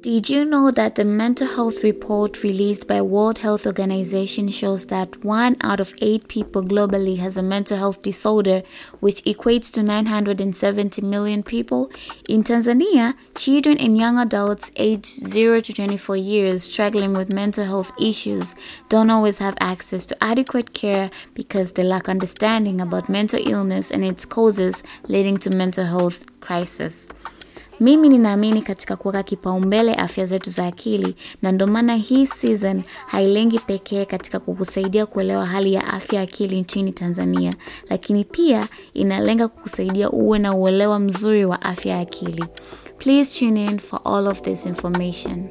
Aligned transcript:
Did 0.00 0.30
you 0.30 0.44
know 0.44 0.70
that 0.70 0.94
the 0.94 1.04
mental 1.04 1.48
health 1.48 1.82
report 1.82 2.44
released 2.44 2.86
by 2.86 3.02
World 3.02 3.38
Health 3.38 3.66
Organization 3.66 4.48
shows 4.48 4.86
that 4.86 5.24
1 5.24 5.56
out 5.60 5.80
of 5.80 5.92
8 6.00 6.28
people 6.28 6.62
globally 6.62 7.18
has 7.18 7.36
a 7.36 7.42
mental 7.42 7.76
health 7.76 8.00
disorder, 8.00 8.62
which 9.00 9.24
equates 9.24 9.72
to 9.72 9.82
970 9.82 11.02
million 11.02 11.42
people? 11.42 11.90
In 12.28 12.44
Tanzania, 12.44 13.14
children 13.34 13.76
and 13.78 13.98
young 13.98 14.18
adults 14.18 14.70
aged 14.76 15.06
0 15.06 15.62
to 15.62 15.72
24 15.72 16.16
years 16.16 16.62
struggling 16.62 17.12
with 17.14 17.32
mental 17.32 17.64
health 17.64 17.90
issues 18.00 18.54
don't 18.88 19.10
always 19.10 19.40
have 19.40 19.56
access 19.60 20.06
to 20.06 20.22
adequate 20.22 20.74
care 20.74 21.10
because 21.34 21.72
they 21.72 21.82
lack 21.82 22.08
understanding 22.08 22.80
about 22.80 23.08
mental 23.08 23.40
illness 23.44 23.90
and 23.90 24.04
its 24.04 24.24
causes 24.24 24.84
leading 25.08 25.36
to 25.38 25.50
mental 25.50 25.86
health 25.86 26.40
crisis. 26.40 27.08
Mimi 27.80 28.08
ninaamini 28.08 28.62
katika 28.62 28.96
kuweka 28.96 29.22
kipaumbele 29.22 29.94
afya 29.94 30.26
zetu 30.26 30.50
za 30.50 30.66
akili, 30.66 31.14
na 31.42 31.52
ndio 31.52 31.66
maana 31.66 31.96
hii 31.96 32.26
season 32.26 32.82
hailengi 33.06 33.58
pekee 33.58 34.04
katika 34.04 34.40
kukusaidia 34.40 35.06
kuelewa 35.06 35.46
hali 35.46 35.74
ya 35.74 35.86
afya 35.86 36.20
akili 36.20 36.60
nchini 36.60 36.92
Tanzania, 36.92 37.54
lakini 37.90 38.24
pia 38.24 38.68
inalenga 38.94 39.48
kukusaidia 39.48 40.10
uwe 40.10 40.38
na 40.38 40.54
uelewa 40.54 40.98
mzuri 40.98 41.44
wa 41.44 41.62
afya 41.62 41.92
ya 41.94 42.00
akili. 42.00 42.44
Please 42.98 43.38
tune 43.38 43.64
in 43.64 43.78
for 43.78 44.00
all 44.04 44.26
of 44.26 44.40
this 44.42 44.66
information. 44.66 45.48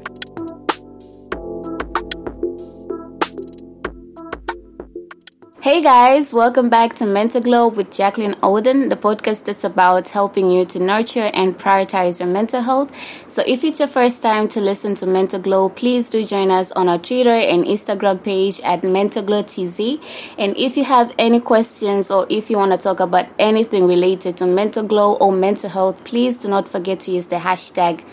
Hey 5.67 5.81
guys, 5.81 6.34
welcome 6.34 6.70
back 6.70 6.95
to 6.95 7.05
Mental 7.05 7.41
Glow 7.41 7.67
with 7.67 7.94
Jacqueline 7.94 8.35
Oden, 8.35 8.88
the 8.88 8.95
podcast 8.95 9.44
that's 9.44 9.66
about 9.66 10.08
helping 10.08 10.49
you 10.49 10.63
to 10.63 10.80
nurture 10.80 11.30
and 11.34 11.59
prioritize 11.59 12.21
your 12.21 12.30
mental 12.30 12.62
health. 12.62 12.89
So 13.27 13.44
if 13.45 13.66
it's 13.66 13.80
your 13.80 13.89
first 13.89 14.23
time 14.23 14.48
to 14.48 14.61
listen 14.61 14.95
to 14.95 15.05
Mental 15.05 15.42
Glow, 15.42 15.67
please 15.67 16.08
do 16.08 16.23
join 16.23 16.52
us 16.52 16.72
on 16.72 16.88
our 16.88 16.97
Twitter 16.97 17.33
and 17.33 17.66
Instagram 17.66 18.23
page 18.23 18.61
at 18.61 18.81
Mental 18.81 19.22
Glow 19.22 19.44
TZ. 19.44 19.97
And 20.38 20.55
if 20.55 20.77
you 20.77 20.86
have 20.86 21.14
any 21.19 21.42
questions 21.42 22.09
or 22.09 22.25
if 22.30 22.49
you 22.49 22.55
want 22.55 22.72
to 22.72 22.77
talk 22.77 23.02
about 23.02 23.25
anything 23.38 23.88
related 23.88 24.38
to 24.38 24.45
mental 24.45 24.83
glow 24.83 25.16
or 25.16 25.33
mental 25.33 25.70
health, 25.70 26.02
please 26.05 26.38
do 26.38 26.47
not 26.47 26.70
forget 26.70 27.02
to 27.02 27.11
use 27.11 27.25
the 27.25 27.39
hashtag 27.39 28.05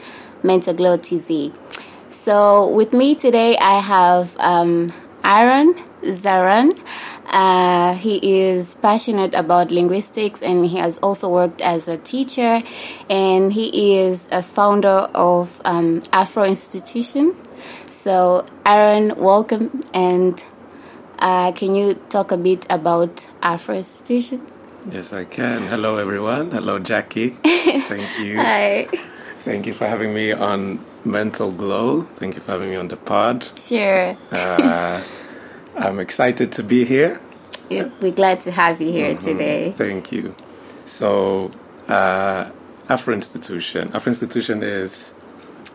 Mental 0.42 0.74
Glow 0.74 0.96
TZ. 0.96 1.52
So 2.10 2.66
with 2.66 2.92
me 2.92 3.14
today, 3.14 3.56
I 3.58 3.78
have 3.78 4.36
um, 4.40 4.92
Aron 5.22 5.74
Zahran. 6.02 6.78
Uh, 7.26 7.94
he 7.94 8.42
is 8.42 8.74
passionate 8.76 9.34
about 9.34 9.70
linguistics 9.70 10.42
and 10.42 10.66
he 10.66 10.78
has 10.78 10.98
also 10.98 11.28
worked 11.28 11.60
as 11.62 11.88
a 11.88 11.96
teacher 11.98 12.62
and 13.08 13.52
he 13.52 13.98
is 13.98 14.28
a 14.30 14.42
founder 14.42 15.08
of 15.14 15.60
um, 15.64 16.02
Afro 16.12 16.44
Institution. 16.44 17.34
So, 17.88 18.46
Aron, 18.66 19.16
welcome 19.16 19.82
and 19.94 20.44
uh, 21.18 21.52
can 21.52 21.74
you 21.74 21.94
talk 22.10 22.30
a 22.32 22.36
bit 22.36 22.66
about 22.68 23.26
Afro 23.42 23.76
Institutions? 23.76 24.58
Yes, 24.90 25.12
I 25.12 25.24
can. 25.24 25.62
Hello, 25.66 25.96
everyone. 25.96 26.50
Hello, 26.50 26.78
Jackie. 26.78 27.30
Thank 27.42 28.18
you. 28.18 28.36
Hi. 28.36 28.86
Thank 29.40 29.66
you 29.66 29.72
for 29.72 29.86
having 29.86 30.12
me 30.12 30.32
on 30.32 30.84
Mental 31.04 31.50
Glow. 31.50 32.02
Thank 32.16 32.34
you 32.34 32.42
for 32.42 32.52
having 32.52 32.70
me 32.70 32.76
on 32.76 32.88
the 32.88 32.96
pod. 32.96 33.46
Sure. 33.58 34.16
Uh, 34.30 35.02
I'm 35.76 35.98
excited 36.00 36.52
to 36.52 36.62
be 36.62 36.84
here. 36.84 37.20
We're 37.70 38.12
glad 38.12 38.40
to 38.42 38.50
have 38.50 38.80
you 38.80 38.92
here 38.92 39.16
today. 39.16 39.72
Thank 39.72 40.12
you. 40.12 40.34
So, 40.86 41.50
uh, 41.88 42.50
Afro 42.88 43.14
Institution. 43.14 43.90
Afro 43.94 44.10
Institution 44.10 44.62
is. 44.62 45.14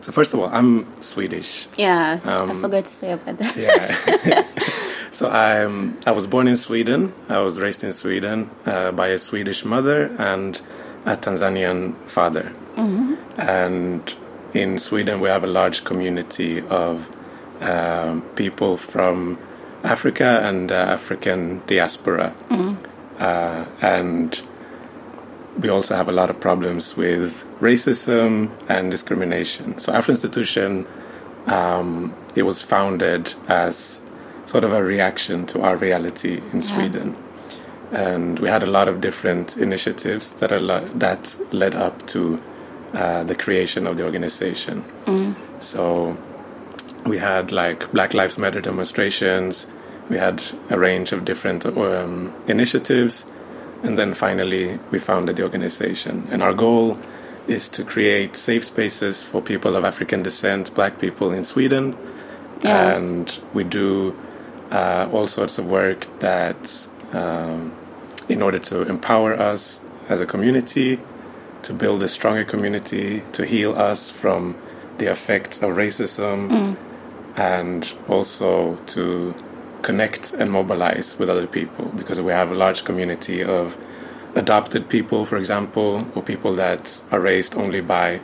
So, 0.00 0.12
first 0.12 0.32
of 0.32 0.40
all, 0.40 0.46
I'm 0.46 0.86
Swedish. 1.02 1.66
Yeah, 1.76 2.20
I 2.24 2.32
Um, 2.32 2.60
forgot 2.60 2.84
to 2.84 2.90
say 2.90 3.12
about 3.12 3.36
that. 3.38 3.56
Yeah. 3.56 4.46
so 5.10 5.28
I'm. 5.28 5.96
I 6.06 6.12
was 6.12 6.26
born 6.26 6.48
in 6.48 6.56
Sweden. 6.56 7.12
I 7.28 7.38
was 7.40 7.60
raised 7.60 7.84
in 7.84 7.92
Sweden 7.92 8.48
uh, 8.66 8.92
by 8.92 9.08
a 9.08 9.18
Swedish 9.18 9.64
mother 9.64 10.10
and 10.18 10.58
a 11.04 11.16
Tanzanian 11.16 11.94
father. 12.06 12.52
And 13.36 14.14
in 14.54 14.78
Sweden, 14.78 15.20
we 15.20 15.28
have 15.28 15.44
a 15.44 15.46
large 15.46 15.84
community 15.84 16.62
of 16.68 17.10
um, 17.60 18.22
people 18.36 18.76
from 18.78 19.38
Africa 19.84 20.40
and 20.42 20.70
uh, 20.70 20.74
African 20.74 21.62
diaspora. 21.66 22.34
Uh, 23.18 23.64
and 23.82 24.40
we 25.58 25.68
also 25.68 25.94
have 25.96 26.08
a 26.08 26.12
lot 26.12 26.30
of 26.30 26.40
problems 26.40 26.96
with 26.96 27.44
racism 27.60 28.50
and 28.68 28.90
discrimination. 28.90 29.78
So, 29.78 29.92
Afro 29.92 30.12
Institution, 30.12 30.86
um, 31.46 32.14
it 32.34 32.42
was 32.44 32.62
founded 32.62 33.34
as 33.48 34.00
sort 34.46 34.64
of 34.64 34.72
a 34.72 34.82
reaction 34.82 35.46
to 35.46 35.62
our 35.62 35.76
reality 35.76 36.40
in 36.52 36.62
Sweden. 36.62 37.16
And 37.92 38.38
we 38.38 38.48
had 38.48 38.62
a 38.62 38.70
lot 38.70 38.88
of 38.88 39.00
different 39.00 39.56
initiatives 39.56 40.32
that, 40.34 40.52
are 40.52 40.60
lo- 40.60 40.88
that 40.94 41.36
led 41.52 41.74
up 41.74 42.06
to 42.08 42.40
uh, 42.94 43.24
the 43.24 43.34
creation 43.34 43.86
of 43.86 43.96
the 43.96 44.04
organization. 44.04 44.84
So, 45.60 46.16
we 47.04 47.18
had 47.18 47.52
like 47.52 47.90
Black 47.92 48.14
Lives 48.14 48.38
Matter 48.38 48.60
demonstrations, 48.60 49.66
we 50.08 50.18
had 50.18 50.42
a 50.68 50.78
range 50.78 51.12
of 51.12 51.24
different 51.24 51.64
um, 51.64 52.34
initiatives, 52.46 53.30
and 53.82 53.96
then 53.96 54.12
finally 54.14 54.78
we 54.90 54.98
founded 54.98 55.36
the 55.36 55.42
organization. 55.42 56.26
And 56.30 56.42
our 56.42 56.52
goal 56.52 56.98
is 57.46 57.68
to 57.68 57.84
create 57.84 58.36
safe 58.36 58.64
spaces 58.64 59.22
for 59.22 59.40
people 59.40 59.76
of 59.76 59.84
African 59.84 60.22
descent, 60.22 60.74
black 60.74 60.98
people 60.98 61.32
in 61.32 61.44
Sweden. 61.44 61.96
Yeah. 62.62 62.96
And 62.96 63.38
we 63.54 63.64
do 63.64 64.14
uh, 64.70 65.08
all 65.12 65.26
sorts 65.26 65.58
of 65.58 65.66
work 65.66 66.06
that, 66.20 66.88
um, 67.12 67.74
in 68.28 68.42
order 68.42 68.58
to 68.58 68.82
empower 68.82 69.34
us 69.34 69.80
as 70.08 70.20
a 70.20 70.26
community, 70.26 71.00
to 71.62 71.72
build 71.72 72.02
a 72.02 72.08
stronger 72.08 72.44
community, 72.44 73.22
to 73.32 73.44
heal 73.44 73.74
us 73.74 74.10
from 74.10 74.56
the 74.98 75.06
effects 75.10 75.58
of 75.58 75.70
racism, 75.70 76.76
and 77.36 77.92
also 78.08 78.76
to 78.86 79.34
connect 79.82 80.32
and 80.34 80.50
mobilize 80.50 81.18
with 81.18 81.30
other 81.30 81.46
people 81.46 81.86
because 81.96 82.20
we 82.20 82.32
have 82.32 82.50
a 82.50 82.54
large 82.54 82.84
community 82.84 83.42
of 83.42 83.76
adopted 84.34 84.88
people, 84.88 85.24
for 85.24 85.36
example, 85.36 86.06
or 86.14 86.22
people 86.22 86.54
that 86.54 87.00
are 87.10 87.20
raised 87.20 87.56
only 87.56 87.80
by 87.80 88.20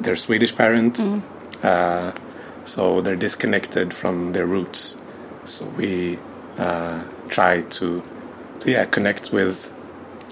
their 0.00 0.16
Swedish 0.16 0.54
parents. 0.54 1.00
Uh, 1.62 2.12
so 2.64 3.00
they're 3.00 3.16
disconnected 3.16 3.94
from 3.94 4.32
their 4.32 4.46
roots. 4.46 5.00
So 5.44 5.64
we 5.66 6.18
uh, 6.58 7.04
try 7.28 7.62
to, 7.62 8.02
to 8.60 8.70
yeah, 8.70 8.84
connect 8.84 9.32
with 9.32 9.72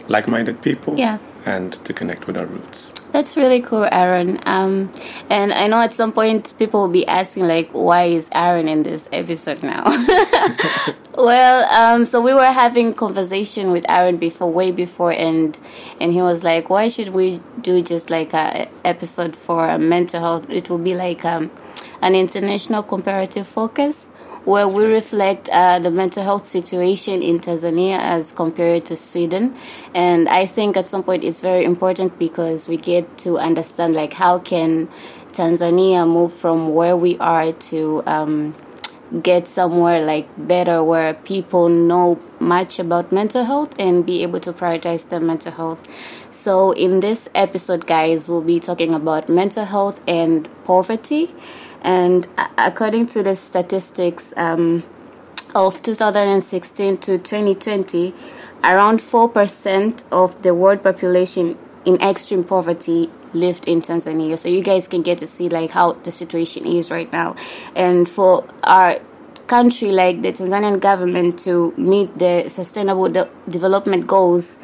like-minded 0.09 0.61
people 0.61 0.99
Yeah. 0.99 1.19
and 1.47 1.73
to 1.85 1.93
connect 1.93 2.27
with 2.27 2.37
our 2.37 2.47
roots. 2.47 2.93
That's 3.15 3.37
really 3.37 3.61
cool, 3.63 3.87
Aron. 3.93 4.41
Um, 4.45 4.93
and 5.31 5.53
I 5.53 5.69
know 5.69 5.81
at 5.81 5.95
some 5.95 6.11
point 6.11 6.53
people 6.59 6.81
will 6.81 6.89
be 6.89 7.07
asking, 7.07 7.47
like, 7.47 7.71
why 7.71 8.07
is 8.07 8.29
Aron 8.35 8.67
in 8.67 8.83
this 8.83 9.09
episode 9.13 9.63
now? 9.63 9.85
well, 11.17 11.65
um, 11.71 12.07
so 12.07 12.21
we 12.21 12.35
were 12.35 12.51
having 12.51 12.93
conversation 12.93 13.71
with 13.71 13.89
Aron 13.89 14.17
before, 14.17 14.51
way 14.51 14.73
before, 14.73 15.13
and 15.13 15.57
and 16.01 16.13
he 16.13 16.23
was 16.23 16.43
like, 16.43 16.69
why 16.69 16.89
should 16.89 17.11
we 17.11 17.41
do 17.61 17.83
just 17.83 18.11
like 18.11 18.35
a 18.35 18.67
episode 18.85 19.37
for 19.37 19.79
mental 19.79 20.19
health? 20.19 20.51
It 20.51 20.69
will 20.69 20.79
be 20.79 20.97
like 20.97 21.25
um, 21.25 21.53
an 22.03 22.17
international 22.17 22.83
comparative 22.83 23.47
focus 23.47 24.09
where 24.45 24.69
we 24.69 24.85
reflect 24.85 25.49
uh, 25.49 25.79
the 25.79 25.91
mental 25.91 26.23
health 26.23 26.47
situation 26.47 27.23
in 27.23 27.39
Tanzania 27.39 27.99
as 27.99 28.33
compared 28.33 28.85
to 28.87 28.97
Sweden. 28.97 29.57
And 29.95 30.29
I 30.29 30.47
think 30.47 30.77
at 30.77 30.89
some 30.89 31.03
point 31.03 31.25
it's 31.25 31.41
very 31.41 31.65
important 31.65 32.19
because 32.19 32.69
we 32.69 32.77
get 32.77 33.19
to 33.19 33.39
understand 33.39 33.95
like 33.95 34.13
how 34.13 34.39
can 34.39 34.89
Tanzania 35.33 36.07
move 36.07 36.33
from 36.33 36.75
where 36.75 36.97
we 36.97 37.19
are 37.19 37.53
to 37.53 38.03
um, 38.07 38.55
get 39.23 39.49
somewhere 39.49 40.05
like 40.05 40.29
better 40.37 40.83
where 40.83 41.15
people 41.15 41.69
know 41.69 42.21
much 42.39 42.79
about 42.79 43.13
mental 43.13 43.45
health 43.45 43.75
and 43.79 44.05
be 44.05 44.23
able 44.23 44.41
to 44.41 44.53
prioritize 44.53 45.09
their 45.09 45.21
mental 45.21 45.53
health. 45.53 45.89
So 46.31 46.73
in 46.73 47.01
this 47.01 47.29
episode 47.35 47.87
guys 47.87 48.29
we'll 48.29 48.43
be 48.43 48.61
talking 48.61 48.95
about 48.95 49.29
mental 49.29 49.65
health 49.65 50.01
and 50.07 50.49
poverty 50.65 51.35
and 51.85 52.27
according 52.57 53.07
to 53.07 53.23
the 53.23 53.37
statistics 53.37 54.33
um, 54.37 54.83
of 55.55 55.83
2016 55.83 56.97
to 56.97 57.19
2020 57.19 58.15
around 58.65 58.99
4% 58.99 60.05
of 60.11 60.43
the 60.43 60.55
world 60.55 60.83
population 60.83 61.57
in 61.85 62.01
extreme 62.01 62.43
poverty 62.43 63.11
lived 63.35 63.69
in 63.69 63.81
Tanzania. 63.81 64.39
So 64.39 64.49
you 64.49 64.63
guys 64.63 64.89
can 64.89 65.03
get 65.03 65.19
to 65.19 65.27
see 65.27 65.51
like 65.51 65.71
how 65.71 65.93
the 65.93 66.11
situation 66.11 66.67
is 66.67 66.91
right 66.91 67.13
now. 67.13 67.37
And 67.77 68.09
for 68.09 68.49
our 68.63 68.99
country 69.47 69.93
like 69.93 70.23
the 70.23 70.33
Tanzanian 70.33 70.81
government 70.81 71.39
to 71.41 71.75
meet 71.77 72.19
the 72.19 72.49
sustainable 72.49 73.11
de- 73.11 73.29
development 73.47 74.07
goals 74.07 74.57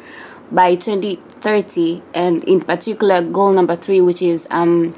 by 0.51 0.73
2030 0.73 2.01
and 2.15 2.43
in 2.45 2.59
particular 2.61 3.21
goal 3.21 3.53
number 3.53 3.75
3 3.75 4.01
which 4.01 4.23
is 4.23 4.47
um 4.49 4.95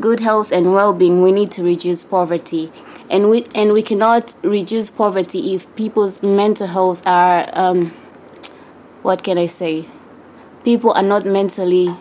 good 0.00 0.20
health 0.20 0.52
and 0.52 0.72
well-being, 0.72 1.22
we 1.22 1.32
need 1.32 1.50
to 1.52 1.62
reduce 1.62 2.04
poverty, 2.04 2.72
and 3.10 3.30
we 3.30 3.46
and 3.54 3.72
we 3.72 3.82
cannot 3.82 4.34
reduce 4.42 4.90
poverty 4.90 5.54
if 5.54 5.74
people's 5.76 6.22
mental 6.22 6.66
health 6.66 7.02
are 7.06 7.48
um, 7.52 7.92
what 9.02 9.22
can 9.22 9.38
I 9.38 9.46
say? 9.46 9.86
People 10.64 10.92
are 10.92 11.02
not 11.02 11.24
mentally 11.24 11.96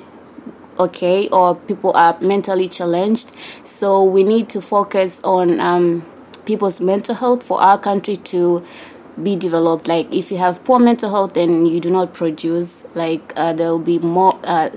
okay, 0.79 1.27
or 1.29 1.55
people 1.55 1.91
are 1.93 2.17
mentally 2.21 2.67
challenged. 2.67 3.31
So 3.63 4.03
we 4.03 4.23
need 4.23 4.49
to 4.49 4.61
focus 4.61 5.21
on 5.23 5.59
um, 5.59 6.05
people's 6.45 6.79
mental 6.81 7.15
health 7.15 7.43
for 7.43 7.61
our 7.61 7.77
country 7.77 8.17
to 8.17 8.65
be 9.21 9.35
developed. 9.35 9.87
Like 9.87 10.13
if 10.13 10.31
you 10.31 10.37
have 10.37 10.63
poor 10.63 10.79
mental 10.79 11.09
health, 11.09 11.33
then 11.33 11.65
you 11.65 11.79
do 11.79 11.89
not 11.89 12.13
produce. 12.13 12.83
Like 12.93 13.33
uh, 13.35 13.53
there 13.53 13.69
will 13.69 13.79
be 13.79 13.99
more. 13.99 14.39
Uh, 14.43 14.69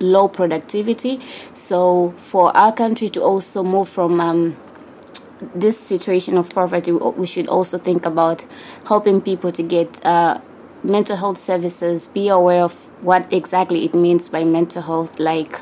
low 0.00 0.28
productivity. 0.28 1.20
So 1.54 2.14
for 2.18 2.56
our 2.56 2.72
country 2.72 3.08
to 3.10 3.22
also 3.22 3.62
move 3.62 3.88
from 3.88 4.20
um, 4.20 4.56
this 5.54 5.78
situation 5.78 6.36
of 6.36 6.50
poverty 6.50 6.92
we 6.92 7.26
should 7.26 7.46
also 7.46 7.78
think 7.78 8.04
about 8.04 8.44
helping 8.86 9.20
people 9.20 9.52
to 9.52 9.62
get 9.62 10.04
uh, 10.04 10.40
mental 10.82 11.16
health 11.16 11.38
services. 11.38 12.06
Be 12.08 12.28
aware 12.28 12.62
of 12.62 12.74
what 13.02 13.32
exactly 13.32 13.84
it 13.84 13.94
means 13.94 14.28
by 14.28 14.44
mental 14.44 14.82
health. 14.82 15.18
Like 15.18 15.60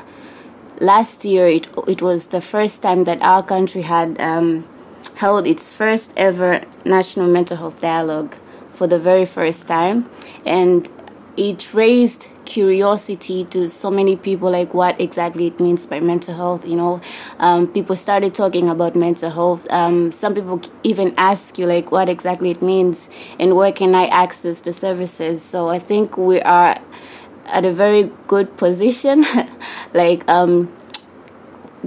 last 0.79 1.25
year 1.25 1.47
it, 1.47 1.67
it 1.87 2.01
was 2.01 2.27
the 2.27 2.41
first 2.41 2.81
time 2.81 3.03
that 3.05 3.21
our 3.21 3.43
country 3.43 3.81
had 3.83 4.19
um, 4.19 4.67
held 5.15 5.47
its 5.47 5.71
first 5.71 6.13
ever 6.17 6.61
national 6.85 7.27
mental 7.27 7.57
health 7.57 7.81
dialogue 7.81 8.35
for 8.73 8.87
the 8.87 8.99
very 8.99 9.25
first 9.25 9.67
time. 9.67 10.09
And 10.45 10.89
it 11.35 11.73
raised 11.73 12.27
curiosity 12.47 13.43
to 13.43 13.67
so 13.69 13.91
many 13.91 14.15
people 14.15 14.49
like 14.49 14.73
what 14.73 14.99
exactly 14.99 15.47
it 15.47 15.59
means 15.59 15.85
by 15.85 15.99
mental 15.99 16.33
health 16.33 16.65
you 16.65 16.75
know? 16.75 17.01
Um, 17.39 17.67
people 17.67 17.95
started 17.95 18.33
talking 18.33 18.69
about 18.69 18.95
mental 18.95 19.29
health. 19.29 19.67
Um, 19.69 20.11
some 20.11 20.33
people 20.33 20.61
even 20.83 21.13
ask 21.17 21.59
you 21.59 21.67
like 21.67 21.91
what 21.91 22.09
exactly 22.09 22.49
it 22.49 22.61
means 22.61 23.09
and 23.39 23.55
where 23.55 23.71
can 23.71 23.93
i 23.93 24.07
access 24.07 24.61
the 24.61 24.73
services? 24.73 25.43
So 25.43 25.69
i 25.69 25.77
think 25.77 26.17
we 26.17 26.41
are 26.41 26.79
at 27.45 27.65
a 27.65 27.71
very 27.71 28.09
good 28.27 28.57
position 28.57 29.23
like 29.93 30.27
um, 30.29 30.73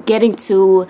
getting 0.04 0.34
to 0.34 0.86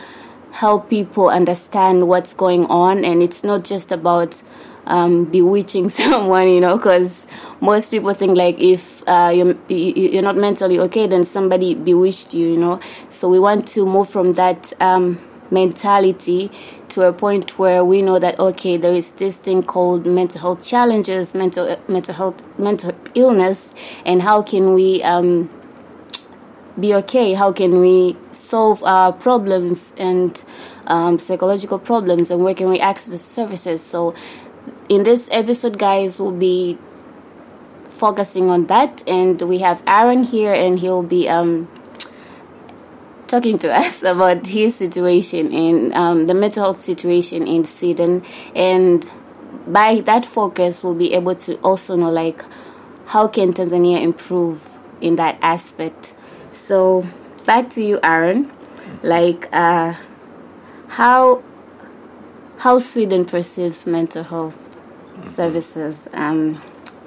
help 0.53 0.91
people 0.91 1.29
understand 1.29 2.09
what's 2.09 2.35
going 2.35 2.67
on. 2.67 3.05
And 3.05 3.23
it's 3.23 3.45
not 3.45 3.65
just 3.65 3.93
about 3.93 4.43
um, 4.91 5.25
bewitching 5.25 5.89
someone 6.01 6.49
you 6.49 6.61
know 6.61 6.77
because 6.77 7.27
most 7.61 7.91
people 7.91 8.15
think 8.15 8.37
like 8.37 8.59
if 8.59 9.03
uh, 9.07 9.31
you're, 9.35 9.55
you're 9.69 10.23
not 10.23 10.37
mentally 10.37 10.79
okay, 10.81 11.07
then 11.07 11.25
somebody 11.25 11.75
bewitched 11.75 12.33
you, 12.33 12.49
you 12.49 12.57
know. 12.57 12.81
So 13.11 13.29
we 13.29 13.39
want 13.39 13.69
to 13.69 13.85
move 13.85 14.09
from 14.09 14.35
that 14.35 14.73
um, 14.81 15.21
mentality 15.51 16.51
to 16.91 17.03
a 17.03 17.13
point 17.13 17.59
where 17.59 17.85
we 17.85 18.03
know 18.03 18.19
that 18.19 18.39
okay, 18.39 18.77
there 18.77 18.95
is 18.95 19.13
this 19.13 19.37
thing 19.37 19.63
called 19.63 20.07
mental 20.07 20.41
health 20.41 20.67
challenges, 20.67 21.35
mental 21.35 21.77
mental 21.89 22.15
health, 22.15 22.59
mental 22.59 22.95
illness, 23.15 23.73
and 24.05 24.23
how 24.23 24.43
can 24.43 24.75
we 24.75 25.03
um, 25.03 25.51
be 26.79 26.95
okay? 26.95 27.35
How 27.35 27.53
can 27.53 27.81
we 27.81 28.17
solve 28.33 28.83
our 28.85 29.13
problems 29.13 29.93
and 29.99 30.43
um, 30.87 31.19
psychological 31.19 31.79
problems, 31.79 32.31
and 32.31 32.43
where 32.43 32.55
can 32.55 32.71
we 32.71 32.81
access 32.81 33.11
the 33.11 33.19
services? 33.19 33.83
So, 33.83 34.15
in 34.91 35.05
this 35.05 35.29
episode, 35.31 35.79
guys, 35.79 36.19
we'll 36.19 36.33
be 36.33 36.77
focusing 37.85 38.51
on 38.51 38.67
that. 38.67 39.09
And 39.09 39.41
we 39.41 39.59
have 39.59 39.83
Aron 39.87 40.25
here, 40.25 40.53
and 40.53 40.79
he'll 40.79 41.05
be 41.05 41.29
um, 41.29 41.71
talking 43.29 43.57
to 43.61 43.73
us 43.83 44.03
about 44.03 44.49
his 44.49 44.75
situation 44.75 45.53
in 45.53 45.95
um, 45.95 46.27
the 46.27 46.35
mental 46.35 46.65
health 46.65 46.83
situation 46.83 47.47
in 47.47 47.65
Sweden. 47.65 48.25
And 48.55 49.09
by 49.69 50.01
that 50.01 50.27
focus, 50.27 50.83
we'll 50.83 50.95
be 50.95 51.15
able 51.15 51.37
to 51.37 51.55
also 51.59 51.95
know 51.95 52.11
like 52.11 52.45
how 53.07 53.29
can 53.29 53.53
Tanzania 53.53 54.03
improve 54.03 54.71
in 55.01 55.15
that 55.17 55.39
aspect. 55.41 56.15
So 56.51 57.07
back 57.47 57.71
to 57.71 57.83
you, 57.83 58.01
Aron. 58.03 58.51
Like 59.05 59.49
uh, 59.53 59.95
how 60.89 61.45
how 62.59 62.81
Sweden 62.81 63.25
perceives 63.25 63.87
mental 63.87 64.25
health 64.25 64.70
services. 65.29 66.09
Um, 66.13 66.61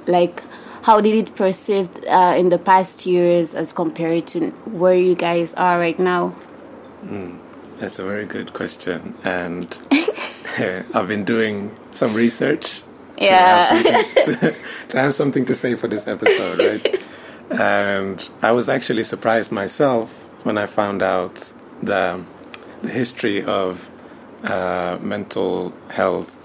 like 0.08 0.44
how 0.84 1.00
did 1.00 1.16
it 1.16 1.36
perceived 1.36 2.06
uh, 2.06 2.36
in 2.38 2.50
the 2.50 2.58
past 2.58 3.06
years 3.06 3.56
as 3.56 3.72
compared 3.72 4.28
to 4.28 4.50
where 4.66 4.94
you 4.94 5.16
guys 5.16 5.54
are 5.54 5.80
right 5.80 5.98
now? 5.98 6.36
Mm, 7.06 7.40
that's 7.78 8.00
a 8.00 8.04
very 8.04 8.26
good 8.26 8.54
question, 8.54 9.16
and 9.24 9.78
I've 10.94 11.08
been 11.08 11.24
doing 11.24 11.76
some 11.94 12.14
research. 12.14 12.82
To 13.16 13.24
yeah, 13.26 13.64
have 13.64 14.26
to, 14.26 14.56
to 14.90 15.00
have 15.00 15.14
something 15.14 15.46
to 15.46 15.56
say 15.56 15.76
for 15.76 15.88
this 15.88 16.08
episode, 16.08 16.60
right? 16.60 17.04
and 17.52 18.28
I 18.42 18.52
was 18.52 18.68
actually 18.68 19.04
surprised 19.04 19.52
myself 19.52 20.12
when 20.44 20.58
I 20.58 20.66
found 20.66 21.02
out 21.02 21.54
the 21.82 22.24
the 22.82 22.90
history 22.90 23.44
of 23.44 23.90
uh, 24.44 24.98
mental 25.02 25.74
health 25.90 26.43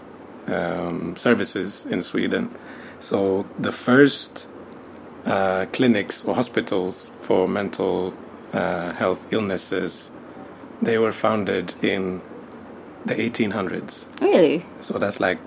um, 0.48 1.16
services 1.16 1.86
in 1.86 2.02
Sweden. 2.02 2.54
So 3.00 3.46
the 3.58 3.72
first 3.72 4.48
uh, 5.24 5.66
clinics 5.72 6.24
or 6.24 6.34
hospitals 6.34 7.12
for 7.20 7.46
mental 7.46 8.14
uh, 8.52 8.92
health 8.92 9.32
illnesses, 9.32 10.10
they 10.82 10.98
were 10.98 11.12
founded 11.12 11.74
in 11.82 12.22
the 13.04 13.14
1800s. 13.14 14.06
Really? 14.20 14.64
So 14.80 14.98
that's 14.98 15.20
like 15.20 15.38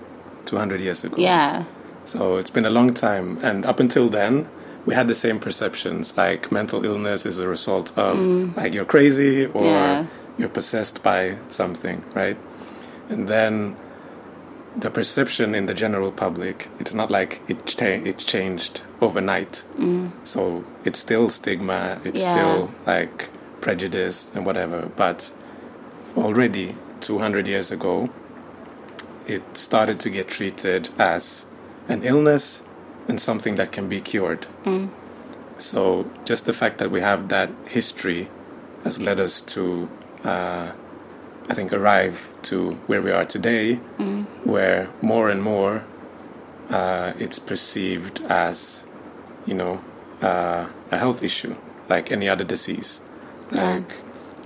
200 0.46 0.80
years 0.80 1.04
ago. 1.04 1.16
Yeah. 1.18 1.64
So 2.04 2.36
it's 2.36 2.50
been 2.50 2.64
a 2.64 2.70
long 2.70 2.94
time, 2.94 3.38
and 3.42 3.64
up 3.64 3.78
until 3.78 4.08
then, 4.08 4.48
we 4.86 4.94
had 4.94 5.06
the 5.06 5.14
same 5.14 5.38
perceptions. 5.38 6.16
Like 6.16 6.50
mental 6.50 6.84
illness 6.84 7.24
is 7.24 7.38
a 7.38 7.46
result 7.46 7.96
of 7.96 8.16
mm. 8.16 8.56
like 8.56 8.74
you're 8.74 8.84
crazy 8.84 9.46
or 9.46 9.64
yeah. 9.64 10.06
you're 10.36 10.48
possessed 10.48 11.02
by 11.02 11.38
something, 11.48 12.02
right? 12.14 12.36
And 13.08 13.28
then 13.28 13.76
the 14.76 14.90
perception 14.90 15.54
in 15.54 15.66
the 15.66 15.74
general 15.74 16.10
public 16.10 16.68
it's 16.78 16.94
not 16.94 17.10
like 17.10 17.40
it 17.48 17.66
cha- 17.66 17.84
it 17.84 18.18
changed 18.18 18.82
overnight 19.00 19.64
mm. 19.76 20.10
so 20.24 20.64
it's 20.84 20.98
still 20.98 21.28
stigma 21.28 22.00
it's 22.04 22.22
yeah. 22.22 22.32
still 22.32 22.70
like 22.86 23.28
prejudice 23.60 24.30
and 24.34 24.46
whatever 24.46 24.90
but 24.96 25.32
already 26.16 26.74
200 27.00 27.46
years 27.46 27.70
ago 27.70 28.08
it 29.26 29.42
started 29.56 30.00
to 30.00 30.10
get 30.10 30.28
treated 30.28 30.88
as 30.98 31.46
an 31.88 32.02
illness 32.02 32.62
and 33.08 33.20
something 33.20 33.56
that 33.56 33.72
can 33.72 33.88
be 33.88 34.00
cured 34.00 34.46
mm. 34.64 34.88
so 35.58 36.10
just 36.24 36.46
the 36.46 36.52
fact 36.52 36.78
that 36.78 36.90
we 36.90 37.00
have 37.00 37.28
that 37.28 37.50
history 37.66 38.28
has 38.84 38.98
led 39.00 39.20
us 39.20 39.40
to 39.40 39.88
uh, 40.24 40.72
I 41.48 41.54
think, 41.54 41.72
arrive 41.72 42.32
to 42.44 42.72
where 42.86 43.02
we 43.02 43.10
are 43.10 43.24
today, 43.24 43.80
mm. 43.98 44.21
Where 44.44 44.90
more 45.00 45.30
and 45.30 45.42
more 45.42 45.84
uh, 46.70 47.12
it's 47.18 47.38
perceived 47.38 48.20
as, 48.28 48.84
you 49.46 49.54
know, 49.54 49.82
uh, 50.20 50.68
a 50.90 50.98
health 50.98 51.22
issue, 51.22 51.54
like 51.88 52.10
any 52.10 52.28
other 52.28 52.44
disease. 52.44 53.00
Yeah. 53.52 53.74
Like 53.74 53.92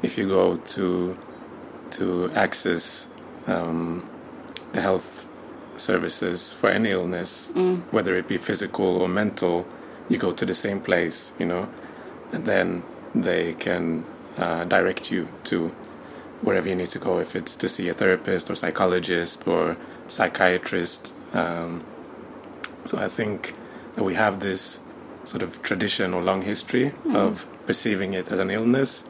if 0.02 0.18
you 0.18 0.28
go 0.28 0.56
to 0.56 1.16
to 1.92 2.30
access 2.32 3.08
um, 3.46 4.08
the 4.72 4.80
health 4.80 5.28
services 5.76 6.52
for 6.52 6.68
any 6.68 6.90
illness, 6.90 7.52
mm. 7.54 7.80
whether 7.92 8.16
it 8.16 8.26
be 8.26 8.38
physical 8.38 9.00
or 9.00 9.08
mental, 9.08 9.66
you 10.08 10.18
go 10.18 10.32
to 10.32 10.44
the 10.44 10.54
same 10.54 10.80
place, 10.80 11.32
you 11.38 11.46
know, 11.46 11.68
and 12.32 12.44
then 12.44 12.82
they 13.14 13.54
can 13.54 14.04
uh, 14.36 14.64
direct 14.64 15.10
you 15.10 15.28
to 15.44 15.72
wherever 16.43 16.69
you 16.69 16.75
need 16.75 16.90
to 16.90 16.99
go, 16.99 17.19
if 17.19 17.35
it's 17.35 17.57
to 17.57 17.69
see 17.69 17.88
a 17.88 17.95
therapist 17.95 18.50
or 18.50 18.55
psychologist 18.55 19.47
or 19.47 19.76
psychiatrist. 20.09 21.14
Um, 21.33 21.85
so 22.85 22.99
I 22.99 23.09
think 23.09 23.55
that 23.97 24.05
we 24.05 24.14
have 24.14 24.40
this 24.40 24.81
sort 25.25 25.43
of 25.43 25.62
tradition 25.62 26.14
or 26.14 26.23
long 26.23 26.43
history 26.43 26.90
mm-hmm. 26.90 27.16
of 27.16 27.47
perceiving 27.66 28.14
it 28.14 28.31
as 28.31 28.38
an 28.38 28.50
illness 28.50 29.09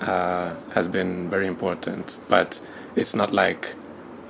uh, 0.00 0.54
has 0.74 0.88
been 0.88 1.30
very 1.30 1.46
important. 1.46 2.18
But 2.28 2.60
it's 2.96 3.14
not 3.14 3.32
like 3.32 3.74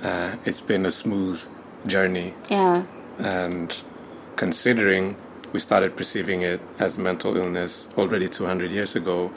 uh, 0.03 0.37
it's 0.45 0.61
been 0.61 0.87
a 0.87 0.91
smooth 0.91 1.41
journey. 1.87 2.35
Yeah. 2.51 2.85
And 3.19 3.75
considering 4.37 5.17
we 5.53 5.61
started 5.61 5.97
perceiving 5.97 6.43
it 6.43 6.61
as 6.79 6.99
mental 6.99 7.37
illness 7.37 7.89
already 7.97 8.29
200 8.29 8.71
years 8.71 8.97
ago, 8.97 9.29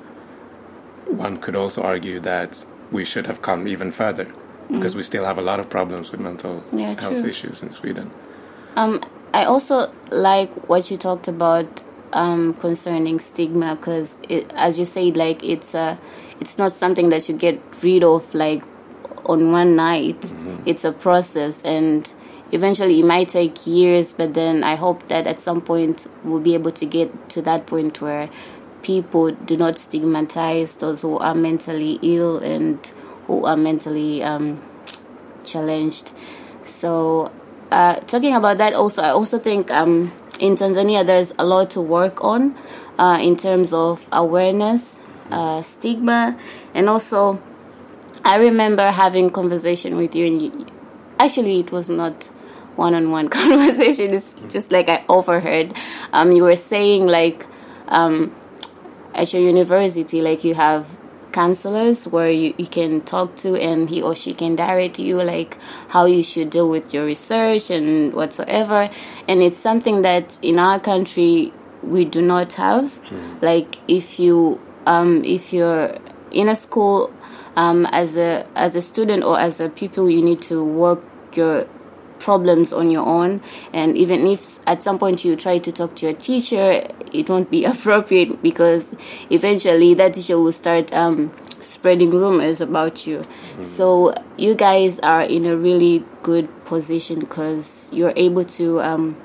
one 1.06 1.38
could 1.38 1.56
also 1.56 1.84
argue 1.84 2.20
that 2.20 2.66
we 2.92 3.04
should 3.04 3.28
have 3.28 3.42
come 3.42 3.68
even 3.68 3.92
further 3.92 4.32
because 4.70 4.94
mm. 4.94 4.98
we 4.98 5.04
still 5.04 5.26
have 5.26 5.38
a 5.38 5.42
lot 5.42 5.60
of 5.60 5.70
problems 5.70 6.12
with 6.12 6.20
mental 6.20 6.64
yeah, 6.72 7.00
health 7.00 7.20
true. 7.20 7.30
issues 7.30 7.64
in 7.64 7.72
Sweden. 7.72 8.12
Um, 8.76 9.02
I 9.34 9.46
also 9.46 9.92
like 10.12 10.52
what 10.70 10.90
you 10.92 10.98
talked 10.98 11.28
about 11.28 11.82
um, 12.14 12.54
concerning 12.56 13.20
stigma 13.20 13.76
because, 13.76 14.18
as 14.56 14.80
you 14.80 14.86
said, 14.86 15.18
like 15.18 15.44
it's 15.44 15.74
a, 15.74 16.00
it's 16.40 16.58
not 16.58 16.72
something 16.72 17.10
that 17.10 17.28
you 17.28 17.36
get 17.36 17.62
rid 17.82 18.04
of 18.04 18.34
like 18.34 18.64
on 19.26 19.52
one 19.52 19.76
night. 19.76 20.22
Mm-hmm. 20.22 20.64
It's 20.66 20.84
a 20.84 20.92
process, 20.92 21.62
and 21.64 22.12
eventually 22.52 23.00
it 23.00 23.06
might 23.06 23.30
take 23.30 23.66
years. 23.68 24.14
But 24.14 24.34
then 24.34 24.64
I 24.64 24.76
hope 24.76 25.08
that 25.08 25.28
at 25.28 25.40
some 25.40 25.62
point 25.62 26.08
we'll 26.24 26.40
be 26.40 26.54
able 26.54 26.72
to 26.72 26.86
get 26.86 27.30
to 27.32 27.42
that 27.44 27.66
point 27.66 28.02
where 28.02 28.30
people 28.88 29.32
do 29.32 29.58
not 29.58 29.78
stigmatize 29.78 30.76
those 30.76 31.02
who 31.02 31.18
are 31.20 31.36
mentally 31.36 32.00
ill 32.02 32.38
and 32.38 32.88
who 33.26 33.44
are 33.44 33.58
mentally 33.58 34.24
um, 34.24 34.58
challenged. 35.44 36.12
So, 36.66 37.30
uh, 37.70 37.96
talking 37.96 38.34
about 38.34 38.60
that, 38.60 38.74
also, 38.74 39.02
I 39.02 39.10
also 39.10 39.40
think 39.40 39.70
um, 39.72 40.14
in 40.40 40.56
Tanzania 40.56 41.06
there's 41.06 41.34
a 41.38 41.46
lot 41.46 41.70
to 41.72 41.82
work 41.82 42.24
on 42.24 42.56
uh, 42.98 43.20
in 43.22 43.36
terms 43.36 43.74
of 43.74 44.08
awareness, 44.14 45.02
uh, 45.32 45.62
stigma, 45.64 46.40
and 46.74 46.88
also 46.88 47.44
I 48.24 48.38
remember 48.38 48.90
having 48.90 49.30
conversation 49.32 49.98
with 49.98 50.16
you, 50.16 50.28
and 50.28 50.42
you, 50.42 50.66
actually 51.20 51.60
it 51.60 51.74
was 51.74 51.90
not 51.90 52.26
one-on-one 52.78 53.28
conversation. 53.42 54.14
It's 54.14 54.34
just 54.50 54.72
like 54.72 54.88
I 54.88 55.04
overheard. 55.10 55.74
Um, 56.14 56.32
you 56.32 56.44
were 56.44 56.56
saying 56.56 57.08
like 57.08 57.46
um, 57.90 58.34
at 59.18 59.34
your 59.34 59.42
university, 59.42 60.22
like 60.22 60.44
you 60.44 60.54
have 60.54 60.98
counselors 61.32 62.08
where 62.08 62.32
you, 62.32 62.54
you 62.58 62.66
can 62.66 63.02
talk 63.02 63.36
to 63.36 63.56
and 63.56 63.90
he 63.90 64.02
or 64.02 64.16
she 64.16 64.34
can 64.34 64.56
direct 64.56 64.98
you 64.98 65.22
like 65.22 65.58
how 65.90 66.06
you 66.06 66.24
should 66.24 66.50
deal 66.50 66.70
with 66.70 66.94
your 66.94 67.06
research 67.06 67.70
and 67.70 68.14
whatsoever 68.14 68.90
and 69.28 69.44
it's 69.44 69.60
something 69.60 70.02
that 70.02 70.40
in 70.42 70.58
our 70.58 70.80
country 70.80 71.54
we 71.84 72.06
do 72.06 72.22
not 72.22 72.54
have 72.54 72.86
mm. 73.10 73.42
like 73.42 73.78
if 73.88 74.20
you 74.20 74.60
um, 74.88 75.24
if 75.26 75.54
you're 75.54 75.96
in 76.32 76.50
a 76.50 76.56
school 76.56 77.14
um, 77.56 77.86
as 77.88 78.16
a 78.16 78.48
as 78.56 78.74
a 78.74 78.82
student 78.82 79.24
or 79.24 79.40
as 79.40 79.60
a 79.60 79.70
pupil 79.70 80.10
you 80.10 80.24
need 80.24 80.42
to 80.42 80.64
work 80.64 81.04
your 81.36 81.68
problems 82.28 82.74
on 82.74 82.92
your 82.92 83.06
own. 83.06 83.42
And 83.72 83.98
even 83.98 84.28
if 84.28 84.60
at 84.68 84.84
some 84.84 85.00
point 85.00 85.24
you 85.24 85.38
try 85.38 85.60
to 85.60 85.72
talk 85.72 85.96
to 85.96 86.08
your 86.08 86.16
teacher 86.16 86.86
it 87.14 87.30
won't 87.30 87.50
be 87.50 87.64
appropriate 87.74 88.44
because 88.44 88.94
eventually 89.30 89.94
that 89.94 90.16
teacher 90.16 90.38
will 90.38 90.52
start 90.52 90.94
um, 90.94 91.32
spreading 91.62 92.12
rumors 92.12 92.60
about 92.60 93.08
you. 93.08 93.20
Mm-hmm. 93.20 93.64
so 93.64 94.14
you 94.38 94.56
guys 94.56 95.00
are 95.00 95.24
in 95.24 95.46
a 95.46 95.56
really 95.56 96.04
good 96.22 96.50
position 96.66 97.22
because 97.22 97.90
you're 97.94 98.12
able 98.18 98.44
to 98.44 98.82
um, 98.82 99.16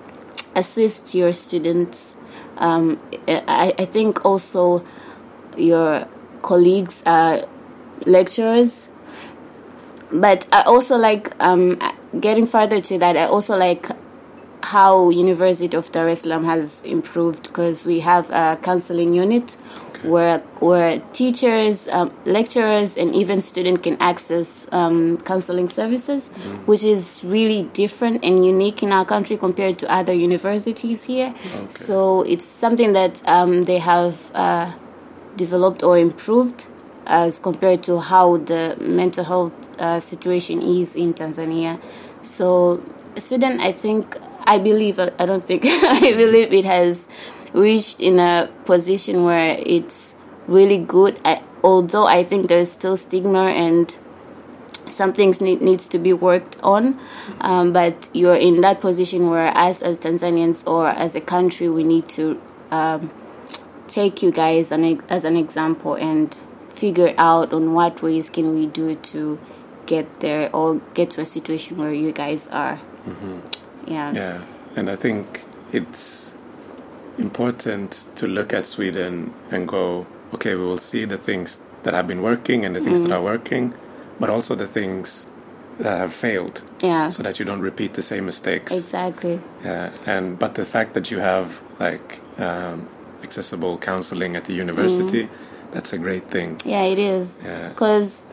assist 0.54 1.12
your 1.12 1.32
students. 1.32 2.14
Um, 2.58 3.00
I, 3.26 3.74
I 3.76 3.84
think 3.84 4.24
also 4.24 4.86
your 5.56 6.06
colleagues 6.42 7.02
are 7.04 7.48
lecturers. 8.06 8.86
But 10.12 10.46
I 10.52 10.62
also 10.62 10.96
like 10.96 11.32
um, 11.40 11.78
getting 12.20 12.46
further 12.46 12.80
to 12.80 12.98
that, 12.98 13.16
I 13.16 13.24
also 13.24 13.56
like 13.56 13.86
how 14.62 15.10
University 15.10 15.76
of 15.76 15.90
Dar 15.92 16.08
es 16.08 16.22
Salaam 16.22 16.44
has 16.44 16.82
improved 16.84 17.44
because 17.44 17.84
we 17.84 18.00
have 18.00 18.30
a 18.30 18.58
counseling 18.62 19.12
unit 19.12 19.56
okay. 19.96 20.08
where 20.08 20.38
where 20.60 21.00
teachers, 21.12 21.88
um, 21.88 22.12
lecturers, 22.24 22.96
and 22.96 23.14
even 23.14 23.40
students 23.40 23.82
can 23.82 23.96
access 24.00 24.68
um, 24.72 25.18
counseling 25.18 25.68
services, 25.68 26.28
mm. 26.28 26.66
which 26.66 26.84
is 26.84 27.22
really 27.24 27.64
different 27.74 28.22
and 28.24 28.46
unique 28.46 28.82
in 28.82 28.92
our 28.92 29.04
country 29.04 29.36
compared 29.36 29.78
to 29.78 29.90
other 29.90 30.12
universities 30.12 31.04
here. 31.04 31.34
Okay. 31.54 31.66
So 31.70 32.22
it's 32.22 32.44
something 32.44 32.92
that 32.92 33.20
um, 33.26 33.64
they 33.64 33.78
have 33.78 34.30
uh, 34.34 34.72
developed 35.36 35.82
or 35.82 35.98
improved 35.98 36.66
as 37.04 37.40
compared 37.40 37.82
to 37.82 37.98
how 37.98 38.36
the 38.36 38.76
mental 38.80 39.24
health 39.24 39.52
uh, 39.82 40.00
situation 40.00 40.62
is 40.62 40.94
in 40.94 41.12
Tanzania. 41.12 41.82
So 42.22 42.82
Sweden, 43.18 43.60
I 43.60 43.72
think, 43.72 44.16
I 44.44 44.58
believe, 44.58 44.98
I 44.98 45.26
don't 45.26 45.44
think, 45.44 45.64
I 45.66 46.12
believe 46.12 46.52
it 46.52 46.64
has 46.64 47.08
reached 47.52 48.00
in 48.00 48.18
a 48.18 48.48
position 48.64 49.24
where 49.24 49.58
it's 49.58 50.14
really 50.46 50.78
good. 50.78 51.20
I, 51.24 51.42
although 51.62 52.06
I 52.06 52.24
think 52.24 52.48
there's 52.48 52.70
still 52.70 52.96
stigma 52.96 53.46
and 53.50 53.94
some 54.86 55.12
things 55.12 55.40
need, 55.40 55.60
needs 55.62 55.86
to 55.88 55.98
be 55.98 56.12
worked 56.12 56.58
on, 56.62 56.98
um, 57.40 57.72
but 57.72 58.08
you're 58.12 58.36
in 58.36 58.60
that 58.60 58.80
position 58.80 59.30
where, 59.30 59.56
us 59.56 59.82
as 59.82 59.98
Tanzanians 59.98 60.66
or 60.66 60.88
as 60.88 61.14
a 61.14 61.20
country, 61.20 61.68
we 61.68 61.82
need 61.82 62.08
to 62.10 62.40
um, 62.70 63.10
take 63.88 64.22
you 64.22 64.30
guys 64.30 64.70
an, 64.70 65.02
as 65.08 65.24
an 65.24 65.36
example 65.36 65.94
and 65.94 66.36
figure 66.70 67.14
out 67.18 67.52
on 67.52 67.72
what 67.74 68.02
ways 68.02 68.30
can 68.30 68.54
we 68.54 68.66
do 68.66 68.94
to 68.94 69.38
get 69.86 70.20
there 70.20 70.54
or 70.54 70.80
get 70.94 71.10
to 71.10 71.20
a 71.20 71.26
situation 71.26 71.76
where 71.76 71.92
you 71.92 72.12
guys 72.12 72.48
are. 72.48 72.78
Mm-hmm. 73.06 73.38
Yeah. 73.86 74.12
Yeah, 74.12 74.40
and 74.76 74.90
I 74.90 74.96
think 74.96 75.44
it's 75.72 76.34
important 77.18 78.06
to 78.16 78.26
look 78.26 78.52
at 78.52 78.66
Sweden 78.66 79.34
and 79.50 79.68
go, 79.68 80.06
okay, 80.34 80.54
we 80.54 80.64
will 80.64 80.78
see 80.78 81.04
the 81.04 81.18
things 81.18 81.60
that 81.82 81.94
have 81.94 82.06
been 82.06 82.22
working 82.22 82.64
and 82.64 82.74
the 82.76 82.80
things 82.80 83.00
mm. 83.00 83.08
that 83.08 83.12
are 83.12 83.22
working, 83.22 83.74
but 84.20 84.30
also 84.30 84.54
the 84.54 84.66
things 84.66 85.26
that 85.78 85.98
have 85.98 86.14
failed. 86.14 86.62
Yeah. 86.80 87.10
So 87.10 87.22
that 87.22 87.38
you 87.38 87.44
don't 87.44 87.60
repeat 87.60 87.94
the 87.94 88.02
same 88.02 88.26
mistakes. 88.26 88.72
Exactly. 88.72 89.40
Yeah, 89.64 89.90
and 90.06 90.38
but 90.38 90.54
the 90.54 90.64
fact 90.64 90.94
that 90.94 91.10
you 91.10 91.18
have 91.18 91.60
like 91.80 92.20
um, 92.38 92.88
accessible 93.22 93.78
counseling 93.78 94.36
at 94.36 94.44
the 94.44 94.52
university, 94.52 95.24
mm. 95.24 95.30
that's 95.72 95.92
a 95.92 95.98
great 95.98 96.28
thing. 96.30 96.60
Yeah, 96.64 96.84
it 96.84 96.98
is. 96.98 97.42
Yeah. 97.44 97.70
Because 97.70 98.24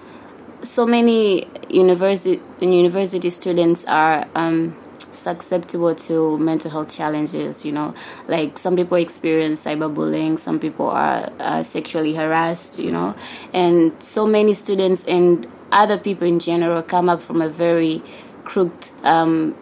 so 0.63 0.85
many 0.85 1.47
university 1.69 2.41
university 2.59 3.29
students 3.29 3.85
are 3.85 4.27
um, 4.35 4.75
susceptible 5.11 5.95
to 5.95 6.37
mental 6.37 6.71
health 6.71 6.95
challenges. 6.95 7.65
You 7.65 7.71
know, 7.71 7.95
like 8.27 8.57
some 8.57 8.75
people 8.75 8.97
experience 8.97 9.65
cyberbullying, 9.65 10.39
some 10.39 10.59
people 10.59 10.89
are 10.89 11.31
uh, 11.39 11.63
sexually 11.63 12.13
harassed. 12.13 12.79
You 12.79 12.91
know, 12.91 13.15
and 13.53 14.01
so 14.01 14.25
many 14.25 14.53
students 14.53 15.03
and 15.05 15.47
other 15.71 15.97
people 15.97 16.27
in 16.27 16.39
general 16.39 16.81
come 16.81 17.09
up 17.09 17.21
from 17.21 17.41
a 17.41 17.49
very 17.49 18.01
crooked 18.43 18.89
um, 19.03 19.55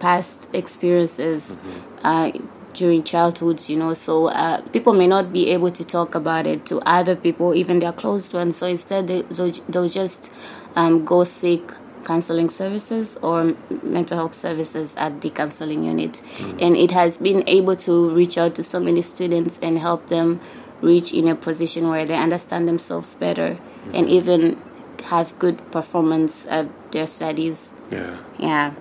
past 0.00 0.48
experiences. 0.54 1.50
Mm-hmm. 1.50 2.06
Uh, 2.06 2.57
during 2.78 3.02
childhoods, 3.02 3.68
you 3.68 3.76
know, 3.76 3.92
so 3.92 4.28
uh, 4.28 4.62
people 4.68 4.92
may 4.92 5.06
not 5.06 5.32
be 5.32 5.50
able 5.50 5.70
to 5.72 5.84
talk 5.84 6.14
about 6.14 6.46
it 6.46 6.64
to 6.66 6.80
other 6.86 7.16
people, 7.16 7.54
even 7.54 7.80
their 7.80 7.92
close 7.92 8.32
ones. 8.32 8.56
So 8.56 8.68
instead, 8.68 9.08
they, 9.08 9.22
they'll 9.22 9.88
just 9.88 10.32
um, 10.76 11.04
go 11.04 11.24
seek 11.24 11.70
counseling 12.04 12.48
services 12.48 13.18
or 13.20 13.56
mental 13.82 14.16
health 14.16 14.34
services 14.34 14.94
at 14.96 15.20
the 15.20 15.30
counseling 15.30 15.82
unit. 15.82 16.22
Mm. 16.36 16.62
And 16.62 16.76
it 16.76 16.92
has 16.92 17.18
been 17.18 17.42
able 17.48 17.74
to 17.76 18.10
reach 18.10 18.38
out 18.38 18.54
to 18.54 18.62
so 18.62 18.78
many 18.78 19.02
students 19.02 19.58
and 19.58 19.78
help 19.78 20.06
them 20.06 20.40
reach 20.80 21.12
in 21.12 21.26
a 21.26 21.34
position 21.34 21.88
where 21.88 22.06
they 22.06 22.14
understand 22.14 22.68
themselves 22.68 23.16
better 23.16 23.58
mm. 23.86 23.94
and 23.94 24.08
even 24.08 24.62
have 25.06 25.36
good 25.40 25.58
performance 25.72 26.46
at 26.46 26.68
their 26.92 27.08
studies. 27.08 27.72
Yeah. 27.90 28.18
Yeah. 28.38 28.74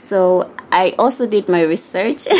So 0.00 0.50
I 0.72 0.94
also 0.98 1.26
did 1.26 1.48
my 1.48 1.62
research. 1.62 2.26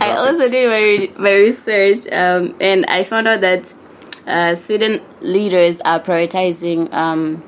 I 0.00 0.12
also 0.16 0.48
did 0.48 0.68
my 0.68 1.22
my 1.22 1.34
research, 1.34 2.06
um, 2.12 2.54
and 2.60 2.84
I 2.86 3.04
found 3.04 3.26
out 3.26 3.40
that 3.40 3.72
uh, 4.26 4.54
Sweden 4.54 5.00
leaders 5.20 5.80
are 5.80 5.98
prioritizing 6.00 6.92
um, 6.92 7.42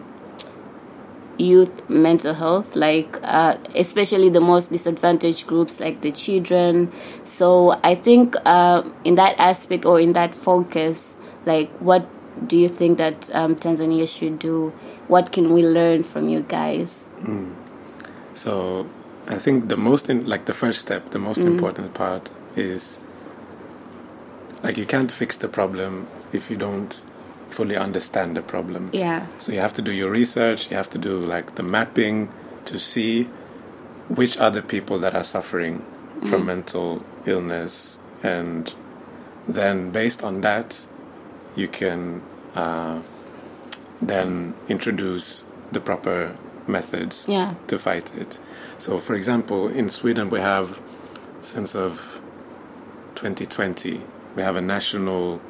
youth 1.37 1.89
mental 1.91 2.35
health, 2.35 2.75
like 2.75 3.19
uh, 3.23 3.59
especially 3.75 4.31
the 4.31 4.41
most 4.41 4.71
disadvantaged 4.71 5.47
groups, 5.47 5.81
like 5.81 6.01
the 6.01 6.13
children. 6.13 6.91
So 7.25 7.79
I 7.83 7.95
think 7.95 8.37
uh, 8.47 8.89
in 9.05 9.17
that 9.17 9.39
aspect 9.39 9.85
or 9.85 10.01
in 10.01 10.15
that 10.15 10.35
focus, 10.35 11.17
like 11.45 11.71
what 11.79 12.07
do 12.47 12.57
you 12.57 12.69
think 12.69 12.99
that 12.99 13.29
um, 13.35 13.57
Tanzania 13.57 14.09
should 14.09 14.39
do? 14.39 14.73
What 15.09 15.33
can 15.33 15.53
we 15.53 15.63
learn 15.63 16.03
from 16.03 16.29
you 16.29 16.41
guys? 16.41 17.07
Mm. 17.21 17.62
So 18.35 18.89
I 19.27 19.39
think 19.39 19.69
the 19.69 19.77
most, 19.77 20.09
in, 20.09 20.27
like 20.27 20.47
the 20.47 20.53
first 20.53 20.81
step, 20.81 21.11
the 21.11 21.19
most 21.19 21.41
mm. 21.41 21.47
important 21.47 21.95
part 21.95 22.31
is 22.57 23.01
like 24.63 24.77
you 24.77 24.87
can't 24.87 25.11
fix 25.11 25.37
the 25.37 25.49
problem 25.49 26.07
if 26.33 26.51
you 26.51 26.57
don't 26.57 27.05
fully 27.49 27.77
understand 27.77 28.37
the 28.37 28.43
problem. 28.43 28.91
Yeah. 28.93 29.27
So 29.39 29.53
you 29.53 29.61
have 29.61 29.75
to 29.75 29.83
do 29.83 29.93
your 29.93 30.11
research, 30.11 30.71
you 30.71 30.77
have 30.77 30.91
to 30.91 30.99
do 30.99 31.19
like 31.19 31.55
the 31.57 31.63
mapping 31.63 32.31
to 32.65 32.79
see 32.79 33.25
which 34.09 34.39
are 34.39 34.51
the 34.51 34.63
people 34.63 34.99
that 35.01 35.15
are 35.15 35.25
suffering 35.25 35.85
mm. 36.21 36.29
from 36.29 36.47
mental 36.47 37.05
illness 37.27 37.99
and 38.23 38.75
then 39.49 39.91
based 39.91 40.23
on 40.23 40.41
that 40.43 40.87
you 41.57 41.69
can 41.69 42.23
uh, 42.55 43.01
then 44.01 44.55
introduce 44.69 45.45
the 45.73 45.81
proper 45.81 46.37
methods 46.69 47.27
yeah. 47.29 47.55
to 47.69 47.79
fight 47.79 48.15
it. 48.17 48.39
So, 48.79 48.99
for 48.99 49.15
example, 49.15 49.69
in 49.69 49.89
Sweden 49.89 50.29
we 50.31 50.41
have 50.41 50.81
since 51.41 51.75
of 51.75 52.21
2020, 53.17 54.01
we 54.37 54.43
have 54.43 54.57
a 54.57 54.61
national 54.61 55.41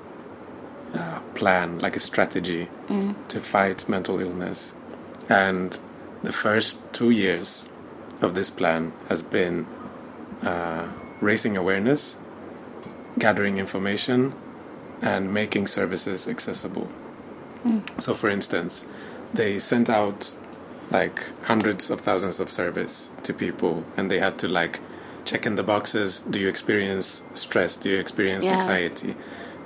uh, 0.94 1.20
plan, 1.34 1.78
like 1.78 1.96
a 1.96 2.00
strategy 2.00 2.68
to 3.28 3.40
fight 3.40 3.88
mental 3.88 4.20
illness. 4.20 4.74
And 5.28 5.78
the 6.22 6.32
first 6.32 6.76
two 6.92 7.10
years 7.10 7.68
of 8.20 8.34
this 8.34 8.50
plan 8.50 8.92
has 9.08 9.22
been 9.22 9.66
uh, 10.42 10.88
raising 11.20 11.56
awareness, 11.56 12.16
gathering 13.18 13.58
information, 13.58 14.34
and 15.00 15.32
making 15.32 15.66
services 15.66 16.28
accessible. 16.28 16.88
So, 17.98 18.14
for 18.14 18.28
instance, 18.28 18.84
they 19.32 19.58
sent 19.58 19.88
out 19.88 20.34
like 20.92 21.22
hundreds 21.44 21.90
of 21.90 22.00
thousands 22.00 22.38
of 22.40 22.50
surveys 22.50 23.10
to 23.22 23.32
people, 23.32 23.82
and 23.96 24.10
they 24.10 24.18
had 24.18 24.38
to 24.38 24.48
like 24.48 24.78
check 25.24 25.46
in 25.46 25.54
the 25.56 25.62
boxes. 25.62 26.20
Do 26.20 26.38
you 26.38 26.48
experience 26.48 27.22
stress? 27.34 27.76
Do 27.76 27.88
you 27.88 27.98
experience 27.98 28.44
Yeah. 28.44 28.54
anxiety? 28.54 29.14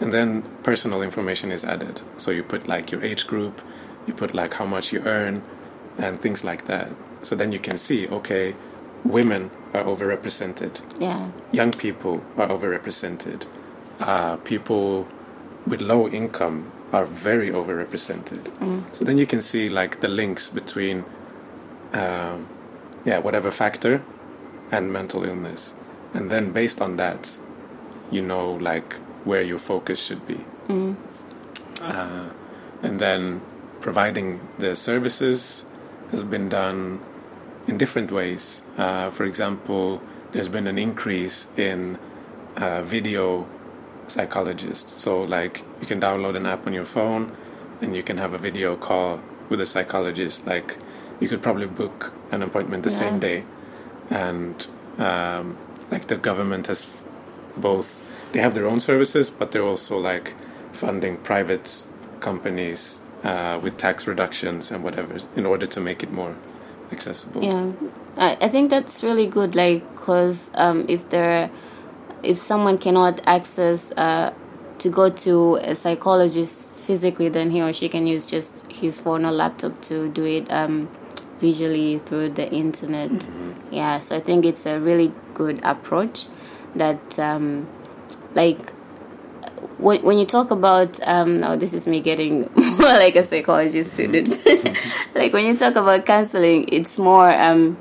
And 0.01 0.13
then 0.13 0.43
personal 0.63 1.03
information 1.03 1.51
is 1.51 1.65
added. 1.65 2.01
So 2.19 2.31
you 2.31 2.43
put 2.43 2.69
like 2.69 2.93
your 2.93 3.03
age 3.03 3.27
group, 3.27 3.61
you 4.07 4.15
put 4.15 4.35
like 4.35 4.55
how 4.55 4.67
much 4.67 4.93
you 4.93 5.01
earn, 5.05 5.43
and 5.99 6.21
things 6.21 6.45
like 6.45 6.67
that. 6.67 6.89
So 7.23 7.35
then 7.35 7.51
you 7.53 7.59
can 7.59 7.77
see, 7.79 8.07
okay, 8.09 8.55
women 9.05 9.51
are 9.75 9.85
overrepresented 9.85 10.81
Yeah. 11.01 11.29
young 11.53 11.73
people 11.73 12.23
are 12.37 12.49
overrepresented. 12.49 13.47
Uh, 14.01 14.37
people 14.45 15.07
with 15.67 15.81
low 15.81 16.07
income 16.09 16.71
are 16.93 17.07
very 17.07 17.51
overrepresented. 17.51 18.43
So 18.93 19.05
then 19.05 19.19
you 19.19 19.27
can 19.27 19.41
see 19.43 19.69
like 19.69 20.01
the 20.01 20.09
links 20.09 20.49
between, 20.49 21.05
um, 21.93 22.49
yeah, 23.05 23.19
whatever 23.19 23.51
factor 23.51 24.03
and 24.71 24.93
mental 24.93 25.25
illness, 25.25 25.75
and 26.15 26.31
then 26.31 26.53
based 26.53 26.81
on 26.81 26.97
that, 26.97 27.39
you 28.11 28.23
know 28.23 28.53
like 28.53 28.95
where 29.25 29.43
your 29.43 29.59
focus 29.59 29.99
should 30.05 30.27
be, 30.27 30.45
uh, 31.83 32.29
and 32.83 32.99
then 33.01 33.41
providing 33.81 34.41
the 34.59 34.75
services 34.75 35.65
has 36.11 36.25
been 36.25 36.49
done 36.49 37.01
in 37.67 37.79
different 37.79 38.11
ways. 38.11 38.63
Uh, 38.77 39.11
for 39.11 39.25
example, 39.25 40.03
there's 40.33 40.49
been 40.49 40.67
an 40.67 40.79
increase 40.79 41.49
in 41.57 41.99
uh, 42.57 42.83
video 42.83 43.49
psychologists. 44.09 45.01
So, 45.03 45.23
like, 45.23 45.63
you 45.81 45.87
can 45.87 46.01
download 46.01 46.37
an 46.37 46.47
app 46.47 46.67
on 46.67 46.73
your 46.73 46.85
phone 46.85 47.37
and 47.81 47.95
you 47.95 48.03
can 48.03 48.19
have 48.19 48.35
a 48.35 48.39
video 48.39 48.77
call 48.77 49.21
with 49.49 49.61
a 49.61 49.67
psychologist. 49.67 50.47
Like, 50.47 50.79
you 51.21 51.29
could 51.29 51.43
probably 51.43 51.67
book 51.67 52.13
an 52.31 52.43
appointment 52.43 52.83
the 52.83 52.91
same 52.91 53.19
day. 53.19 53.45
And, 54.11 54.67
um, 54.99 55.57
like, 55.91 56.07
the 56.09 56.17
government 56.17 56.67
has 56.67 56.87
both, 57.57 58.03
they 58.33 58.41
have 58.41 58.55
their 58.55 58.67
own 58.67 58.81
services, 58.81 59.31
but 59.31 59.53
they're 59.53 59.63
also, 59.63 59.99
like, 59.99 60.35
funding 60.73 61.17
private 61.19 61.85
companies 62.21 63.01
uh, 63.25 63.59
with 63.63 63.77
tax 63.77 64.07
reductions 64.07 64.71
and 64.71 64.85
whatever 64.85 65.19
in 65.35 65.47
order 65.47 65.67
to 65.67 65.81
make 65.81 66.03
it 66.03 66.13
more 66.13 66.37
accessible. 66.93 67.43
Yeah, 67.43 67.73
I, 68.17 68.37
I 68.41 68.49
think 68.49 68.71
that's 68.71 69.03
really 69.03 69.27
good. 69.27 69.55
Like, 69.55 69.97
cause 69.97 70.51
um, 70.55 70.85
if 70.89 71.09
there, 71.11 71.51
if 72.23 72.39
someone 72.39 72.79
cannot 72.79 73.21
access 73.27 73.91
uh, 73.93 74.33
to 74.79 74.91
go 74.91 75.11
to 75.11 75.57
a 75.57 75.75
psychologist 75.75 76.71
physically, 76.75 77.29
then 77.29 77.51
he 77.51 77.61
or 77.61 77.73
she 77.73 77.89
can 77.89 78.07
use 78.07 78.27
just 78.27 78.65
his 78.71 79.01
phone 79.01 79.25
or 79.25 79.33
laptop 79.33 79.81
to 79.83 80.09
do 80.11 80.25
it 80.25 80.51
um, 80.53 80.89
visually 81.39 81.99
through 81.99 82.31
the 82.31 82.51
internet. 82.51 83.27
Yeah, 83.71 84.01
so 84.01 84.17
I 84.17 84.21
think 84.21 84.45
it's 84.45 84.67
a 84.67 84.81
really 84.81 85.13
good 85.35 85.61
approach. 85.63 86.27
That 86.75 87.19
um, 87.19 87.69
like 88.35 88.71
when, 89.79 90.03
when 90.03 90.19
you 90.19 90.27
talk 90.27 90.51
about 90.51 91.01
um 91.07 91.43
oh 91.43 91.57
this 91.57 91.73
is 91.73 91.87
me 91.87 92.01
getting 92.01 92.41
more 92.57 92.95
like 92.95 93.17
a 93.17 93.25
psychology 93.25 93.83
student 93.83 94.39
like 95.15 95.33
when 95.33 95.45
you 95.45 95.57
talk 95.57 95.77
about 95.77 96.07
counseling 96.07 96.69
it's 96.69 96.99
more 96.99 97.31
um 97.41 97.77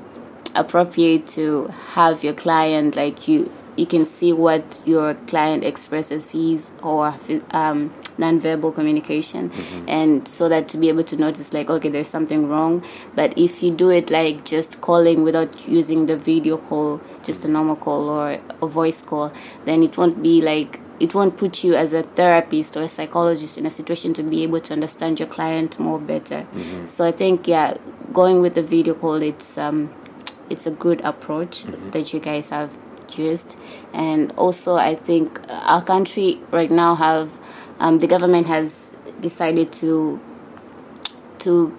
appropriate 0.54 1.26
to 1.26 1.66
have 1.94 2.24
your 2.24 2.32
client 2.32 2.96
like 2.96 3.28
you 3.28 3.50
you 3.76 3.86
can 3.86 4.04
see 4.04 4.32
what 4.32 4.80
your 4.86 5.14
client 5.26 5.64
expresses 5.64 6.30
his 6.30 6.70
or 6.82 7.14
um 7.50 7.92
nonverbal 8.16 8.74
communication. 8.74 9.50
And 9.86 10.26
so 10.26 10.48
that 10.48 10.68
to 10.68 10.76
be 10.76 10.88
able 10.88 11.04
to 11.04 11.16
notice 11.16 11.52
like 11.52 11.70
okay 11.70 11.88
there's 11.88 12.08
something 12.08 12.48
wrong. 12.48 12.84
But 13.14 13.36
if 13.36 13.62
you 13.62 13.70
do 13.70 13.90
it 13.90 14.10
like 14.10 14.44
just 14.44 14.80
calling 14.80 15.22
without 15.22 15.68
using 15.68 16.06
the 16.06 16.16
video 16.16 16.56
call 16.56 17.00
just 17.24 17.44
a 17.44 17.48
normal 17.48 17.76
call 17.76 18.08
or 18.08 18.38
a 18.62 18.66
voice 18.66 19.02
call 19.02 19.32
then 19.64 19.82
it 19.82 19.96
won't 19.98 20.22
be 20.22 20.40
like 20.40 20.80
it 20.98 21.14
won't 21.14 21.36
put 21.36 21.62
you 21.62 21.74
as 21.74 21.92
a 21.92 22.02
therapist 22.02 22.76
or 22.76 22.82
a 22.82 22.88
psychologist 22.88 23.58
in 23.58 23.66
a 23.66 23.70
situation 23.70 24.14
to 24.14 24.22
be 24.22 24.42
able 24.42 24.60
to 24.60 24.72
understand 24.72 25.18
your 25.20 25.28
client 25.28 25.78
more 25.78 25.98
better. 25.98 26.46
So 26.86 27.04
i 27.04 27.12
think 27.12 27.46
yeah 27.46 27.76
going 28.12 28.40
with 28.40 28.54
the 28.54 28.62
video 28.62 28.94
call 28.94 29.22
it's 29.22 29.58
um 29.58 29.90
it's 30.48 30.66
a 30.66 30.70
good 30.70 31.00
approach 31.02 31.64
that 31.90 32.12
you 32.14 32.20
guys 32.20 32.50
have 32.50 32.78
used. 33.16 33.56
And 33.92 34.32
also 34.36 34.76
i 34.76 34.94
think 34.94 35.40
our 35.50 35.82
country 35.82 36.40
right 36.50 36.70
now 36.70 36.94
have 36.94 37.30
um, 37.78 37.98
the 37.98 38.06
government 38.06 38.46
has 38.46 38.94
decided 39.20 39.72
to 39.74 40.20
to 41.38 41.76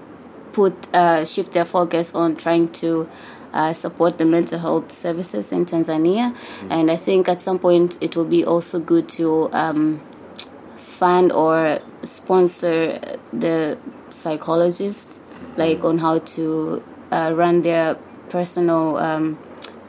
put 0.53 0.73
uh, 0.93 1.25
shift 1.25 1.53
their 1.53 1.65
focus 1.65 2.13
on 2.15 2.35
trying 2.35 2.69
to 2.69 3.09
uh, 3.53 3.73
support 3.73 4.17
the 4.17 4.25
mental 4.25 4.59
health 4.59 4.91
services 4.91 5.51
in 5.51 5.65
Tanzania, 5.65 6.35
and 6.69 6.91
I 6.91 6.95
think 6.95 7.27
at 7.27 7.41
some 7.41 7.59
point 7.59 7.97
it 8.01 8.15
will 8.15 8.25
be 8.25 8.45
also 8.45 8.79
good 8.79 9.09
to 9.09 9.49
um, 9.53 10.01
fund 10.77 11.31
or 11.31 11.79
sponsor 12.03 12.99
the 13.33 13.77
psychologists, 14.09 15.19
like 15.55 15.83
on 15.83 15.97
how 15.97 16.19
to 16.19 16.83
uh, 17.11 17.33
run 17.35 17.61
their 17.61 17.95
personal 18.29 18.97
um, 18.97 19.37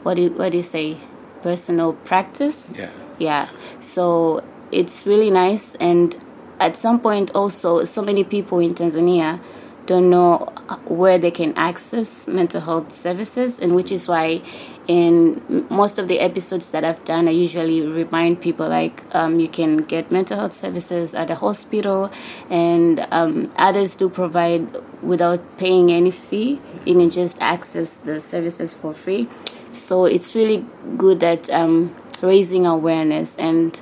what 0.03 0.15
do 0.15 0.23
you, 0.23 0.29
what 0.31 0.51
do 0.51 0.57
you 0.57 0.63
say? 0.63 0.97
Personal 1.41 1.93
practice? 1.93 2.73
Yeah. 2.75 2.91
yeah. 3.17 3.49
So 3.79 4.43
it's 4.71 5.05
really 5.05 5.29
nice. 5.29 5.75
And 5.75 6.15
at 6.59 6.75
some 6.75 6.99
point 6.99 7.31
also 7.33 7.85
so 7.85 8.01
many 8.01 8.23
people 8.23 8.59
in 8.59 8.73
tanzania 8.73 9.41
don't 9.85 10.09
know 10.09 10.37
where 10.85 11.17
they 11.17 11.31
can 11.31 11.53
access 11.55 12.27
mental 12.27 12.61
health 12.61 12.93
services 12.93 13.57
and 13.59 13.73
which 13.73 13.91
is 13.91 14.07
why 14.07 14.41
in 14.87 15.65
most 15.69 15.97
of 15.97 16.07
the 16.07 16.19
episodes 16.19 16.69
that 16.69 16.83
i've 16.83 17.03
done 17.05 17.27
i 17.27 17.31
usually 17.31 17.81
remind 17.81 18.39
people 18.41 18.67
like 18.67 19.03
um, 19.15 19.39
you 19.39 19.47
can 19.47 19.77
get 19.77 20.11
mental 20.11 20.37
health 20.37 20.53
services 20.53 21.13
at 21.13 21.29
a 21.29 21.35
hospital 21.35 22.11
and 22.49 23.07
um, 23.09 23.51
others 23.55 23.95
do 23.95 24.09
provide 24.09 24.67
without 25.01 25.57
paying 25.57 25.91
any 25.91 26.11
fee. 26.11 26.61
You 26.85 26.95
can 26.95 27.09
just 27.09 27.37
access 27.39 27.97
the 27.97 28.19
services 28.19 28.73
for 28.73 28.93
free. 28.93 29.27
So 29.73 30.05
it's 30.05 30.35
really 30.35 30.65
good 30.97 31.19
that 31.21 31.49
um, 31.49 31.95
raising 32.21 32.65
awareness. 32.65 33.37
And 33.37 33.79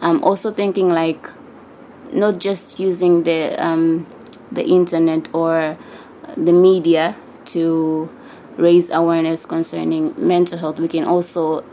i'm 0.00 0.22
also 0.24 0.52
thinking 0.52 0.88
like 0.88 1.28
not 2.12 2.38
just 2.38 2.78
using 2.78 3.22
the 3.24 3.54
um, 3.62 4.06
the 4.52 4.64
internet 4.64 5.28
or 5.34 5.76
the 6.36 6.52
media 6.52 7.16
to 7.44 8.10
raise 8.56 8.90
awareness 8.90 9.44
concerning 9.44 10.14
mental 10.16 10.58
health. 10.58 10.78
We 10.78 10.88
can 10.88 11.04
also 11.04 11.64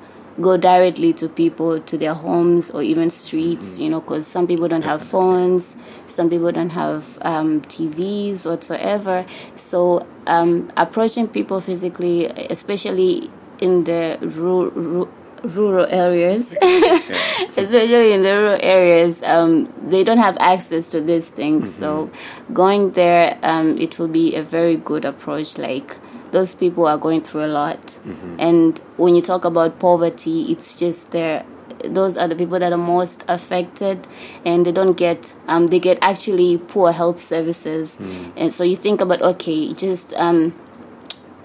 go 0.41 0.57
directly 0.57 1.13
to 1.13 1.29
people 1.29 1.79
to 1.79 1.97
their 1.97 2.13
homes 2.13 2.71
or 2.71 2.81
even 2.81 3.09
streets. 3.09 3.77
You 3.79 3.89
know, 3.89 4.01
because 4.01 4.27
some 4.27 4.47
people 4.47 4.67
don't 4.67 4.83
have 4.83 5.01
phones, 5.01 5.75
some 6.07 6.29
people 6.29 6.51
don't 6.51 6.71
have 6.71 7.17
um, 7.21 7.61
TVs 7.61 8.45
whatsoever. 8.45 9.25
So 9.55 10.05
um, 10.27 10.71
approaching 10.77 11.27
people 11.27 11.61
physically, 11.61 12.25
especially 12.25 13.31
in 13.59 13.83
the 13.85 14.17
rural 14.21 15.09
rural 15.43 15.85
areas, 15.89 16.53
especially 16.61 18.13
in 18.13 18.23
the 18.23 18.33
rural 18.35 18.59
areas, 18.61 19.21
um, 19.23 19.65
they 19.89 20.03
don't 20.03 20.17
have 20.17 20.37
access 20.39 20.87
to 20.89 21.01
these 21.01 21.29
things. 21.29 21.73
So 21.73 22.09
going 22.53 22.91
there, 22.91 23.37
um, 23.43 23.77
it 23.77 23.99
will 23.99 24.07
be 24.07 24.35
a 24.35 24.43
very 24.43 24.77
good 24.77 25.05
approach. 25.05 25.57
Like 25.57 25.97
those 26.31 26.55
people 26.55 26.87
are 26.87 26.97
going 26.97 27.21
through 27.21 27.45
a 27.45 27.47
lot, 27.51 27.97
and 28.39 28.79
when 28.97 29.15
you 29.15 29.21
talk 29.21 29.45
about 29.45 29.79
poverty, 29.79 30.51
it's 30.51 30.73
just 30.73 31.11
there. 31.11 31.45
Those 31.83 32.15
are 32.15 32.29
the 32.29 32.35
people 32.35 32.59
that 32.59 32.71
are 32.71 32.77
most 32.77 33.25
affected, 33.27 34.07
and 34.45 34.65
they 34.65 34.71
don't 34.71 34.93
get. 34.93 35.33
Um, 35.47 35.67
they 35.67 35.79
get 35.79 35.97
actually 36.01 36.57
poor 36.57 36.91
health 36.93 37.21
services, 37.21 37.99
and 38.37 38.53
so 38.53 38.63
you 38.63 38.77
think 38.77 39.01
about 39.01 39.21
okay, 39.21 39.73
just 39.73 40.13
um, 40.13 40.51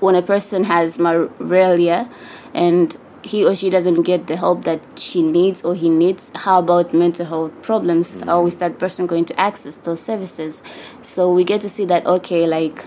when 0.01 0.15
a 0.15 0.23
person 0.23 0.65
has 0.65 0.99
malaria 0.99 2.09
and 2.55 2.97
he 3.23 3.45
or 3.45 3.55
she 3.55 3.71
doesn't 3.71 4.03
get 4.03 4.27
the 4.27 4.37
help 4.37 4.65
that 4.65 4.81
she 4.97 5.23
needs 5.23 5.65
or 5.65 5.75
he 5.75 5.89
needs, 5.91 6.31
how 6.35 6.61
about 6.61 6.95
mental 6.95 7.27
health 7.27 7.53
problems? 7.63 8.17
Mm. 8.17 8.27
How 8.27 8.47
is 8.47 8.57
that 8.57 8.79
person 8.79 9.07
going 9.07 9.25
to 9.27 9.41
access 9.41 9.75
those 9.77 10.01
services? 10.03 10.63
So 11.03 11.33
we 11.33 11.45
get 11.45 11.61
to 11.63 11.69
see 11.69 11.85
that, 11.87 12.07
okay, 12.07 12.47
like 12.47 12.85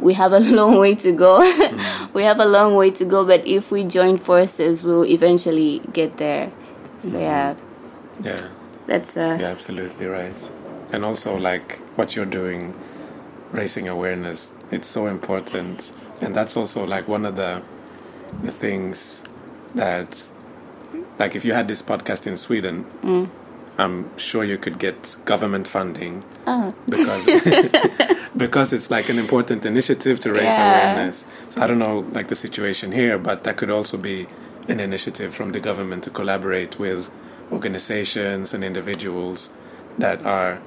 we 0.00 0.14
have 0.14 0.32
a 0.32 0.40
long 0.58 0.78
way 0.78 0.94
to 0.96 1.12
go. 1.12 1.38
Mm. 1.68 2.14
we 2.14 2.22
have 2.24 2.40
a 2.40 2.44
long 2.46 2.74
way 2.76 2.90
to 2.90 3.04
go, 3.04 3.24
but 3.24 3.46
if 3.46 3.70
we 3.70 3.84
join 3.84 4.16
forces, 4.18 4.82
we'll 4.84 5.04
eventually 5.04 5.80
get 5.92 6.16
there. 6.16 6.50
So 7.02 7.08
mm-hmm. 7.08 7.20
yeah, 7.20 7.54
Yeah. 8.22 8.48
that's 8.86 9.16
uh, 9.16 9.36
Yeah, 9.40 9.48
absolutely 9.48 10.06
right. 10.06 10.34
And 10.92 11.04
also, 11.04 11.36
like 11.36 11.78
what 11.96 12.16
you're 12.16 12.24
doing, 12.26 12.74
raising 13.52 13.88
awareness, 13.88 14.54
it's 14.70 14.88
so 14.88 15.06
important. 15.06 15.92
And 16.22 16.34
that's 16.34 16.56
also 16.56 16.84
like 16.86 17.06
one 17.06 17.26
of 17.26 17.36
the 17.36 17.62
the 18.42 18.50
things 18.52 19.22
that, 19.74 20.28
like, 21.18 21.34
if 21.34 21.44
you 21.44 21.52
had 21.52 21.68
this 21.68 21.82
podcast 21.82 22.26
in 22.26 22.36
Sweden, 22.36 22.84
mm. 23.02 23.28
I'm 23.78 24.16
sure 24.18 24.42
you 24.44 24.58
could 24.58 24.78
get 24.80 25.16
government 25.24 25.68
funding 25.68 26.24
oh, 26.48 26.74
because 26.88 27.24
because 28.36 28.72
it's 28.72 28.90
like 28.90 29.08
an 29.08 29.18
important 29.20 29.64
initiative 29.64 30.18
to 30.20 30.32
raise 30.32 30.42
Yeah. 30.44 30.68
awareness. 30.94 31.24
So 31.50 31.62
I 31.62 31.68
don't 31.68 31.78
know 31.78 32.00
like 32.12 32.26
the 32.26 32.34
situation 32.34 32.90
here, 32.90 33.18
but 33.18 33.44
that 33.44 33.56
could 33.56 33.70
also 33.70 33.96
be 33.96 34.26
an 34.66 34.80
initiative 34.80 35.32
from 35.32 35.52
the 35.52 35.60
government 35.60 36.02
to 36.04 36.10
collaborate 36.10 36.78
with 36.80 37.08
organizations 37.52 38.52
and 38.52 38.64
individuals 38.64 39.50
that 39.98 40.24
are 40.26 40.60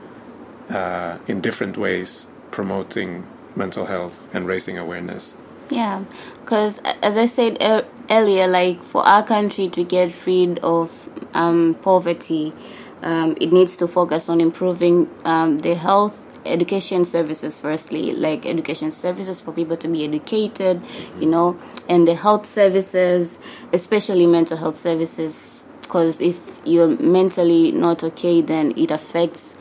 uh, 0.70 1.18
in 1.28 1.42
different 1.42 1.78
ways 1.78 2.28
promoting 2.52 3.28
mental 3.56 3.86
health 3.88 4.34
and 4.34 4.48
raising 4.48 4.78
awareness. 4.78 5.36
Yeah, 5.70 6.04
because 6.44 6.80
as 7.02 7.18
I 7.18 7.26
said 7.26 7.58
ear- 7.62 7.86
earlier, 8.12 8.47
like 8.47 8.84
for 8.84 9.04
our 9.04 9.24
country 9.24 9.69
to 9.69 9.84
get 9.84 10.26
rid 10.28 10.60
of 10.60 11.10
um, 11.34 11.76
poverty, 11.82 12.54
um, 13.02 13.36
it 13.41 13.52
needs 13.52 13.78
to 13.78 13.88
focus 13.88 14.30
on 14.30 14.41
improving 14.41 15.10
um, 15.26 15.60
the 15.60 15.74
health 15.74 16.24
education 16.45 17.06
services 17.06 17.60
firstly 17.60 18.13
like 18.13 18.47
education 18.47 18.89
services 18.89 19.41
for 19.41 19.52
people 19.52 19.78
to 19.78 19.88
be 19.88 20.04
educated 20.04 20.82
you 21.19 21.28
know 21.28 21.56
and 21.88 22.08
the 22.08 22.15
health 22.15 22.47
services 22.47 23.38
especially 23.74 24.26
mental 24.26 24.58
health 24.58 24.80
services 24.80 25.63
because 25.82 26.19
if 26.19 26.60
you're 26.65 26.88
mentally 27.00 27.71
not 27.71 28.04
okay 28.04 28.41
then 28.41 28.74
it 28.76 28.89
affects 28.89 29.54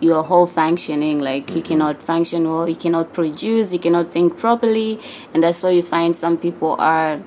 your 0.00 0.22
whole 0.22 0.46
functioning 0.46 1.18
like 1.18 1.54
you 1.54 1.62
cannot 1.62 2.02
function 2.02 2.44
well 2.44 2.66
you 2.66 2.76
cannot 2.76 3.12
produce 3.12 3.72
you 3.72 3.78
cannot 3.78 4.10
think 4.10 4.38
properly 4.38 4.98
and 5.34 5.42
that's 5.42 5.62
why 5.62 5.70
you 5.70 5.82
find 5.82 6.16
some 6.16 6.38
people 6.38 6.76
are 6.78 7.20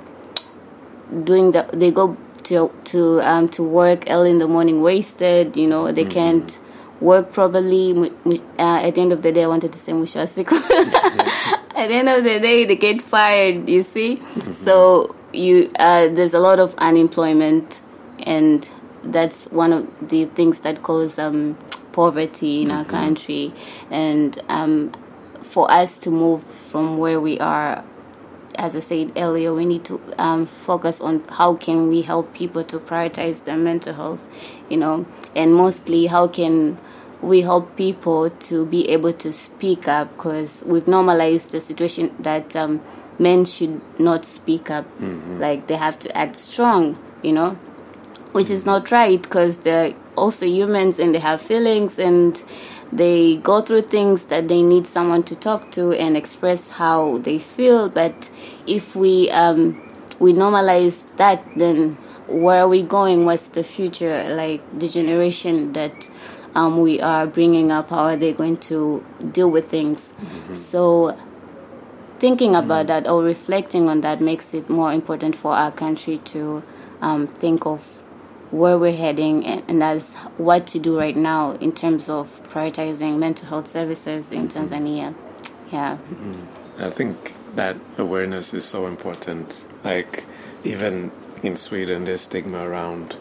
doing 1.24 1.52
the 1.52 1.68
they 1.74 1.92
go 1.92 2.18
to 2.44 2.72
to 2.84 3.22
um 3.22 3.48
to 3.50 3.64
work 3.64 4.04
early 4.10 4.32
in 4.32 4.40
the 4.40 4.48
morning 4.48 4.82
wasted 4.82 5.56
you 5.58 5.68
know 5.68 5.92
they 5.92 6.06
can't 6.06 6.60
work 7.02 7.34
properly 7.34 8.12
uh, 8.58 8.88
at 8.88 8.96
the 8.96 9.02
end 9.02 9.12
of 9.12 9.22
the 9.22 9.32
day 9.32 9.44
i 9.44 9.48
wanted 9.48 9.72
to 9.74 9.80
say 9.80 9.92
mwisho 9.92 10.22
at 11.76 11.88
the 11.88 11.94
end 11.94 12.08
of 12.10 12.24
the 12.24 12.40
day 12.40 12.66
they 12.66 12.76
get 12.76 13.02
fired 13.02 13.68
you 13.70 13.84
see? 13.84 14.22
So 14.52 15.16
you 15.34 15.72
uh, 15.78 16.08
there's 16.08 16.34
a 16.34 16.40
lot 16.40 16.60
of 16.60 16.74
unemployment 16.76 17.82
and 18.26 18.68
that's 19.04 19.46
one 19.46 19.74
of 19.74 20.10
the 20.10 20.26
things 20.26 20.62
that 20.62 20.82
cause 20.84 21.20
um, 21.20 21.58
poverty 21.92 22.64
in 22.64 22.72
our 22.72 22.86
country. 22.86 23.54
And 23.92 24.38
um, 24.50 24.92
for 25.42 25.70
us 25.72 25.98
to 26.00 26.12
move 26.12 26.44
from 26.44 26.98
where 26.98 27.20
we 27.22 27.40
are 27.40 27.84
as 28.58 28.76
I 28.76 28.80
said 28.80 29.12
earlier, 29.16 29.54
we 29.54 29.66
need 29.66 29.84
to 29.86 30.02
um, 30.18 30.46
focus 30.46 31.02
on 31.02 31.24
how 31.30 31.56
can 31.56 31.88
we 31.88 32.02
help 32.02 32.34
people 32.34 32.64
to 32.66 32.80
prioritize 32.80 33.44
their 33.44 33.58
mental 33.58 33.94
health, 33.94 34.28
you 34.70 34.78
know, 34.78 35.06
and 35.36 35.54
mostly 35.54 36.08
how 36.08 36.28
can 36.28 36.78
we 37.22 37.42
help 37.42 37.76
people 37.76 38.30
to 38.30 38.66
be 38.66 38.90
able 38.90 39.14
to 39.14 39.32
speak 39.34 39.88
up 39.88 40.12
because 40.16 40.62
we've 40.66 40.88
normalized 40.88 41.52
the 41.52 41.62
situation 41.62 42.14
that 42.20 42.56
um, 42.56 42.82
men 43.18 43.46
should 43.46 43.82
not 44.00 44.26
speak 44.26 44.70
up, 44.70 44.86
like 45.40 45.68
they 45.68 45.76
have 45.76 45.98
to 46.00 46.18
act 46.18 46.36
strong, 46.38 46.98
you 47.24 47.32
know, 47.32 47.52
which 48.34 48.50
is 48.50 48.66
not 48.66 48.92
right 48.92 49.22
because 49.22 49.60
they're 49.60 49.94
also 50.16 50.46
humans 50.46 51.00
and 51.00 51.16
they 51.16 51.20
have 51.20 51.42
feelings 51.42 51.98
and 51.98 52.44
they 52.92 53.38
go 53.38 53.62
through 53.62 53.82
things 53.82 54.26
that 54.26 54.48
they 54.48 54.62
need 54.62 54.88
someone 54.88 55.24
to 55.24 55.36
talk 55.36 55.72
to 55.72 55.92
and 55.94 56.16
express 56.16 56.70
how 56.70 57.18
they 57.20 57.40
feel 57.40 57.90
but 57.90 58.30
if 58.68 58.96
we 58.96 59.30
um 59.32 59.82
we 60.20 60.32
normalize 60.34 61.04
that 61.18 61.44
then 61.56 61.98
where 62.28 62.62
are 62.62 62.68
we 62.68 62.82
going? 62.82 63.26
What's 63.26 63.50
the 63.50 63.64
future? 63.64 64.24
Like 64.30 64.62
the 64.78 64.88
generation 64.88 65.74
that 65.74 66.10
um, 66.56 66.80
we 66.82 67.00
are 67.02 67.28
bringing 67.28 67.72
up 67.72 67.90
how 67.90 68.06
are 68.06 68.18
they 68.18 68.34
going 68.34 68.58
to 68.58 69.06
deal 69.32 69.50
with 69.52 69.70
things? 69.70 70.14
So 70.56 71.16
thinking 72.20 72.56
about 72.56 72.88
that 72.88 73.08
or 73.08 73.24
reflecting 73.24 73.90
on 73.90 74.02
that 74.02 74.22
makes 74.22 74.54
it 74.54 74.70
more 74.70 74.92
important 74.94 75.36
for 75.36 75.54
our 75.54 75.72
country 75.72 76.18
to 76.20 76.64
um, 77.02 77.28
think 77.28 77.66
of 77.66 78.02
where 78.56 78.78
we're 78.78 78.96
heading 78.96 79.46
and, 79.46 79.62
and 79.68 79.84
as 79.84 80.16
what 80.38 80.66
to 80.66 80.80
do 80.80 80.98
right 80.98 81.18
now 81.18 81.52
in 81.54 81.74
terms 81.74 82.08
of 82.08 82.42
prioritizing 82.50 83.18
mental 83.18 83.48
health 83.50 83.68
services 83.68 84.32
in 84.32 84.48
Tanzania. 84.48 85.14
Yeah. 85.74 85.98
I 86.80 86.90
think 86.90 87.36
that 87.56 87.76
awareness 87.98 88.54
is 88.54 88.64
so 88.64 88.88
important. 88.88 89.68
Like, 89.84 90.24
even 90.64 91.12
in 91.44 91.58
Sweden, 91.58 92.06
there's 92.06 92.22
stigma 92.22 92.60
around 92.60 93.18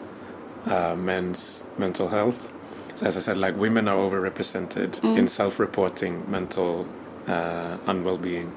uh, 0.65 0.95
men's 0.95 1.65
mental 1.77 2.07
health. 2.07 2.51
So, 2.95 3.05
as 3.05 3.17
I 3.17 3.19
said, 3.19 3.37
like 3.37 3.57
women 3.57 3.89
are 3.89 3.97
overrepresented 3.97 5.03
in 5.17 5.27
self-reporting 5.27 6.31
mental 6.31 6.87
uh, 7.27 7.77
unwell-being. 7.87 8.53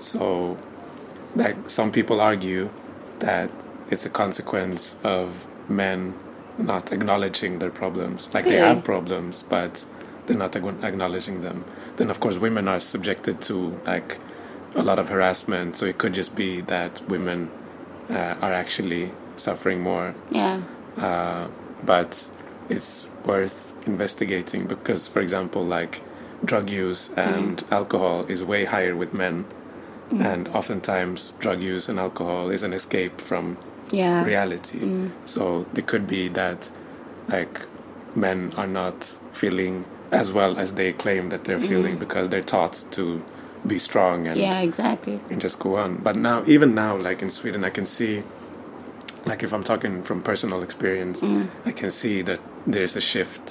So, 0.00 0.58
like 1.36 1.70
some 1.70 1.92
people 1.92 2.20
argue 2.20 2.70
that 3.20 3.48
it's 3.90 4.06
a 4.06 4.10
consequence 4.10 4.98
of 5.04 5.46
men 5.70 6.14
not 6.58 6.92
acknowledging 6.92 7.58
their 7.58 7.70
problems. 7.70 8.28
Like 8.34 8.44
they 8.44 8.56
have 8.56 8.84
problems, 8.84 9.42
but 9.42 9.84
they're 10.26 10.36
not 10.36 10.54
ag- 10.56 10.84
acknowledging 10.84 11.42
them. 11.42 11.64
Then, 11.96 12.10
of 12.10 12.20
course, 12.20 12.36
women 12.36 12.68
are 12.68 12.80
subjected 12.80 13.40
to 13.42 13.80
like 13.86 14.18
a 14.74 14.82
lot 14.82 14.98
of 14.98 15.08
harassment. 15.08 15.76
So 15.76 15.86
it 15.86 15.98
could 15.98 16.12
just 16.14 16.36
be 16.36 16.60
that 16.62 17.00
women 17.08 17.50
uh, 18.08 18.36
are 18.40 18.52
actually 18.52 19.12
suffering 19.36 19.80
more. 19.80 20.14
Yeah. 20.30 20.62
Uh, 20.96 21.48
but 21.82 22.30
it's 22.68 23.08
worth 23.24 23.72
investigating 23.86 24.66
because, 24.66 25.08
for 25.08 25.20
example, 25.20 25.64
like 25.64 26.02
drug 26.44 26.70
use 26.70 27.10
and 27.14 27.64
alcohol 27.70 28.26
is 28.26 28.42
way 28.42 28.64
higher 28.64 28.96
with 28.96 29.12
men. 29.14 29.46
And 30.10 30.48
oftentimes, 30.48 31.30
drug 31.38 31.62
use 31.62 31.88
and 31.88 32.00
alcohol 32.00 32.50
is 32.50 32.64
an 32.64 32.72
escape 32.72 33.20
from 33.20 33.56
Yeah. 33.92 34.24
reality. 34.24 34.78
Mm. 34.78 35.10
So 35.24 35.66
it 35.74 35.86
could 35.86 36.06
be 36.06 36.28
that 36.28 36.70
like 37.28 37.60
men 38.14 38.52
are 38.56 38.66
not 38.66 39.04
feeling 39.32 39.84
as 40.12 40.32
well 40.32 40.58
as 40.58 40.74
they 40.74 40.92
claim 40.92 41.28
that 41.28 41.44
they're 41.44 41.58
mm. 41.58 41.68
feeling 41.68 41.98
because 41.98 42.28
they're 42.28 42.42
taught 42.42 42.84
to 42.92 43.22
be 43.66 43.78
strong 43.78 44.26
and, 44.26 44.38
Yeah, 44.38 44.60
exactly. 44.60 45.20
and 45.30 45.40
just 45.40 45.58
go 45.58 45.76
on. 45.76 45.96
But 45.96 46.16
now, 46.16 46.42
even 46.46 46.74
now, 46.74 46.96
like 46.96 47.22
in 47.22 47.30
Sweden, 47.30 47.64
I 47.64 47.70
can 47.70 47.86
see, 47.86 48.22
like 49.26 49.42
if 49.42 49.52
I'm 49.52 49.62
talking 49.64 50.02
from 50.02 50.22
personal 50.22 50.62
experience, 50.62 51.20
mm. 51.20 51.48
I 51.64 51.72
can 51.72 51.90
see 51.90 52.22
that 52.22 52.40
there's 52.66 52.96
a 52.96 53.00
shift 53.00 53.50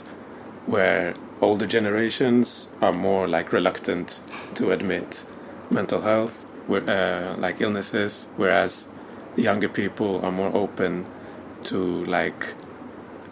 where 0.66 1.16
older 1.42 1.66
generations 1.66 2.70
are 2.82 2.92
more 2.92 3.28
like 3.28 3.54
reluctant 3.54 4.22
to 4.56 4.72
admit 4.72 5.26
mental 5.70 6.02
health, 6.02 6.46
uh, 6.70 7.36
like 7.38 7.62
illnesses, 7.62 8.28
whereas 8.36 8.94
younger 9.40 9.70
people 9.70 10.24
are 10.24 10.32
more 10.32 10.56
open 10.56 11.06
to 11.64 12.04
like 12.06 12.54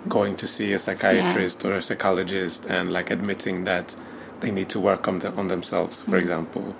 going 0.08 0.36
to 0.38 0.48
see 0.48 0.74
a 0.74 0.80
psychiatrist 0.80 1.66
or 1.66 1.76
a 1.76 1.82
psychologist 1.82 2.66
and 2.66 2.92
like 2.92 3.12
admitting 3.12 3.66
that 3.66 3.96
they 4.40 4.52
need 4.52 4.70
to 4.70 4.80
work 4.80 5.08
on 5.08 5.20
the, 5.20 5.32
on 5.34 5.48
themselves. 5.48 6.04
For 6.04 6.18
example, 6.18 6.76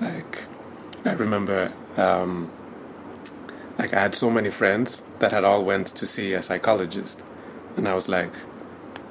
like 0.00 0.44
I 1.04 1.12
remember, 1.12 1.72
um, 1.96 2.50
like 3.78 3.94
I 3.94 4.00
had 4.00 4.14
so 4.14 4.30
many 4.30 4.50
friends 4.50 5.02
that 5.20 5.32
had 5.32 5.44
all 5.44 5.64
went 5.64 5.86
to 5.88 6.06
see 6.06 6.32
a 6.34 6.42
psychologist, 6.42 7.22
and 7.76 7.88
I 7.88 7.94
was 7.94 8.08
like, 8.08 8.32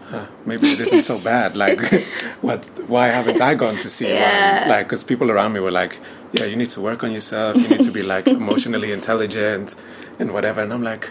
huh, 0.09 0.25
maybe 0.45 0.71
it 0.73 0.79
isn't 0.79 1.03
so 1.03 1.19
bad. 1.19 1.55
Like, 1.57 1.79
what? 2.41 2.63
Why 2.87 3.07
haven't 3.09 3.41
I 3.41 3.55
gone 3.55 3.77
to 3.79 3.89
see 3.89 4.07
Yeah. 4.09 4.59
one? 4.61 4.69
Like, 4.69 4.87
because 4.87 5.03
people 5.03 5.31
around 5.31 5.53
me 5.53 5.59
were 5.59 5.71
like, 5.71 5.97
yeah, 6.33 6.45
you 6.45 6.55
need 6.55 6.69
to 6.71 6.81
work 6.81 7.03
on 7.03 7.11
yourself. 7.11 7.55
You 7.61 7.67
need 7.69 7.83
to 7.83 7.91
be 7.91 8.03
like 8.15 8.27
emotionally 8.27 8.91
intelligent 8.91 9.75
and 10.19 10.31
whatever. 10.33 10.61
And 10.61 10.71
I'm 10.73 10.83
like, 10.83 11.09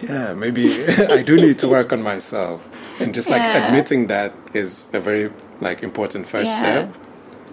yeah, 0.00 0.34
maybe 0.34 0.66
I 1.18 1.22
do 1.22 1.36
need 1.36 1.58
to 1.60 1.68
work 1.68 1.92
on 1.92 2.02
myself. 2.02 2.68
And 3.00 3.14
just 3.14 3.28
like 3.30 3.42
Yeah. 3.42 3.66
admitting 3.66 4.06
that 4.08 4.32
is 4.52 4.88
a 4.92 5.00
very 5.00 5.30
like 5.60 5.82
important 5.82 6.26
first 6.26 6.52
Yeah. 6.52 6.60
step. 6.60 6.94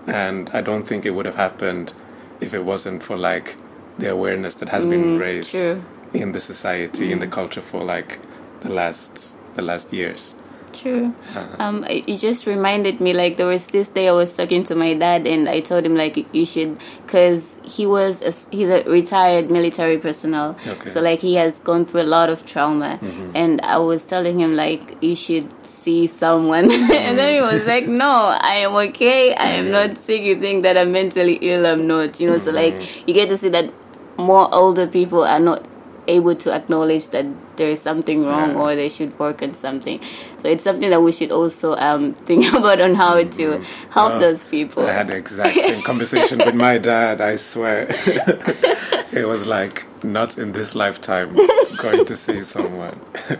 And 0.08 0.50
I 0.54 0.62
don't 0.62 0.88
think 0.88 1.06
it 1.06 1.12
would 1.12 1.26
have 1.26 1.36
happened 1.36 1.94
if 2.42 2.54
it 2.54 2.64
wasn't 2.66 3.04
for 3.04 3.18
like 3.18 3.56
the 4.00 4.10
awareness 4.10 4.56
that 4.56 4.70
has 4.70 4.86
been 4.86 5.18
mm, 5.18 5.20
raised 5.20 5.52
true. 5.52 5.82
in 6.14 6.32
the 6.32 6.40
society, 6.40 7.12
in 7.12 7.20
the 7.20 7.28
mm. 7.28 7.32
culture 7.32 7.62
for 7.62 7.84
like 7.84 8.20
the 8.62 8.70
last 8.70 9.36
the 9.56 9.62
last 9.62 9.92
years. 9.94 10.36
True. 10.74 11.14
Um, 11.60 11.84
it 11.86 12.08
it 12.08 12.18
just 12.18 12.46
reminded 12.46 13.02
me 13.02 13.14
like 13.14 13.38
there 13.38 13.46
was 13.48 13.68
this 13.68 13.90
day 13.90 14.08
I 14.08 14.12
was 14.14 14.34
talking 14.34 14.64
to 14.66 14.76
my 14.76 14.94
dad 14.94 15.28
and 15.28 15.50
I 15.50 15.60
told 15.60 15.86
him 15.86 15.96
like 15.96 16.16
you 16.34 16.46
should 16.46 16.78
because 17.06 17.58
he 17.64 17.86
was 17.86 18.22
a, 18.22 18.32
he's 18.56 18.70
a 18.70 18.84
retired 18.84 19.52
military 19.52 19.98
personnel, 19.98 20.56
Okay. 20.68 20.90
so 20.90 21.02
like 21.02 21.20
he 21.22 21.36
has 21.36 21.60
gone 21.60 21.86
through 21.86 22.02
a 22.02 22.10
lot 22.18 22.30
of 22.30 22.46
trauma, 22.46 23.00
and 23.36 23.60
I 23.62 23.78
was 23.78 24.06
telling 24.06 24.40
him 24.40 24.56
like 24.56 24.98
you 25.04 25.16
should 25.16 25.50
see 25.66 26.08
someone, 26.08 26.72
and 26.72 27.18
then 27.18 27.34
he 27.36 27.42
was 27.42 27.66
like, 27.68 27.88
no, 27.88 28.10
I 28.40 28.56
am 28.66 28.76
okay, 28.90 29.34
I 29.36 29.50
am 29.60 29.72
not 29.72 29.98
sick. 29.98 30.22
You 30.22 30.40
think 30.40 30.64
that 30.64 30.78
I'm 30.78 30.92
mentally 30.92 31.36
ill? 31.42 31.66
I'm 31.66 31.88
not. 31.88 32.20
You 32.20 32.30
know, 32.32 32.38
so 32.38 32.52
like 32.52 33.08
you 33.08 33.14
get 33.14 33.30
to 33.30 33.38
see 33.38 33.50
that 33.50 33.72
more 34.18 34.54
older 34.54 34.86
people 34.88 35.24
are 35.24 35.40
not 35.40 35.64
able 36.10 36.36
to 36.36 36.52
acknowledge 36.52 37.06
that 37.16 37.26
there 37.58 37.70
is 37.70 37.82
something 37.82 38.26
wrong 38.26 38.52
Yeah. 38.52 38.62
or 38.62 38.76
they 38.76 38.90
should 38.90 39.18
work 39.20 39.42
on 39.42 39.54
something. 39.54 40.00
So 40.38 40.48
it's 40.50 40.64
something 40.64 40.90
that 40.90 41.02
we 41.02 41.12
should 41.12 41.32
also 41.32 41.76
um, 41.78 42.14
think 42.14 42.52
about 42.60 42.82
on 42.82 42.96
how 42.96 43.24
to 43.24 43.46
help 43.92 44.12
Well, 44.12 44.20
those 44.20 44.44
people. 44.44 44.86
I 44.88 44.94
had 44.94 45.08
the 45.08 45.16
exact 45.16 45.56
same 45.64 45.82
conversation 45.84 46.38
with 46.40 46.56
my 46.56 46.78
dad, 46.78 47.22
I 47.22 47.36
swear. 47.38 47.88
it 49.12 49.26
was 49.28 49.46
like, 49.46 49.86
not 50.04 50.38
in 50.38 50.52
this 50.54 50.76
lifetime, 50.76 51.36
going 51.78 52.06
to 52.06 52.16
see 52.16 52.44
someone. 52.44 53.00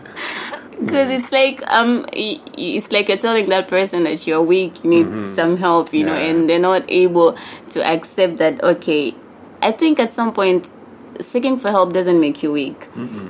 Because 0.80 1.10
it's 1.10 1.30
like 1.30 1.60
um, 1.68 2.06
it's 2.14 2.90
like 2.90 3.08
you're 3.10 3.18
telling 3.18 3.50
that 3.50 3.68
person 3.68 4.04
that 4.04 4.26
you're 4.26 4.40
weak, 4.40 4.82
you 4.82 4.88
need 4.90 5.34
some 5.34 5.58
help, 5.58 5.92
you 5.92 6.06
know, 6.06 6.14
and 6.14 6.48
they're 6.48 6.58
not 6.58 6.84
able 6.88 7.36
to 7.72 7.84
accept 7.84 8.38
that. 8.38 8.64
Okay, 8.64 9.14
I 9.60 9.72
think 9.72 10.00
at 10.00 10.14
some 10.14 10.32
point, 10.32 10.70
seeking 11.22 11.58
for 11.58 11.70
help 11.70 11.92
doesn't 11.92 12.20
make 12.20 12.42
you 12.42 12.52
weak. 12.52 12.88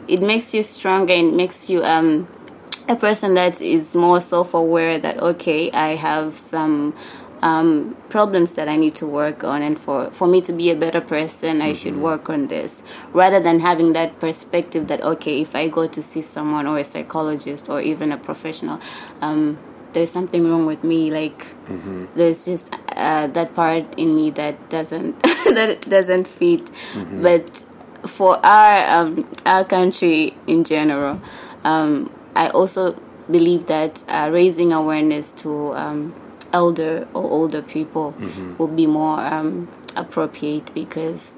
It 0.08 0.20
makes 0.22 0.54
you 0.54 0.62
stronger 0.62 1.12
and 1.12 1.36
makes 1.36 1.68
you 1.70 1.82
um 1.84 2.28
a 2.88 2.96
person 2.96 3.34
that 3.34 3.60
is 3.60 3.94
more 3.94 4.20
self-aware 4.20 4.98
that 4.98 5.18
okay, 5.18 5.70
I 5.70 5.94
have 5.94 6.36
some 6.36 6.94
um, 7.42 7.96
problems 8.10 8.54
that 8.54 8.68
I 8.68 8.76
need 8.76 8.94
to 8.96 9.06
work 9.06 9.44
on, 9.44 9.62
and 9.62 9.78
for 9.78 10.10
for 10.10 10.26
me 10.26 10.40
to 10.42 10.52
be 10.52 10.70
a 10.70 10.74
better 10.76 11.00
person, 11.00 11.62
I 11.62 11.72
should 11.72 11.96
work 11.96 12.28
on 12.28 12.48
this, 12.48 12.82
rather 13.12 13.40
than 13.40 13.60
having 13.60 13.92
that 13.94 14.18
perspective 14.20 14.88
that 14.88 15.02
okay, 15.02 15.40
if 15.40 15.54
I 15.54 15.68
go 15.68 15.86
to 15.86 16.02
see 16.02 16.20
someone 16.22 16.66
or 16.66 16.78
a 16.78 16.84
psychologist 16.84 17.68
or 17.68 17.80
even 17.80 18.12
a 18.12 18.18
professional, 18.18 18.80
um, 19.22 19.56
there's 19.92 20.10
something 20.10 20.48
wrong 20.50 20.66
with 20.66 20.84
me. 20.84 21.10
Like 21.10 21.46
there's 22.14 22.44
just 22.44 22.74
uh, 22.96 23.26
that 23.28 23.54
part 23.54 23.86
in 23.98 24.14
me 24.16 24.30
that 24.32 24.68
doesn't 24.68 25.22
that 25.54 25.86
doesn't 25.88 26.26
fit, 26.28 26.70
but 27.22 27.64
for 28.06 28.44
our 28.44 28.88
um, 29.00 29.26
our 29.46 29.64
country 29.64 30.34
in 30.46 30.64
general, 30.64 31.20
um, 31.64 32.10
I 32.34 32.48
also 32.50 32.92
believe 33.30 33.66
that 33.66 34.02
uh, 34.08 34.30
raising 34.32 34.72
awareness 34.72 35.30
to 35.42 35.74
um, 35.74 36.14
elder 36.52 37.06
or 37.14 37.22
older 37.24 37.62
people 37.62 38.14
would 38.58 38.74
be 38.76 38.86
more 38.86 39.20
um, 39.20 39.68
appropriate 39.96 40.72
because 40.74 41.34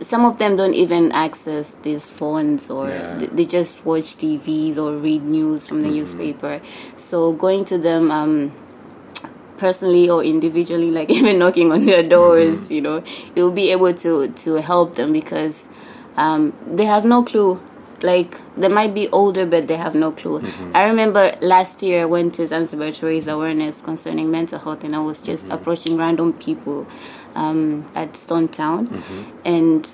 some 0.00 0.24
of 0.24 0.38
them 0.38 0.56
don't 0.56 0.74
even 0.74 1.10
access 1.12 1.74
these 1.82 2.08
phones 2.10 2.70
or 2.70 2.88
Yeah. 2.88 3.18
th- 3.18 3.30
they 3.32 3.44
just 3.44 3.84
watch 3.84 4.16
TVs 4.16 4.76
or 4.78 4.96
read 4.96 5.24
news 5.24 5.66
from 5.66 5.82
the 5.82 5.88
newspaper. 5.90 6.60
So 6.96 7.32
going 7.32 7.64
to 7.66 7.78
them 7.78 8.10
um, 8.12 8.52
personally 9.58 10.08
or 10.08 10.22
individually, 10.24 10.90
like 10.90 11.10
even 11.18 11.38
knocking 11.38 11.72
on 11.72 11.86
their 11.86 12.02
doors, 12.02 12.70
you 12.70 12.80
know, 12.80 13.02
you'll 13.34 13.52
be 13.52 13.70
able 13.70 13.92
to 13.94 14.28
to 14.28 14.54
help 14.56 14.94
them 14.94 15.12
because 15.12 15.66
um, 16.16 16.52
they 16.66 16.84
have 16.84 17.04
no 17.04 17.22
clue. 17.22 17.60
Like 18.00 18.36
they 18.56 18.68
might 18.68 18.94
be 18.94 19.08
older, 19.08 19.44
but 19.44 19.66
they 19.66 19.76
have 19.76 19.96
no 19.96 20.12
clue. 20.12 20.40
I 20.72 20.86
remember 20.86 21.36
last 21.40 21.82
year 21.82 22.02
I 22.02 22.04
went 22.04 22.34
to 22.36 22.46
Zanzibar 22.46 22.92
to 22.92 23.06
raise 23.06 23.26
awareness 23.26 23.80
concerning 23.80 24.30
mental 24.30 24.60
health, 24.60 24.84
and 24.84 24.94
I 24.94 25.00
was 25.00 25.20
just 25.20 25.48
approaching 25.48 25.96
random 25.96 26.32
people 26.34 26.86
um, 27.34 27.90
at 27.96 28.16
Stone 28.16 28.48
Town, 28.48 29.02
and 29.44 29.88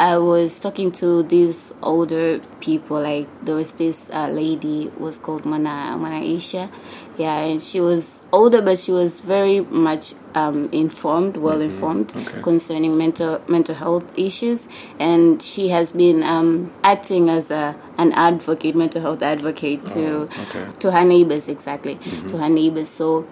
I 0.00 0.16
was 0.16 0.58
talking 0.58 0.90
to 0.92 1.22
these 1.22 1.74
older 1.82 2.40
people. 2.60 3.02
Like 3.02 3.28
there 3.44 3.54
was 3.54 3.72
this 3.72 4.08
uh, 4.10 4.28
lady 4.28 4.90
was 4.98 5.18
called 5.18 5.44
Mana 5.44 5.94
Mana 5.98 6.24
Isha, 6.24 6.70
yeah, 7.18 7.40
and 7.40 7.60
she 7.62 7.80
was 7.82 8.22
older, 8.32 8.62
but 8.62 8.78
she 8.78 8.92
was 8.92 9.20
very 9.20 9.60
much 9.60 10.14
um, 10.34 10.70
informed, 10.72 11.36
well 11.36 11.60
informed 11.60 12.14
Okay. 12.16 12.40
concerning 12.40 12.96
mental 12.96 13.42
mental 13.46 13.74
health 13.74 14.04
issues, 14.16 14.66
and 14.98 15.42
she 15.42 15.68
has 15.68 15.92
been 15.92 16.22
um, 16.22 16.72
acting 16.82 17.28
as 17.28 17.50
a 17.50 17.76
an 17.98 18.12
advocate, 18.14 18.74
mental 18.74 19.02
health 19.02 19.22
advocate 19.22 19.86
to 19.88 20.00
Oh, 20.00 20.28
okay. 20.48 20.66
to 20.78 20.92
her 20.92 21.04
neighbors 21.04 21.46
exactly 21.46 21.98
to 22.28 22.38
her 22.38 22.48
neighbors. 22.48 22.88
So 22.88 23.26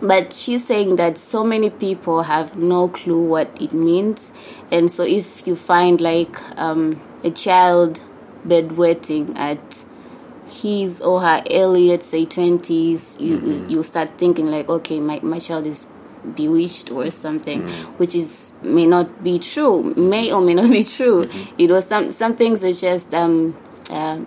but 0.00 0.32
she's 0.32 0.66
saying 0.66 0.96
that 0.96 1.18
so 1.18 1.44
many 1.44 1.70
people 1.70 2.22
have 2.22 2.56
no 2.56 2.88
clue 2.88 3.22
what 3.22 3.50
it 3.60 3.72
means. 3.72 4.32
And 4.70 4.90
so 4.90 5.02
if 5.04 5.46
you 5.46 5.56
find 5.56 6.00
like 6.00 6.36
um, 6.58 7.00
a 7.24 7.30
child 7.30 8.00
bedwetting 8.46 9.36
at 9.36 9.84
his 10.48 11.00
or 11.00 11.20
her 11.20 11.42
early 11.50 11.88
let's 11.88 12.06
say 12.06 12.24
20s 12.24 13.20
you 13.20 13.66
you 13.68 13.82
start 13.82 14.08
thinking 14.16 14.46
like 14.46 14.68
okay 14.68 15.00
my, 15.00 15.18
my 15.20 15.40
child 15.40 15.66
is 15.66 15.86
bewitched 16.34 16.90
or 16.90 17.10
something 17.10 17.62
which 17.98 18.14
is 18.14 18.52
may 18.62 18.86
not 18.86 19.22
be 19.24 19.38
true 19.38 19.82
may 19.96 20.32
or 20.32 20.40
may 20.40 20.54
not 20.54 20.70
be 20.70 20.84
true. 20.84 21.28
You 21.58 21.68
know 21.68 21.80
some 21.80 22.12
some 22.12 22.36
things 22.36 22.62
are 22.64 22.72
just 22.72 23.12
um 23.12 23.56
uh, 23.90 24.20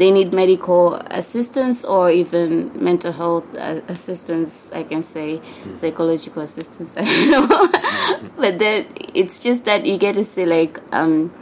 they 0.00 0.10
need 0.10 0.32
medical 0.32 0.94
assistance 0.94 1.84
or 1.84 2.10
even 2.10 2.72
mental 2.82 3.12
health 3.12 3.44
assistance 3.88 4.72
i 4.72 4.82
can 4.82 5.02
say 5.02 5.40
psychological 5.76 6.42
assistance. 6.42 6.94
I 6.96 7.02
don't 7.04 7.48
know. 7.48 8.30
But 8.36 8.58
then 8.58 8.86
it's 9.14 9.38
just 9.40 9.64
that 9.64 9.86
you 9.86 9.98
get 9.98 10.14
to 10.14 10.24
see 10.24 10.46
like 10.46 10.80
um 10.92 11.32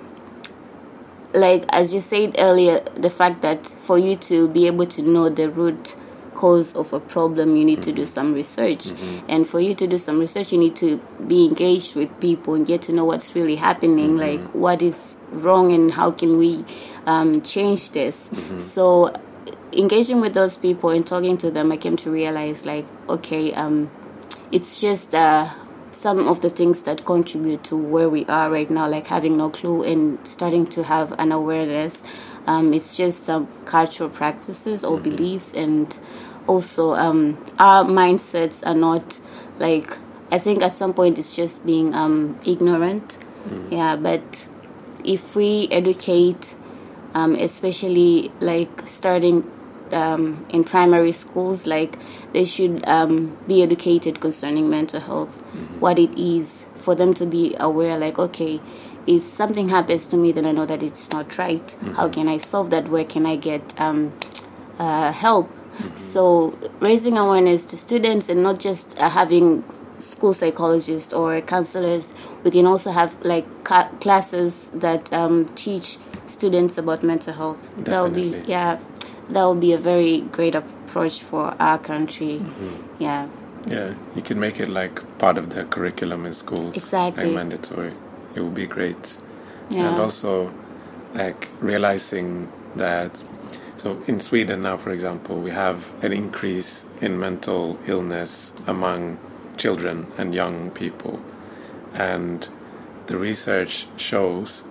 like 1.34 1.64
as 1.68 1.92
you 1.92 2.00
said 2.00 2.34
earlier 2.38 2.80
the 2.96 3.10
fact 3.10 3.42
that 3.42 3.66
for 3.66 3.98
you 3.98 4.16
to 4.16 4.48
be 4.48 4.66
able 4.66 4.86
to 4.86 5.02
know 5.02 5.28
the 5.28 5.50
root 5.50 5.94
cause 6.42 6.74
of 6.76 6.92
a 6.92 7.00
problem 7.14 7.56
you 7.56 7.64
need 7.64 7.82
to 7.82 7.92
do 8.00 8.06
some 8.06 8.32
research. 8.32 8.92
And 9.28 9.46
for 9.46 9.60
you 9.60 9.74
to 9.74 9.86
do 9.86 9.98
some 9.98 10.18
research 10.20 10.52
you 10.52 10.58
need 10.58 10.76
to 10.76 10.98
be 11.26 11.44
engaged 11.44 11.96
with 11.96 12.10
people 12.20 12.54
and 12.54 12.66
get 12.66 12.82
to 12.82 12.92
know 12.92 13.04
what's 13.04 13.34
really 13.34 13.56
happening 13.56 14.16
like 14.16 14.42
what 14.66 14.82
is 14.82 15.16
wrong 15.44 15.72
and 15.72 15.92
how 15.92 16.10
can 16.12 16.38
we 16.38 16.64
um, 17.06 17.42
change 17.42 17.90
this. 17.90 18.30
So 18.60 19.12
engaging 19.72 20.20
with 20.20 20.34
those 20.34 20.56
people 20.56 20.88
and 20.90 21.06
talking 21.06 21.36
to 21.36 21.50
them 21.50 21.70
i 21.70 21.76
came 21.76 21.94
to 21.94 22.10
realize 22.10 22.64
like 22.64 22.86
okay 23.06 23.52
um, 23.52 23.90
it's 24.50 24.80
just 24.80 25.14
uh, 25.14 25.46
some 25.92 26.28
of 26.28 26.40
the 26.40 26.50
things 26.50 26.82
that 26.82 27.04
contribute 27.04 27.64
to 27.64 27.76
where 27.76 28.08
we 28.08 28.24
are 28.26 28.50
right 28.50 28.70
now, 28.70 28.88
like 28.88 29.06
having 29.08 29.36
no 29.36 29.50
clue 29.50 29.82
and 29.82 30.18
starting 30.26 30.66
to 30.66 30.84
have 30.84 31.12
an 31.18 31.32
awareness. 31.32 32.02
Um, 32.46 32.72
it's 32.72 32.96
just 32.96 33.26
some 33.26 33.48
cultural 33.64 34.08
practices 34.08 34.84
or 34.84 34.98
beliefs, 34.98 35.52
and 35.52 35.98
also 36.48 36.94
um, 36.94 37.44
our 37.58 37.84
mindsets 37.84 38.66
are 38.66 38.74
not 38.74 39.20
like. 39.58 39.96
I 40.30 40.38
think 40.38 40.62
at 40.62 40.76
some 40.76 40.92
point 40.92 41.18
it's 41.18 41.34
just 41.34 41.64
being 41.64 41.94
um, 41.94 42.38
ignorant. 42.44 43.16
Yeah, 43.70 43.96
but 43.96 44.46
if 45.04 45.34
we 45.34 45.68
educate, 45.70 46.54
um, 47.14 47.34
especially 47.34 48.30
like 48.40 48.82
starting 48.86 49.50
um, 49.92 50.44
in 50.50 50.64
primary 50.64 51.12
schools, 51.12 51.66
like 51.66 51.98
they 52.32 52.44
should 52.44 52.86
um, 52.86 53.38
be 53.46 53.62
educated 53.62 54.20
concerning 54.20 54.68
mental 54.68 55.00
health, 55.00 55.40
what 55.80 55.98
it 55.98 56.12
is, 56.18 56.64
for 56.76 56.94
them 56.94 57.14
to 57.14 57.24
be 57.26 57.56
aware, 57.58 57.96
like, 57.96 58.18
okay, 58.18 58.60
if 59.06 59.22
something 59.22 59.70
happens 59.70 60.04
to 60.06 60.16
me, 60.16 60.32
then 60.32 60.44
I 60.44 60.52
know 60.52 60.66
that 60.66 60.82
it's 60.82 61.10
not 61.10 61.38
right. 61.38 61.74
How 61.94 62.08
can 62.08 62.28
I 62.28 62.36
solve 62.36 62.68
that? 62.70 62.88
Where 62.88 63.04
can 63.04 63.24
I 63.24 63.36
get 63.36 63.80
um, 63.80 64.12
uh, 64.78 65.12
help? 65.12 65.50
So, 65.96 66.58
raising 66.80 67.16
awareness 67.16 67.64
to 67.66 67.76
students 67.76 68.28
and 68.28 68.42
not 68.42 68.58
just 68.58 68.98
uh, 68.98 69.08
having 69.08 69.64
school 69.98 70.34
psychologists 70.34 71.12
or 71.12 71.40
counselors, 71.40 72.12
we 72.44 72.50
can 72.50 72.66
also 72.66 72.90
have 72.90 73.16
like 73.24 73.46
ca- 73.64 73.88
classes 74.00 74.70
that 74.74 75.12
um, 75.12 75.48
teach 75.54 75.98
students 76.26 76.78
about 76.78 77.02
mental 77.02 77.32
health. 77.32 77.68
That 77.84 78.02
would 78.02 78.14
be, 78.14 78.42
yeah, 78.46 78.80
that 79.30 79.44
would 79.44 79.60
be 79.60 79.72
a 79.72 79.78
very 79.78 80.20
great 80.20 80.54
approach 80.54 81.22
for 81.22 81.54
our 81.60 81.78
country. 81.78 82.42
Yeah. 82.98 83.28
Yeah, 83.66 83.94
you 84.14 84.22
can 84.22 84.40
make 84.40 84.60
it 84.60 84.68
like 84.68 85.18
part 85.18 85.36
of 85.36 85.50
the 85.50 85.64
curriculum 85.64 86.24
in 86.26 86.32
schools. 86.32 86.76
Exactly. 86.76 87.24
Like 87.24 87.34
mandatory. 87.34 87.92
It 88.34 88.40
would 88.40 88.54
be 88.54 88.66
great. 88.66 89.18
Yeah. 89.70 89.90
And 89.90 90.00
also, 90.00 90.54
like 91.14 91.48
realizing 91.60 92.50
that. 92.76 93.22
So 93.78 94.02
in 94.06 94.20
Sweden 94.20 94.62
now, 94.62 94.76
for 94.76 94.90
example, 94.90 95.40
we 95.40 95.50
have 95.52 95.92
an 96.04 96.12
increase 96.12 96.84
in 97.00 97.18
mental 97.18 97.78
illness 97.86 98.52
among 98.66 99.18
children 99.56 100.06
and 100.18 100.34
young 100.34 100.70
people, 100.72 101.20
and 101.94 102.48
the 103.06 103.16
research 103.16 103.86
shows 103.96 104.64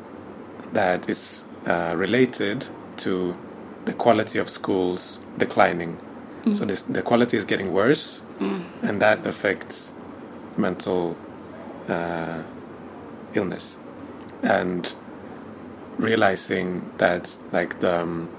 that 0.74 1.10
it's 1.10 1.46
uh, 1.66 1.94
related 1.98 2.66
to 2.98 3.38
the 3.86 3.94
quality 3.94 4.40
of 4.40 4.50
schools 4.50 5.22
declining. 5.38 5.98
So 6.54 6.64
this, 6.64 6.82
the 6.82 7.02
quality 7.02 7.36
is 7.36 7.44
getting 7.44 7.74
worse, 7.74 8.22
and 8.82 9.02
that 9.02 9.26
affects 9.28 9.92
mental 10.56 11.18
uh, 11.90 12.44
illness. 13.34 13.78
And 14.44 14.94
realizing 15.98 16.90
that 17.00 17.36
like 17.52 17.80
the 17.82 18.02
um, 18.02 18.30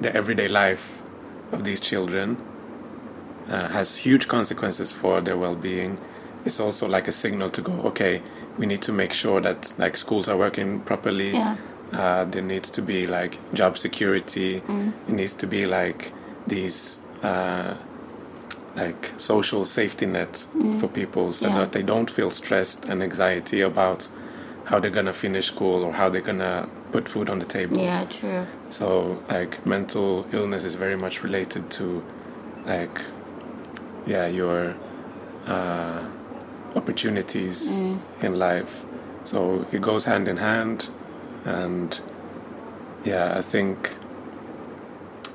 the 0.00 0.14
everyday 0.14 0.48
life 0.48 1.02
of 1.52 1.64
these 1.64 1.80
children 1.80 2.36
uh, 3.48 3.68
has 3.68 3.96
huge 3.96 4.28
consequences 4.28 4.92
for 4.92 5.20
their 5.20 5.36
well-being. 5.36 5.98
It's 6.44 6.60
also 6.60 6.88
like 6.88 7.08
a 7.08 7.12
signal 7.12 7.50
to 7.50 7.60
go, 7.62 7.72
okay, 7.82 8.22
we 8.56 8.66
need 8.66 8.82
to 8.82 8.92
make 8.92 9.12
sure 9.12 9.40
that 9.40 9.72
like 9.78 9.96
schools 9.96 10.28
are 10.28 10.36
working 10.36 10.80
properly. 10.80 11.32
Yeah. 11.32 11.56
Uh, 11.92 12.24
there 12.24 12.42
needs 12.42 12.70
to 12.70 12.82
be 12.82 13.06
like 13.06 13.36
job 13.52 13.76
security. 13.76 14.62
It 15.08 15.12
needs 15.12 15.34
to 15.34 15.46
be 15.46 15.66
like 15.66 16.12
these 16.46 17.00
uh, 17.22 17.74
like 18.76 19.12
social 19.16 19.64
safety 19.64 20.06
net 20.06 20.46
for 20.78 20.86
people 20.88 21.32
so 21.32 21.48
Yeah. 21.48 21.58
that 21.58 21.72
they 21.72 21.82
don't 21.82 22.08
feel 22.10 22.30
stressed 22.30 22.84
and 22.88 23.02
anxiety 23.02 23.60
about 23.60 24.08
how 24.66 24.78
they're 24.78 24.92
gonna 24.92 25.12
finish 25.12 25.46
school 25.48 25.82
or 25.82 25.92
how 25.92 26.08
they're 26.08 26.20
gonna 26.20 26.68
put 26.92 27.08
food 27.08 27.28
on 27.30 27.38
the 27.38 27.44
table. 27.44 27.76
Yeah, 27.78 28.04
true. 28.04 28.46
So 28.70 29.22
like 29.28 29.64
mental 29.66 30.26
illness 30.32 30.64
is 30.64 30.74
very 30.74 30.96
much 30.96 31.22
related 31.22 31.70
to 31.72 32.02
like 32.66 33.00
yeah 34.06 34.26
your 34.26 34.74
uh, 35.46 36.04
opportunities 36.74 37.68
in 38.22 38.38
life. 38.38 38.84
So 39.24 39.66
it 39.72 39.80
goes 39.80 40.04
hand 40.04 40.28
in 40.28 40.36
hand, 40.38 40.88
and 41.44 42.00
yeah, 43.04 43.38
I 43.38 43.42
think 43.42 43.90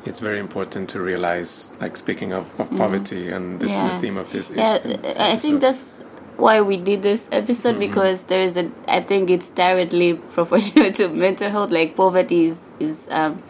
it's 0.06 0.20
very 0.20 0.40
important 0.40 0.90
to 0.90 1.02
realize. 1.02 1.72
Like 1.80 1.98
speaking 1.98 2.34
of, 2.34 2.48
of 2.60 2.70
poverty 2.72 3.30
and 3.30 3.60
the, 3.60 3.68
Yeah. 3.68 3.94
the 3.96 4.00
theme 4.02 4.18
of 4.18 4.32
this. 4.32 4.50
Yeah, 4.50 4.80
I 5.18 5.38
think 5.38 5.62
that's 5.62 6.00
why 6.38 6.62
we 6.62 6.78
did 6.78 7.02
this 7.02 7.28
episode 7.32 7.72
mm-hmm. 7.72 7.80
because 7.80 8.26
there 8.26 8.42
is 8.42 8.58
a. 8.58 8.72
I 8.88 9.02
think 9.02 9.30
it's 9.30 9.50
directly 9.50 10.16
proportional 10.16 10.92
to 11.00 11.10
mental 11.10 11.50
health. 11.50 11.72
Like 11.72 11.96
poverty 11.96 12.48
is 12.48 12.70
is 12.80 13.08
um, 13.10 13.42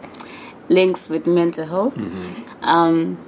links 0.68 1.08
with 1.08 1.26
mental 1.26 1.66
health. 1.66 1.96
Mm-hmm. 1.96 2.64
Um, 2.64 3.18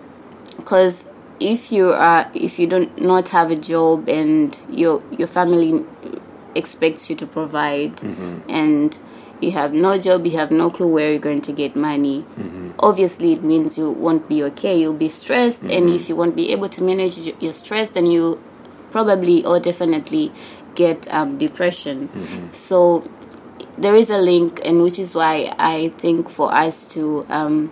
because 0.57 1.09
if 1.41 1.71
you 1.71 1.93
are 1.93 2.31
if 2.35 2.59
you 2.59 2.67
don't 2.67 3.01
not 3.01 3.29
have 3.31 3.51
a 3.51 3.57
job 3.57 4.09
and 4.09 4.59
your 4.71 5.03
your 5.17 5.29
family 5.29 5.85
expects 6.55 7.09
you 7.09 7.17
to 7.17 7.27
provide 7.27 7.97
mm-hmm. 7.97 8.41
and 8.49 8.99
you 9.41 9.53
have 9.53 9.73
no 9.73 9.97
job 9.97 10.27
you 10.27 10.37
have 10.37 10.51
no 10.51 10.69
clue 10.69 10.93
where 10.93 11.11
you're 11.11 11.21
going 11.21 11.41
to 11.41 11.53
get 11.53 11.77
money 11.77 12.25
obviously 12.81 13.33
it 13.33 13.45
means 13.45 13.79
you 13.79 13.89
won't 13.91 14.29
be 14.29 14.43
okay 14.43 14.77
you'll 14.77 14.93
be 14.93 15.09
stressed 15.09 15.63
and 15.63 15.89
if 15.91 16.09
you 16.09 16.17
won't 16.17 16.35
be 16.35 16.51
able 16.51 16.69
to 16.69 16.83
manage 16.83 17.17
your 17.41 17.53
stress 17.53 17.91
then 17.91 18.07
you 18.07 18.43
probably 18.91 19.45
or 19.45 19.61
definitely 19.61 20.33
get 20.75 21.13
um, 21.13 21.39
depression. 21.39 22.09
So 22.53 23.09
there 23.77 23.95
is 23.95 24.11
a 24.11 24.19
link 24.19 24.61
and 24.65 24.83
which 24.83 24.99
is 24.99 25.15
why 25.15 25.55
i 25.57 25.89
think 25.99 26.29
for 26.29 26.53
us 26.53 26.85
to 26.85 27.25
um, 27.29 27.71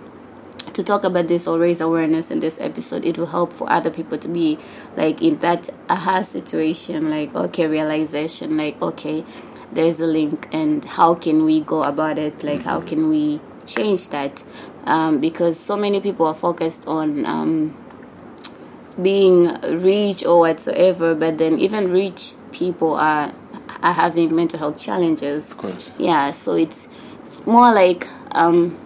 to 0.73 0.81
talk 0.81 1.03
about 1.03 1.27
this 1.27 1.49
or 1.49 1.59
raise 1.59 1.81
awareness 1.81 2.31
in 2.31 2.39
this 2.39 2.61
episode 2.61 3.05
it 3.05 3.19
will 3.19 3.27
help 3.27 3.53
for 3.53 3.69
other 3.69 3.91
people 3.91 4.17
to 4.17 4.29
be 4.29 4.57
like 4.97 5.21
in 5.21 5.37
that 5.39 5.69
aha 5.89 6.23
situation 6.23 7.11
like 7.11 7.35
okay 7.35 7.67
realization 7.67 8.57
like 8.57 8.81
okay 8.81 9.25
there's 9.73 10.01
a 10.01 10.07
link 10.07 10.49
and 10.53 10.85
how 10.85 11.15
can 11.15 11.45
we 11.45 11.61
go 11.61 11.83
about 11.83 12.19
it? 12.19 12.43
Like 12.43 12.63
how 12.63 12.81
can 12.81 13.09
we 13.09 13.41
change 13.67 14.09
that? 14.11 14.43
Um, 14.85 15.19
because 15.19 15.59
so 15.59 15.77
many 15.77 16.01
people 16.01 16.27
are 16.27 16.35
focused 16.35 16.87
on 16.87 17.27
um, 17.27 17.77
being 19.01 19.61
rich 19.83 20.25
or 20.25 20.41
whatsoever 20.41 21.15
but 21.15 21.39
then 21.39 21.59
even 21.59 21.91
rich 21.91 22.33
people 22.53 22.95
are 22.95 23.33
are 23.83 23.93
having 23.95 24.35
mental 24.35 24.59
health 24.59 24.79
challenges. 24.81 25.51
Of 25.53 25.59
course. 25.59 25.93
yeah 25.99 26.31
so 26.31 26.55
it's 26.55 26.89
more 27.45 27.73
like 27.75 28.07
um 28.33 28.79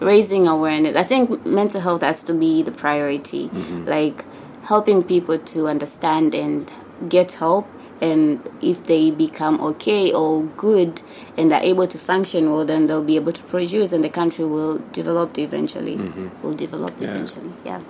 raising 0.00 0.46
awareness. 0.48 0.96
I 0.96 1.04
think 1.04 1.46
mental 1.46 1.80
health 1.80 2.02
has 2.02 2.22
to 2.24 2.34
be 2.34 2.62
the 2.62 2.72
priority. 2.72 3.48
Like 3.86 4.24
helping 4.64 5.02
people 5.02 5.38
to 5.38 5.68
understand 5.68 6.34
and 6.34 6.70
get 7.08 7.32
help 7.32 7.66
and 8.00 8.40
if 8.60 8.86
they 8.86 9.10
become 9.10 9.60
okay 9.60 10.12
or 10.12 10.42
good 10.56 11.00
and 11.36 11.52
are 11.52 11.60
able 11.62 11.86
to 11.86 11.96
function 11.98 12.50
well 12.50 12.64
then 12.64 12.86
they'll 12.86 13.04
be 13.04 13.16
able 13.16 13.32
to 13.32 13.42
produce 13.44 13.92
and 13.92 14.02
the 14.02 14.08
country 14.10 14.44
will 14.44 14.78
develop 14.92 15.38
eventually. 15.38 15.96
Will 16.42 16.54
develop 16.54 16.92
Yeah. 17.00 17.10
eventually. 17.10 17.52
Yeah. 17.64 17.80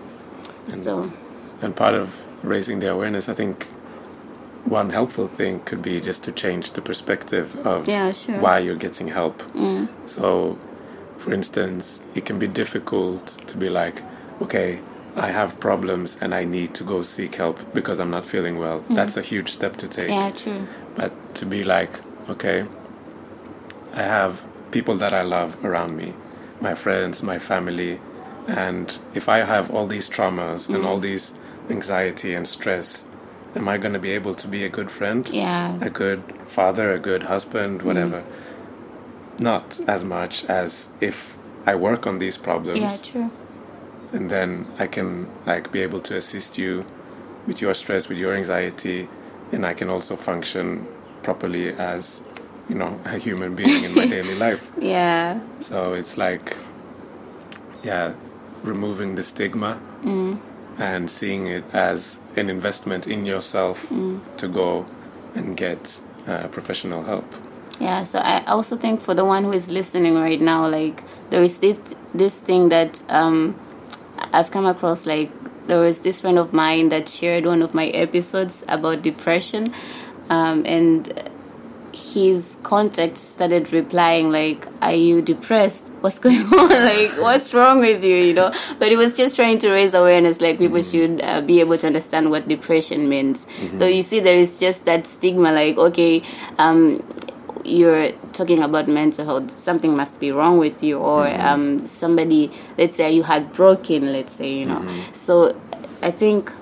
So 0.73 1.11
And 1.63 1.75
part 1.75 1.95
of 1.95 2.23
raising 2.43 2.81
the 2.81 2.91
awareness, 2.91 3.29
I 3.29 3.35
think 3.35 3.67
one 4.65 4.91
helpful 4.91 5.29
thing 5.29 5.61
could 5.61 5.83
be 5.83 6.01
just 6.01 6.25
to 6.25 6.33
change 6.33 6.73
the 6.73 6.81
perspective 6.81 7.55
of 7.67 7.87
Yeah, 7.89 8.13
sure. 8.13 8.39
why 8.39 8.59
you're 8.59 8.77
getting 8.77 9.09
help. 9.09 9.43
Mm. 9.55 9.89
So, 10.07 10.59
for 11.19 11.33
instance, 11.33 12.03
it 12.15 12.25
can 12.25 12.39
be 12.39 12.47
difficult 12.47 13.27
to 13.47 13.57
be 13.57 13.69
like, 13.69 14.03
okay, 14.41 14.81
I 15.17 15.29
have 15.31 15.61
problems 15.61 16.19
and 16.21 16.35
I 16.35 16.45
need 16.45 16.75
to 16.75 16.85
go 16.85 17.03
seek 17.03 17.37
help 17.37 17.73
because 17.73 18.01
I'm 18.01 18.11
not 18.11 18.27
feeling 18.27 18.59
well. 18.59 18.81
Mm. 18.81 18.97
That's 18.97 19.17
a 19.17 19.23
huge 19.23 19.51
step 19.51 19.77
to 19.77 19.89
take. 19.89 20.09
yeah 20.09 20.31
true 20.31 20.67
But 20.97 21.13
to 21.37 21.47
be 21.47 21.63
like, 21.63 21.93
okay, 22.29 22.67
I 23.93 24.03
have 24.03 24.45
people 24.71 24.97
that 24.97 25.13
I 25.13 25.23
love 25.23 25.63
around 25.65 25.97
me, 25.97 26.15
my 26.61 26.75
friends, 26.75 27.23
my 27.23 27.39
family, 27.39 28.01
and 28.49 28.99
if 29.15 29.29
I 29.29 29.39
have 29.39 29.71
all 29.71 29.87
these 29.87 30.09
traumas 30.09 30.69
and 30.69 30.85
mm. 30.85 30.87
all 30.87 30.99
these 30.99 31.35
anxiety 31.71 32.35
and 32.35 32.47
stress, 32.47 33.05
am 33.55 33.69
I 33.69 33.79
going 33.79 33.95
to 33.95 33.99
be 33.99 34.11
able 34.13 34.35
to 34.35 34.49
be 34.49 34.65
a 34.65 34.69
good 34.69 34.91
friend? 34.91 35.27
yeah 35.29 35.79
A 35.81 35.91
good 35.91 36.23
father, 36.47 36.93
a 36.93 36.99
good 36.99 37.25
husband, 37.25 37.81
mm. 37.81 37.85
whatever? 37.85 38.25
Not 39.39 39.81
as 39.89 40.05
much 40.05 40.45
as 40.45 40.93
if 41.01 41.37
I 41.67 41.75
work 41.75 42.07
on 42.07 42.19
these 42.19 42.37
problems 42.37 42.81
yeah 42.81 42.97
true 43.03 43.31
and 44.15 44.31
then 44.31 44.67
I 44.79 44.87
can 44.87 45.27
like 45.45 45.73
be 45.73 45.81
able 45.81 46.01
to 46.03 46.17
assist 46.17 46.57
you 46.57 46.87
with 47.47 47.61
your 47.61 47.75
stress, 47.75 48.09
with 48.09 48.17
your 48.17 48.35
anxiety, 48.35 49.09
and 49.53 49.67
I 49.67 49.75
can 49.75 49.91
also 49.91 50.17
function 50.17 50.87
properly 51.23 51.71
as 51.71 52.23
you 52.69 52.77
know 52.77 52.99
a 53.05 53.19
human 53.19 53.55
being 53.55 53.85
in 53.85 53.95
my 53.95 54.07
daily 54.15 54.37
life. 54.37 54.71
yeah 54.79 55.41
So 55.61 55.95
it's 55.95 56.17
like, 56.17 56.57
yeah, 57.83 58.15
removing 58.63 59.17
the 59.17 59.23
stigma 59.23 59.81
mm. 60.03 60.39
And 60.79 61.11
seeing 61.11 61.47
it 61.47 61.65
as 61.73 62.19
an 62.37 62.51
investment 62.51 63.07
in 63.07 63.27
yourself 63.27 63.89
to 64.37 64.49
go 64.49 64.87
and 65.35 65.57
get 65.57 66.01
uh, 66.27 66.49
professional 66.49 67.05
help. 67.05 67.25
Yeah, 67.81 68.05
so 68.05 68.21
I 68.21 68.45
also 68.45 68.77
think 68.77 69.01
for 69.01 69.15
the 69.15 69.25
one 69.25 69.45
who 69.45 69.53
is 69.53 69.69
listening 69.69 70.15
right 70.15 70.41
now, 70.41 70.69
like 70.69 71.03
there 71.31 71.43
is 71.43 71.59
this 71.59 71.77
this 72.15 72.39
thing 72.39 72.69
that 72.69 73.03
um 73.09 73.59
I've 74.33 74.51
come 74.51 74.67
across. 74.67 75.07
Like 75.07 75.31
there 75.67 75.81
was 75.81 76.01
this 76.01 76.21
friend 76.21 76.39
of 76.39 76.53
mine 76.53 76.91
that 76.91 77.09
shared 77.09 77.47
one 77.47 77.63
of 77.63 77.75
my 77.75 77.89
episodes 77.89 78.65
about 78.69 79.03
depression, 79.03 79.75
um, 80.29 80.65
and 80.67 81.31
his 81.97 82.57
contact 82.63 83.17
started 83.17 83.73
replying 83.73 84.31
like, 84.31 84.67
"Are 84.83 84.95
you 84.95 85.23
depressed? 85.23 85.85
What's 86.01 86.19
going 86.19 86.41
on? 86.53 86.69
like, 86.69 87.11
what's 87.21 87.55
wrong 87.55 87.81
with 87.81 88.05
you? 88.05 88.17
You 88.17 88.35
know?" 88.35 88.53
But 88.79 88.89
he 88.89 88.97
was 88.97 89.17
just 89.17 89.37
trying 89.37 89.59
to 89.59 89.71
raise 89.71 89.95
awareness, 89.95 90.41
like 90.41 90.59
people 90.59 90.83
should 90.83 91.21
uh, 91.23 91.41
be 91.41 91.61
able 91.61 91.79
to 91.79 91.87
understand 91.87 92.31
what 92.31 92.49
depression 92.49 93.09
means. 93.09 93.47
So 93.79 93.87
you 93.87 94.03
see, 94.03 94.21
there 94.21 94.37
is 94.37 94.59
just 94.59 94.85
that 94.85 95.07
stigma, 95.07 95.53
like, 95.53 95.77
okay, 95.79 96.23
um, 96.59 97.03
you're 97.65 98.13
talking 98.33 98.63
about 98.63 98.89
mental 98.89 99.25
health, 99.25 99.59
something 99.59 99.97
must 99.97 100.21
be 100.21 100.31
wrong 100.33 100.59
with 100.59 100.83
you, 100.83 100.99
or 100.99 101.27
um, 101.41 101.87
somebody, 101.87 102.51
let's 102.77 102.95
say 102.97 103.11
you 103.13 103.23
had 103.23 103.53
broken, 103.53 104.13
let's 104.13 104.35
say, 104.35 104.53
you 104.53 104.67
know. 104.67 104.85
So 105.15 105.57
I 106.03 106.11
think 106.11 106.53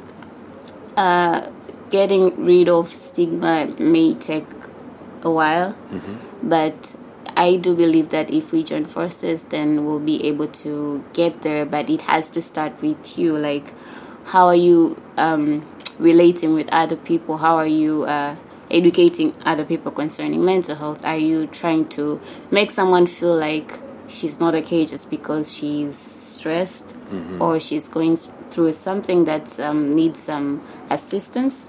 uh, 0.97 1.51
getting 1.91 2.45
rid 2.45 2.69
of 2.69 2.89
stigma 2.89 3.67
may 3.79 4.15
take 4.15 4.47
a 5.23 5.31
while, 5.31 5.77
but 6.43 6.97
I 7.37 7.57
do 7.57 7.75
believe 7.75 8.11
that 8.11 8.31
if 8.31 8.53
we 8.53 8.63
join 8.63 8.85
forces, 8.85 9.45
then 9.45 9.87
we'll 9.87 10.01
be 10.01 10.27
able 10.27 10.49
to 10.49 11.03
get 11.13 11.43
there. 11.43 11.65
But 11.65 11.89
it 11.89 12.03
has 12.03 12.29
to 12.31 12.43
start 12.43 12.81
with 12.83 13.17
you. 13.19 13.39
Like, 13.39 13.73
how 14.27 14.47
are 14.47 14.57
you 14.57 15.01
um, 15.17 15.63
relating 15.99 16.55
with 16.55 16.69
other 16.71 16.97
people? 16.97 17.39
How 17.39 17.57
are 17.57 17.67
you 17.67 18.05
uh, 18.05 18.37
educating 18.71 19.35
other 19.45 19.65
people 19.65 19.93
concerning 19.93 20.45
mental 20.45 20.77
health? 20.77 21.05
Are 21.05 21.17
you 21.17 21.47
trying 21.47 21.89
to 21.91 22.21
make 22.51 22.71
someone 22.71 23.07
feel 23.07 23.37
like 23.37 23.73
she's 24.09 24.39
not 24.39 24.55
okay 24.55 24.85
just 24.85 25.09
because 25.09 25.51
she's 25.53 25.97
stressed 25.97 26.95
or 27.41 27.59
she's 27.61 27.89
going 27.89 28.17
through 28.17 28.73
something 28.75 29.25
that 29.25 29.59
um, 29.61 29.95
needs 29.95 30.21
some 30.21 30.63
assistance? 30.91 31.69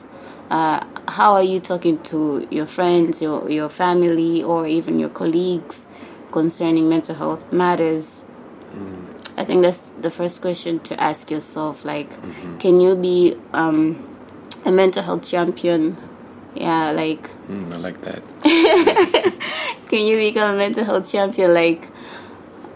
Uh, 0.54 0.86
how 1.08 1.34
are 1.34 1.42
you 1.44 1.60
talking 1.60 1.98
to 2.04 2.48
your 2.52 2.68
friends, 2.68 3.22
your 3.22 3.50
your 3.50 3.70
family, 3.70 4.44
or 4.44 4.68
even 4.68 5.00
your 5.00 5.10
colleagues 5.10 5.88
concerning 6.32 6.88
mental 6.88 7.16
health 7.16 7.52
matters? 7.52 8.24
I 9.36 9.46
think 9.46 9.64
that's 9.64 9.90
the 10.00 10.12
first 10.12 10.42
question 10.42 10.80
to 10.82 10.94
ask 11.02 11.32
yourself. 11.32 11.84
Like, 11.84 12.12
can 12.60 12.80
you 12.80 12.94
be 12.96 13.36
um, 13.52 14.08
a 14.64 14.72
mental 14.72 15.02
health 15.02 15.28
champion? 15.28 15.98
Yeah, 16.54 16.92
like, 16.92 17.30
Mm, 17.50 17.74
I 17.74 17.78
like 17.78 18.00
that. 18.02 18.22
can 19.90 20.06
you 20.06 20.16
become 20.18 20.54
a 20.54 20.58
mental 20.58 20.84
health 20.84 21.12
champion? 21.12 21.54
Like, 21.54 21.88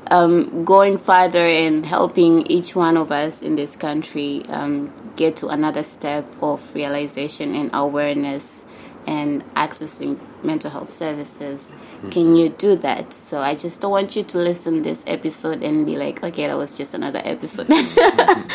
um, 0.09 0.65
going 0.65 0.97
further 0.97 1.45
and 1.45 1.85
helping 1.85 2.47
each 2.47 2.75
one 2.75 2.97
of 2.97 3.11
us 3.11 3.43
in 3.43 3.55
this 3.55 3.75
country 3.75 4.43
um, 4.49 4.91
get 5.17 5.35
to 5.37 5.47
another 5.49 5.83
step 5.83 6.25
of 6.41 6.73
realization 6.73 7.53
and 7.55 7.69
awareness 7.73 8.63
and 9.05 9.43
accessing 9.55 10.19
mental 10.43 10.69
health 10.69 10.93
services. 10.93 11.73
Can 12.11 12.35
you 12.35 12.49
do 12.49 12.75
that? 12.75 13.13
So 13.13 13.39
I 13.39 13.55
just 13.55 13.81
don't 13.81 13.91
want 13.91 14.15
you 14.15 14.23
to 14.23 14.37
listen 14.37 14.83
this 14.83 15.03
episode 15.07 15.63
and 15.63 15.85
be 15.85 15.95
like, 15.97 16.23
okay, 16.23 16.45
that 16.47 16.57
was 16.57 16.77
just 16.77 16.93
another 16.93 17.21
episode. 17.23 17.67
that 17.67 18.45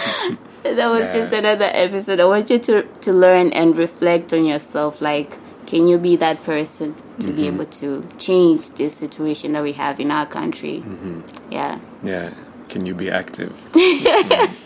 was 0.62 1.08
Yeah. 1.08 1.12
just 1.12 1.32
another 1.32 1.68
episode. 1.72 2.20
I 2.20 2.24
want 2.26 2.50
you 2.50 2.58
to 2.60 2.82
to 2.82 3.12
learn 3.12 3.52
and 3.52 3.76
reflect 3.76 4.32
on 4.32 4.44
yourself. 4.44 5.00
Like, 5.00 5.32
can 5.66 5.88
you 5.88 5.98
be 5.98 6.16
that 6.16 6.44
person 6.44 6.94
to 7.20 7.28
be 7.28 7.44
mm-hmm. 7.44 7.54
able 7.54 7.66
to 7.82 8.06
change 8.18 8.70
this 8.72 8.94
situation 8.94 9.52
that 9.52 9.62
we 9.62 9.72
have 9.72 9.98
in 9.98 10.10
our 10.10 10.26
country? 10.26 10.84
Mm-hmm. 10.86 11.20
Yeah. 11.50 11.80
Yeah. 12.04 12.34
Can 12.68 12.86
you 12.86 12.94
be 12.94 13.10
active? 13.10 13.52
Mm-hmm. 13.72 14.58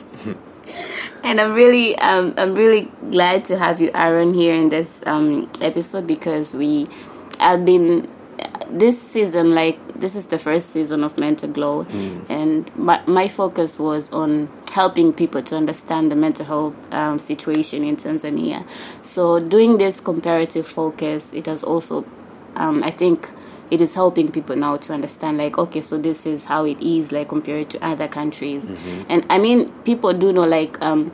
And 1.23 1.41
I'm 1.41 1.55
really, 1.55 1.97
um, 1.99 2.35
I'm 2.37 2.55
really 2.55 2.91
glad 3.11 3.45
to 3.47 3.59
have 3.59 3.81
you, 3.81 3.91
Aron, 3.95 4.35
here 4.35 4.55
in 4.55 4.69
this 4.69 5.03
um, 5.07 5.51
episode 5.61 6.07
because 6.07 6.55
we 6.55 6.87
have 7.39 7.65
been 7.65 8.09
this 8.71 9.01
season. 9.01 9.55
Like 9.55 9.79
this 9.99 10.15
is 10.15 10.27
the 10.27 10.39
first 10.39 10.71
season 10.71 11.03
of 11.05 11.19
Mental 11.19 11.49
Glow, 11.49 11.87
and 12.29 12.71
my 12.77 13.03
my 13.07 13.29
focus 13.29 13.79
was 13.79 14.11
on 14.13 14.49
helping 14.73 15.13
people 15.13 15.43
to 15.43 15.57
understand 15.57 16.11
the 16.13 16.17
mental 16.17 16.45
health 16.45 16.77
um, 16.93 17.19
situation 17.19 17.83
in 17.83 17.97
Tanzania. 17.97 18.67
So 19.03 19.41
doing 19.41 19.79
this 19.79 20.01
comparative 20.01 20.67
focus, 20.67 21.33
it 21.33 21.47
has 21.47 21.65
also, 21.65 22.05
um, 22.55 22.83
I 22.85 22.91
think. 22.91 23.31
It 23.71 23.81
is 23.81 23.95
helping 23.95 24.31
people 24.31 24.55
now 24.57 24.77
to 24.77 24.93
understand, 24.93 25.39
like, 25.39 25.59
okay, 25.59 25.81
so 25.81 25.99
this 25.99 26.25
is 26.25 26.45
how 26.45 26.65
it 26.65 26.81
is, 26.81 27.11
like, 27.11 27.29
compared 27.29 27.69
to 27.71 27.85
other 27.85 28.07
countries. 28.09 28.71
And 29.09 29.27
I 29.29 29.39
mean, 29.39 29.73
people 29.85 30.13
do 30.13 30.33
know, 30.33 30.45
like, 30.47 30.81
um, 30.81 31.11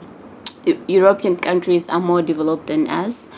European 0.86 1.36
countries 1.36 1.88
are 1.88 2.00
more 2.00 2.22
developed 2.22 2.66
than 2.66 2.86
us, 2.88 3.28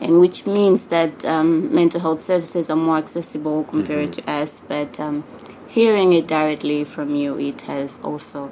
and 0.00 0.20
which 0.20 0.46
means 0.46 0.86
that 0.86 1.24
um, 1.24 1.72
mental 1.74 2.00
health 2.00 2.24
services 2.24 2.70
are 2.70 2.76
more 2.76 2.96
accessible 2.96 3.64
compared 3.64 4.12
to 4.14 4.30
us. 4.30 4.60
But 4.66 4.98
um, 4.98 5.24
hearing 5.68 6.12
it 6.12 6.26
directly 6.26 6.84
from 6.84 7.14
you, 7.14 7.38
it 7.38 7.60
has 7.62 7.98
also 8.02 8.50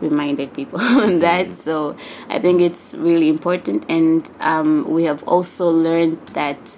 reminded 0.00 0.52
people 0.52 0.80
on 1.02 1.20
that. 1.20 1.54
So 1.54 1.96
I 2.28 2.38
think 2.38 2.60
it's 2.60 2.94
really 2.94 3.28
important, 3.28 3.86
and 3.88 4.30
um, 4.40 4.84
we 4.88 5.04
have 5.04 5.22
also 5.24 5.68
learned 5.68 6.18
that 6.34 6.76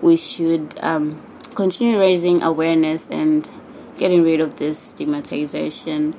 we 0.00 0.16
should 0.16 0.78
um, 0.80 1.20
continue 1.54 1.98
raising 1.98 2.42
awareness 2.42 3.08
and 3.10 3.48
getting 3.96 4.22
rid 4.22 4.40
of 4.40 4.56
this 4.56 4.78
stigmatization, 4.78 6.14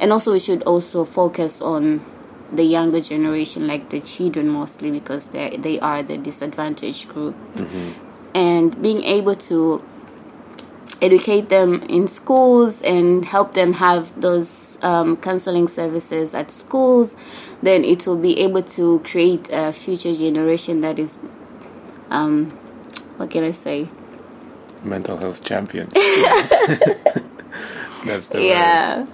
and 0.00 0.12
also 0.12 0.32
we 0.32 0.38
should 0.38 0.62
also 0.62 1.04
focus 1.04 1.60
on 1.60 2.00
the 2.52 2.62
younger 2.62 3.00
generation, 3.00 3.66
like 3.66 3.90
the 3.90 4.00
children 4.00 4.48
mostly, 4.48 4.90
because 4.90 5.26
they 5.26 5.56
they 5.56 5.78
are 5.80 6.02
the 6.02 6.16
disadvantaged 6.16 7.08
group, 7.08 7.34
and 8.34 8.80
being 8.80 9.02
able 9.02 9.34
to 9.34 9.82
educate 11.00 11.48
them 11.48 11.82
in 11.82 12.08
schools 12.08 12.82
and 12.82 13.24
help 13.24 13.54
them 13.54 13.74
have 13.74 14.20
those 14.20 14.78
um, 14.82 15.16
counseling 15.16 15.68
services 15.68 16.34
at 16.34 16.50
schools, 16.50 17.14
then 17.62 17.84
it 17.84 18.06
will 18.06 18.16
be 18.16 18.38
able 18.40 18.62
to 18.62 19.00
create 19.04 19.48
a 19.52 19.72
future 19.72 20.12
generation 20.12 20.80
that 20.80 20.98
is, 20.98 21.16
um, 22.10 22.50
what 23.16 23.30
can 23.30 23.44
I 23.44 23.52
say? 23.52 23.88
Mental 24.88 25.16
health 25.16 25.44
champions. 25.44 25.92
That's 28.04 28.28
the 28.28 28.38
word. 28.38 28.44
yeah. 28.44 29.06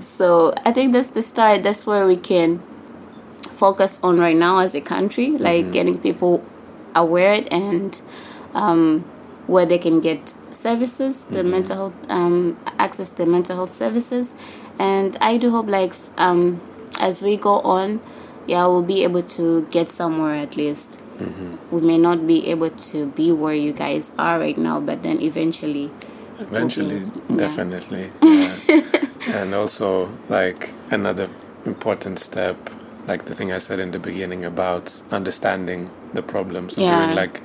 So 0.00 0.54
I 0.64 0.72
think 0.72 0.92
that's 0.92 1.10
the 1.10 1.22
start. 1.22 1.62
That's 1.62 1.86
where 1.86 2.06
we 2.06 2.16
can 2.16 2.62
focus 3.50 3.98
on 4.02 4.18
right 4.18 4.34
now 4.36 4.58
as 4.58 4.74
a 4.74 4.80
country, 4.80 5.30
like 5.32 5.70
getting 5.72 5.98
people 5.98 6.42
aware 6.94 7.46
and 7.50 8.00
um, 8.54 9.04
where 9.46 9.66
they 9.66 9.78
can 9.78 10.00
get 10.00 10.32
services, 10.50 11.20
the 11.30 11.44
mental 11.44 11.76
health, 11.76 11.94
um, 12.08 12.58
access 12.78 13.10
the 13.10 13.26
mental 13.26 13.56
health 13.56 13.74
services, 13.74 14.34
and 14.78 15.16
I 15.20 15.36
do 15.36 15.50
hope 15.50 15.68
like 15.68 15.92
um, 16.16 16.60
as 16.98 17.22
we 17.22 17.36
go 17.36 17.60
on, 17.60 18.00
yeah, 18.46 18.66
we'll 18.66 18.82
be 18.82 19.02
able 19.04 19.22
to 19.22 19.66
get 19.70 19.90
somewhere 19.90 20.34
at 20.34 20.56
least. 20.56 20.99
We 21.70 21.80
may 21.80 21.98
not 21.98 22.26
be 22.26 22.48
able 22.48 22.70
to 22.70 23.06
be 23.06 23.30
where 23.32 23.54
you 23.54 23.72
guys 23.72 24.12
are 24.18 24.38
right 24.38 24.56
now, 24.56 24.80
but 24.80 25.02
then 25.02 25.20
eventually, 25.20 25.90
Eventually, 26.38 27.02
Yeah. 27.28 27.36
definitely. 27.36 28.10
Yeah. 28.22 28.56
and 29.28 29.54
also, 29.54 30.08
like, 30.28 30.70
another 30.90 31.28
important 31.66 32.18
step, 32.18 32.56
like 33.06 33.26
the 33.26 33.34
thing 33.34 33.52
I 33.52 33.58
said 33.58 33.78
in 33.78 33.90
the 33.90 33.98
beginning 33.98 34.44
about 34.44 35.00
understanding 35.10 35.90
the 36.14 36.22
problems. 36.22 36.74
So 36.74 36.82
Yeah. 36.82 36.96
doing 36.96 37.14
like 37.14 37.40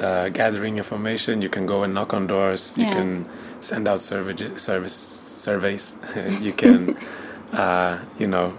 uh, 0.00 0.30
gathering 0.30 0.78
information, 0.78 1.42
you 1.42 1.50
can 1.50 1.66
go 1.66 1.82
and 1.82 1.92
knock 1.92 2.14
on 2.14 2.26
doors, 2.26 2.74
you 2.78 2.86
can 2.86 3.26
send 3.60 3.86
out 3.86 4.00
survey, 4.00 4.56
service, 4.56 4.94
surveys, 4.94 5.96
you 6.40 6.52
can, 6.52 6.96
uh, 7.52 7.98
you 8.18 8.26
know, 8.26 8.54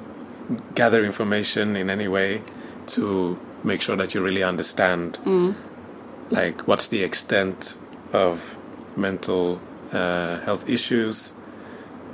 gather 0.75 1.03
information 1.03 1.75
in 1.75 1.89
any 1.89 2.07
way 2.07 2.43
to 2.85 3.37
make 3.63 3.81
sure 3.81 3.95
that 3.95 4.13
you 4.13 4.21
really 4.21 4.43
understand 4.43 5.17
like 6.29 6.61
what's 6.67 6.87
the 6.87 7.03
extent 7.03 7.77
of 8.11 8.57
mental 8.95 9.59
uh, 9.91 10.39
health 10.41 10.67
issues 10.67 11.33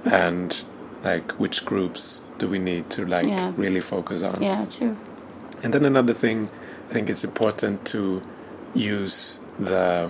and 0.06 0.64
like 1.04 1.32
which 1.34 1.66
groups 1.66 2.22
do 2.38 2.48
we 2.48 2.60
need 2.60 2.90
to 2.90 3.06
like 3.06 3.26
Yeah. 3.26 3.54
really 3.58 3.82
focus 3.82 4.24
on 4.24 4.42
yeah, 4.42 4.66
true. 4.66 4.96
and 5.64 5.74
then 5.74 5.86
another 5.86 6.14
thing 6.14 6.50
i 6.90 6.94
think 6.94 7.10
it's 7.10 7.24
important 7.24 7.86
to 7.86 8.22
use 8.74 9.40
the 9.60 10.10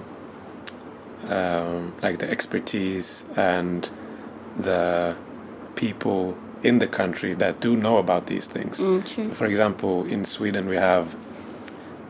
um, 1.29 1.93
like 2.01 2.19
the 2.19 2.29
expertise 2.29 3.25
and 3.35 3.89
the 4.57 5.15
people 5.75 6.37
in 6.63 6.79
the 6.79 6.87
country 6.87 7.33
that 7.35 7.59
do 7.61 7.75
know 7.75 7.97
about 7.97 8.25
these 8.27 8.47
things 8.47 8.79
Mm, 8.79 9.05
true. 9.13 9.29
for 9.31 9.45
example, 9.45 10.05
in 10.05 10.25
Sweden, 10.25 10.67
we 10.67 10.75
have 10.75 11.15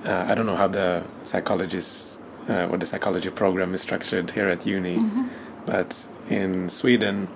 uh, 0.06 0.26
I 0.28 0.36
don't 0.36 0.45
know 0.45 0.56
how 0.56 0.68
the 0.68 1.04
psychologist 1.26 2.20
uh, 2.50 2.68
or 2.72 2.78
the 2.78 2.86
psychology 2.86 3.30
program 3.30 3.74
is 3.74 3.82
structured 3.82 4.32
here 4.32 4.47
at 4.50 4.66
uni, 4.66 5.00
but 5.66 6.08
in 6.30 6.70
Sweden, 6.70 7.28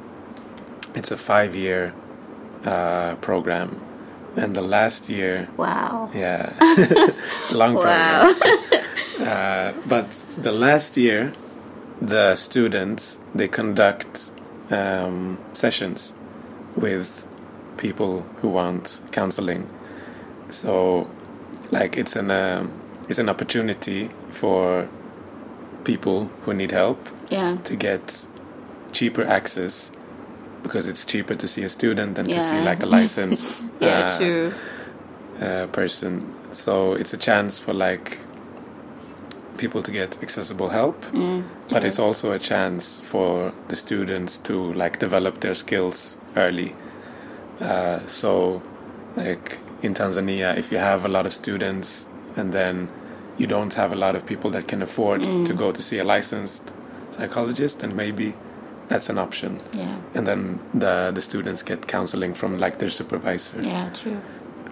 it's 0.95 1.11
a 1.11 1.17
five-year 1.17 1.93
uh, 2.65 3.15
program, 3.15 3.81
and 4.35 4.55
the 4.55 4.61
last 4.61 5.09
year, 5.09 5.47
Wow. 5.57 6.09
yeah, 6.13 6.53
it's 6.61 7.51
a 7.51 7.57
long 7.57 7.75
program. 7.75 8.35
Wow. 8.41 8.69
Uh, 9.19 9.71
but 9.87 10.09
the 10.41 10.51
last 10.51 10.97
year, 10.97 11.31
the 12.01 12.35
students 12.35 13.19
they 13.35 13.47
conduct 13.47 14.31
um, 14.71 15.37
sessions 15.53 16.13
with 16.75 17.25
people 17.77 18.23
who 18.41 18.49
want 18.49 18.99
counseling. 19.11 19.69
So, 20.49 21.07
like 21.73 21.97
it's 21.97 22.15
an 22.15 22.31
um 22.31 22.71
it's 23.09 23.19
an 23.19 23.29
opportunity 23.29 24.09
for 24.29 24.87
people 25.83 26.29
who 26.43 26.53
need 26.53 26.71
help 26.71 27.09
yeah. 27.29 27.57
to 27.65 27.75
get 27.75 28.25
cheaper 28.93 29.23
access 29.23 29.91
because 30.61 30.87
it's 30.87 31.03
cheaper 31.03 31.35
to 31.35 31.47
see 31.47 31.63
a 31.63 31.69
student 31.69 32.15
than 32.15 32.25
to 32.25 32.41
see 32.41 32.59
like 32.61 32.81
a 32.83 32.85
licensed 32.85 33.61
Yeah, 33.81 34.05
uh, 34.05 34.17
true. 34.17 34.53
uh, 35.41 35.67
person. 35.67 36.33
So 36.51 36.93
it's 36.93 37.13
a 37.13 37.17
chance 37.17 37.59
for 37.59 37.73
like 37.73 38.19
people 39.57 39.81
to 39.81 39.91
get 39.91 40.21
accessible 40.23 40.69
help, 40.69 41.03
but 41.69 41.83
it's 41.83 41.99
also 41.99 42.31
a 42.31 42.39
chance 42.39 42.97
for 42.97 43.51
the 43.67 43.75
students 43.75 44.37
to 44.37 44.73
like 44.73 44.99
develop 44.99 45.41
their 45.41 45.55
skills 45.55 46.17
early. 46.35 46.75
Uh, 47.59 47.99
so, 48.07 48.61
like 49.15 49.59
in 49.83 49.93
Tanzania, 49.93 50.57
if 50.57 50.71
you 50.71 50.79
have 50.79 51.05
a 51.05 51.07
lot 51.17 51.25
of 51.25 51.33
students 51.33 52.07
and 52.35 52.51
then 52.53 52.87
you 53.37 53.47
don't 53.47 53.73
have 53.75 53.91
a 53.91 53.95
lot 54.05 54.15
of 54.15 54.25
people 54.25 54.49
that 54.51 54.67
can 54.67 54.81
afford 54.81 55.21
to 55.21 55.53
go 55.53 55.71
to 55.71 55.81
see 55.81 55.99
a 55.99 56.03
licensed 56.03 56.71
psychologist, 57.11 57.83
and 57.83 57.95
maybe 57.95 58.33
that's 58.87 59.09
an 59.09 59.17
option. 59.17 59.59
Yeah. 59.73 59.95
And 60.15 60.25
then 60.27 60.59
the 60.73 61.11
the 61.13 61.21
students 61.21 61.63
get 61.63 61.87
counseling 61.87 62.33
from 62.33 62.57
like 62.59 62.77
their 62.79 62.89
supervisor. 62.91 63.61
Yeah, 63.61 63.89
true. 64.01 64.19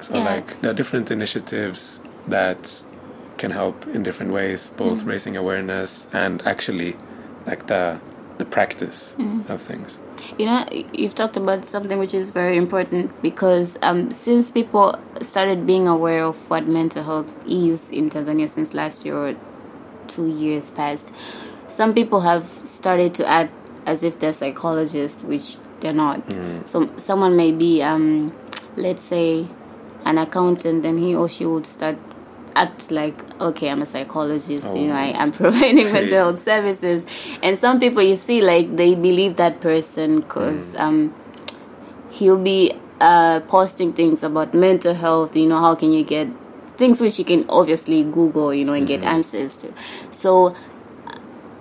So 0.02 0.14
Yeah. 0.16 0.36
like 0.36 0.48
there 0.62 0.72
are 0.72 0.78
different 0.82 1.12
initiatives 1.12 2.02
that 2.28 2.84
can 3.38 3.52
help 3.52 3.86
in 3.96 4.04
different 4.04 4.32
ways, 4.32 4.70
both 4.78 5.00
Mm-hmm. 5.00 5.10
raising 5.10 5.38
awareness 5.38 6.08
and 6.14 6.42
actually 6.46 6.96
like 7.50 7.66
the 7.68 7.98
the 8.38 8.46
practice 8.46 9.16
Mm-hmm. 9.20 9.52
of 9.54 9.62
things. 9.62 10.00
You 10.38 10.46
know, 10.46 10.66
you've 10.94 11.16
talked 11.16 11.38
about 11.38 11.66
something 11.66 12.00
which 12.00 12.14
is 12.14 12.32
very 12.32 12.58
important 12.58 13.22
because 13.22 13.78
um, 13.82 14.12
since 14.12 14.52
people 14.52 15.00
started 15.22 15.66
being 15.66 15.88
aware 15.88 16.24
of 16.24 16.50
what 16.50 16.68
mental 16.68 17.04
health 17.04 17.46
is 17.48 17.90
in 17.90 18.10
Tanzania 18.10 18.50
since 18.50 18.74
last 18.74 19.06
year 19.06 19.16
or 19.16 19.36
two 20.08 20.28
years 20.28 20.70
past, 20.70 21.12
some 21.68 21.94
people 21.94 22.22
have 22.22 22.48
started 22.50 23.14
to 23.16 23.28
act 23.28 23.54
as 23.86 24.04
if 24.04 24.20
they're 24.20 24.34
psychologists, 24.34 25.24
which 25.24 25.58
they're 25.80 25.94
not. 25.94 26.26
Mm. 26.28 26.68
So 26.68 26.92
someone 26.98 27.36
may 27.36 27.52
be, 27.52 27.82
um, 27.82 28.36
let's 28.76 29.04
say, 29.04 29.48
an 30.06 30.18
accountant, 30.18 30.84
then 30.84 30.98
he 30.98 31.16
or 31.16 31.30
she 31.30 31.46
would 31.46 31.66
start 31.66 31.98
act 32.56 32.92
like 32.92 33.18
okay 33.40 33.70
i'm 33.70 33.82
a 33.82 33.86
psychologist 33.86 34.64
oh. 34.66 34.76
you 34.76 34.88
know 34.88 34.96
I, 34.96 35.22
am 35.22 35.32
providing 35.44 35.92
mental 35.92 36.18
health 36.18 36.44
services 36.44 37.06
and 37.42 37.58
some 37.58 37.80
people 37.80 38.02
you 38.02 38.16
see 38.16 38.42
like 38.42 38.76
they 38.76 38.96
believe 38.96 39.38
that 39.38 39.62
person 39.62 40.22
because 40.22 40.74
mm. 40.74 40.80
um, 40.80 41.16
he'll 42.10 42.38
be 42.38 42.74
uh, 43.00 43.40
posting 43.42 43.94
things 43.94 44.24
about 44.24 44.54
mental 44.54 44.94
health 44.94 45.36
you 45.36 45.48
know 45.48 45.60
how 45.60 45.76
can 45.76 45.92
you 45.92 46.04
get 46.04 46.28
things 46.78 47.02
which 47.02 47.18
you 47.20 47.26
can 47.26 47.46
obviously 47.50 48.04
google 48.04 48.54
you 48.54 48.66
know 48.66 48.74
and 48.74 48.88
mm-hmm. 48.88 49.02
get 49.02 49.12
answers 49.12 49.58
to 49.58 49.74
so 50.12 50.56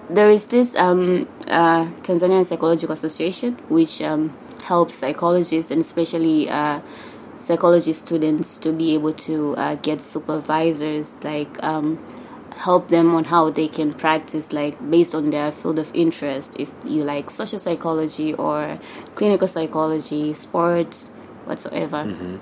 there 0.08 0.28
is 0.28 0.46
this 0.46 0.74
um, 0.74 1.28
uh, 1.46 1.84
tanzanian 2.02 2.44
psychological 2.44 2.92
association 2.92 3.54
which 3.68 4.02
um, 4.02 4.36
helps 4.64 4.94
psychologists 4.94 5.70
and 5.70 5.80
especially 5.80 6.48
uh, 6.48 6.80
psychology 7.50 7.92
students 7.92 8.58
to 8.58 8.72
be 8.72 8.94
able 8.94 9.12
to 9.12 9.56
uh, 9.56 9.74
get 9.74 10.00
supervisors 10.00 11.14
like 11.24 11.50
um, 11.64 11.98
help 12.56 12.88
them 12.90 13.12
on 13.12 13.24
how 13.24 13.50
they 13.50 13.66
can 13.66 13.92
practice 13.92 14.52
like 14.52 14.78
based 14.88 15.16
on 15.16 15.30
their 15.30 15.50
field 15.50 15.76
of 15.76 15.90
interest 15.92 16.52
if 16.60 16.72
you 16.84 17.02
like 17.02 17.28
social 17.28 17.58
psychology 17.58 18.32
or 18.34 18.78
clinical 19.16 19.48
psychology 19.48 20.32
sports 20.32 21.06
whatsoever 21.44 22.04
mm-hmm. 22.04 22.36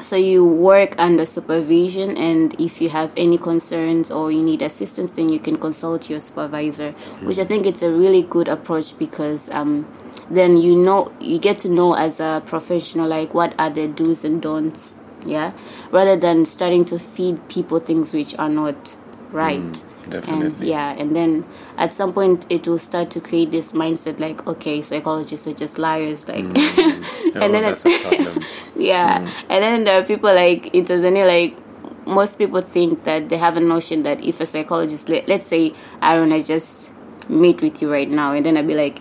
so 0.00 0.14
you 0.14 0.44
work 0.44 0.94
under 0.98 1.26
supervision 1.26 2.16
and 2.16 2.54
if 2.60 2.80
you 2.80 2.88
have 2.88 3.12
any 3.16 3.36
concerns 3.36 4.08
or 4.08 4.30
you 4.30 4.40
need 4.40 4.62
assistance 4.62 5.10
then 5.10 5.28
you 5.28 5.40
can 5.40 5.56
consult 5.56 6.08
your 6.08 6.20
supervisor 6.20 6.92
mm-hmm. 6.92 7.26
which 7.26 7.40
i 7.40 7.44
think 7.44 7.66
it's 7.66 7.82
a 7.82 7.90
really 7.90 8.22
good 8.22 8.46
approach 8.46 8.96
because 9.00 9.48
um, 9.48 9.84
then 10.30 10.56
you 10.56 10.74
know 10.74 11.12
you 11.20 11.38
get 11.38 11.58
to 11.58 11.68
know 11.68 11.94
as 11.94 12.20
a 12.20 12.42
professional 12.46 13.08
like 13.08 13.34
what 13.34 13.54
are 13.58 13.70
the 13.70 13.86
do's 13.88 14.24
and 14.24 14.40
don'ts 14.40 14.94
yeah 15.24 15.52
rather 15.90 16.16
than 16.16 16.44
starting 16.44 16.84
to 16.84 16.98
feed 16.98 17.48
people 17.48 17.78
things 17.78 18.12
which 18.12 18.36
are 18.38 18.48
not 18.48 18.96
right 19.30 19.58
mm, 19.58 20.10
definitely 20.10 20.46
and, 20.46 20.64
yeah 20.64 20.92
and 20.92 21.16
then 21.16 21.44
at 21.76 21.92
some 21.92 22.12
point 22.12 22.46
it 22.50 22.66
will 22.66 22.78
start 22.78 23.10
to 23.10 23.20
create 23.20 23.50
this 23.50 23.72
mindset 23.72 24.18
like 24.20 24.46
okay 24.46 24.80
psychologists 24.80 25.46
are 25.46 25.52
just 25.52 25.78
liars 25.78 26.28
like 26.28 26.44
mm. 26.44 27.34
and 27.42 27.54
then 27.54 27.64
it's 27.64 27.84
yeah 28.76 29.20
mm. 29.20 29.32
and 29.48 29.62
then 29.64 29.84
there 29.84 30.00
are 30.00 30.04
people 30.04 30.32
like 30.32 30.72
in 30.74 30.84
tanzania 30.84 31.26
like 31.26 31.58
most 32.06 32.36
people 32.36 32.60
think 32.60 33.04
that 33.04 33.30
they 33.30 33.36
have 33.38 33.56
a 33.56 33.60
notion 33.60 34.02
that 34.02 34.22
if 34.22 34.40
a 34.40 34.46
psychologist 34.46 35.08
let, 35.08 35.26
let's 35.26 35.46
say 35.46 35.74
aron 36.02 36.32
i 36.32 36.40
just 36.40 36.90
meet 37.28 37.62
with 37.62 37.80
you 37.80 37.90
right 37.90 38.10
now 38.10 38.32
and 38.32 38.44
then 38.44 38.56
i'd 38.56 38.66
be 38.66 38.74
like 38.74 39.00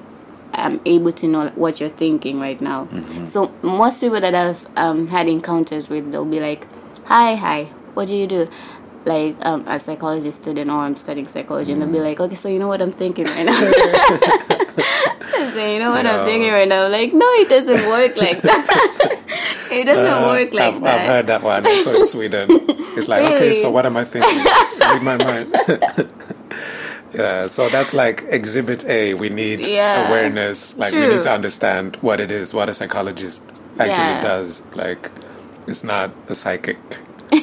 I'm 0.53 0.79
able 0.85 1.11
to 1.13 1.27
know 1.27 1.49
what 1.55 1.79
you're 1.79 1.89
thinking 1.89 2.39
right 2.39 2.59
now. 2.61 2.85
Mm-hmm. 2.85 3.25
So 3.25 3.51
most 3.61 3.99
people 3.99 4.21
that 4.21 4.35
I've 4.35 4.65
um, 4.75 5.07
had 5.07 5.27
encounters 5.27 5.89
with, 5.89 6.11
they'll 6.11 6.25
be 6.25 6.39
like, 6.39 6.67
"Hi, 7.05 7.35
hi, 7.35 7.65
what 7.93 8.07
do 8.07 8.15
you 8.15 8.27
do?" 8.27 8.49
Like 9.05 9.35
um, 9.45 9.67
a 9.67 9.79
psychology 9.79 10.31
student, 10.31 10.69
or 10.69 10.77
I'm 10.77 10.95
studying 10.95 11.27
psychology, 11.27 11.73
mm-hmm. 11.73 11.81
and 11.81 11.93
they'll 11.93 12.03
be 12.03 12.09
mm-hmm. 12.09 12.21
like, 12.21 12.31
"Okay, 12.31 12.35
so 12.35 12.49
you 12.49 12.59
know 12.59 12.67
what 12.67 12.81
I'm 12.81 12.91
thinking 12.91 13.25
right 13.25 13.45
now." 13.45 13.59
so 15.53 15.65
you 15.67 15.79
know 15.79 15.91
what 15.91 16.03
no. 16.03 16.19
I'm 16.19 16.25
thinking 16.25 16.51
right 16.51 16.67
now? 16.67 16.87
Like, 16.87 17.13
no, 17.13 17.25
it 17.33 17.49
doesn't 17.49 17.87
work 17.89 18.15
like 18.17 18.41
that. 18.41 19.19
it 19.71 19.85
doesn't 19.85 20.05
uh, 20.05 20.27
work 20.27 20.53
like 20.53 20.75
I've, 20.75 20.81
that. 20.81 20.99
I've 21.01 21.07
heard 21.07 21.27
that 21.27 21.43
one. 21.43 21.63
So 21.83 21.95
in 21.95 22.07
Sweden, 22.07 22.47
it's 22.95 23.07
like, 23.07 23.23
really? 23.23 23.35
okay, 23.35 23.53
so 23.61 23.71
what 23.71 23.85
am 23.85 23.97
I 23.97 24.05
thinking? 24.05 24.37
Read 24.79 25.03
my 25.03 25.17
mind. 25.17 25.55
Yeah, 27.13 27.47
so 27.47 27.69
that's 27.69 27.93
like 27.93 28.23
exhibit 28.29 28.85
A. 28.85 29.13
We 29.13 29.29
need 29.29 29.67
yeah, 29.67 30.07
awareness. 30.09 30.77
Like 30.77 30.91
true. 30.91 31.07
we 31.07 31.15
need 31.15 31.23
to 31.23 31.31
understand 31.31 31.97
what 31.97 32.19
it 32.19 32.31
is, 32.31 32.53
what 32.53 32.69
a 32.69 32.73
psychologist 32.73 33.43
actually 33.79 33.87
yeah. 33.87 34.23
does. 34.23 34.61
Like 34.75 35.11
it's 35.67 35.83
not 35.83 36.11
a 36.27 36.35
psychic. 36.35 36.77
so 37.31 37.39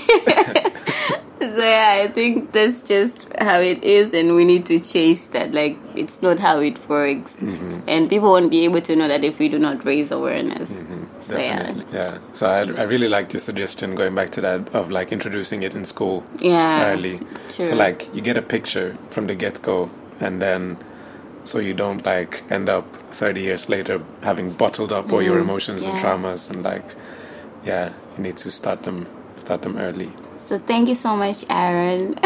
yeah, 1.41 2.03
I 2.03 2.11
think 2.12 2.53
that's 2.53 2.83
just 2.83 3.29
how 3.39 3.61
it 3.61 3.83
is, 3.83 4.12
and 4.12 4.35
we 4.35 4.45
need 4.45 4.66
to 4.66 4.79
change 4.81 5.29
that. 5.31 5.53
Like 5.53 5.79
it's 5.95 6.23
not 6.23 6.39
how 6.39 6.59
it 6.61 6.89
works, 6.89 7.37
mm-hmm. 7.37 7.81
and 7.89 8.09
people 8.09 8.31
won't 8.31 8.51
be 8.51 8.64
able 8.64 8.81
to 8.83 8.97
know 8.97 9.09
that 9.09 9.25
if 9.25 9.39
we 9.39 9.49
do 9.49 9.59
not 9.59 9.85
raise 9.85 10.11
awareness. 10.11 10.81
Mm-hmm. 10.81 11.05
So 11.21 11.37
Definitely. 11.37 11.85
yeah, 11.93 12.12
yeah. 12.12 12.18
So 12.33 12.47
I, 12.47 12.59
I 12.61 12.83
really 12.85 13.09
liked 13.09 13.33
your 13.35 13.41
suggestion 13.41 13.95
going 13.95 14.14
back 14.14 14.31
to 14.31 14.41
that 14.41 14.75
of 14.75 14.91
like 14.91 15.12
introducing 15.12 15.62
it 15.62 15.75
in 15.75 15.85
school 15.85 16.25
yeah, 16.41 16.93
early. 16.93 17.18
True. 17.51 17.64
So 17.66 17.75
like 17.75 18.12
you 18.14 18.21
get 18.23 18.37
a 18.37 18.43
picture 18.43 18.97
from 19.11 19.27
the 19.27 19.35
get 19.35 19.61
go, 19.62 19.91
and 20.21 20.41
then 20.41 20.79
so 21.45 21.59
you 21.59 21.75
don't 21.75 22.05
like 22.05 22.43
end 22.51 22.68
up 22.68 22.85
30 23.14 23.41
years 23.41 23.68
later 23.68 24.01
having 24.23 24.51
bottled 24.53 24.93
up 24.93 25.12
all 25.12 25.23
your 25.23 25.39
Mm, 25.39 25.43
emotions 25.43 25.83
and 25.83 25.99
traumas 25.99 26.51
and 26.51 26.62
like 26.62 26.95
yeah 27.64 27.93
you 28.16 28.23
need 28.23 28.37
to 28.37 28.51
start 28.51 28.83
them 28.85 29.07
start 29.39 29.62
them 29.62 29.77
early 29.79 30.11
So 30.39 30.59
thank 30.59 30.89
you 30.89 30.95
so 30.97 31.16
much, 31.16 31.45
Aron. 31.49 32.14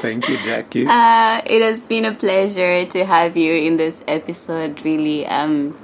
thank 0.00 0.28
you 0.28 0.36
jackie 0.44 0.86
Uh, 0.88 1.42
it 1.46 1.60
has 1.62 1.82
been 1.82 2.04
a 2.04 2.14
pleasure 2.14 2.86
to 2.86 3.04
have 3.04 3.36
you 3.36 3.52
in 3.52 3.76
this 3.76 4.02
episode. 4.06 4.82
Really, 4.84 5.26
um, 5.26 5.76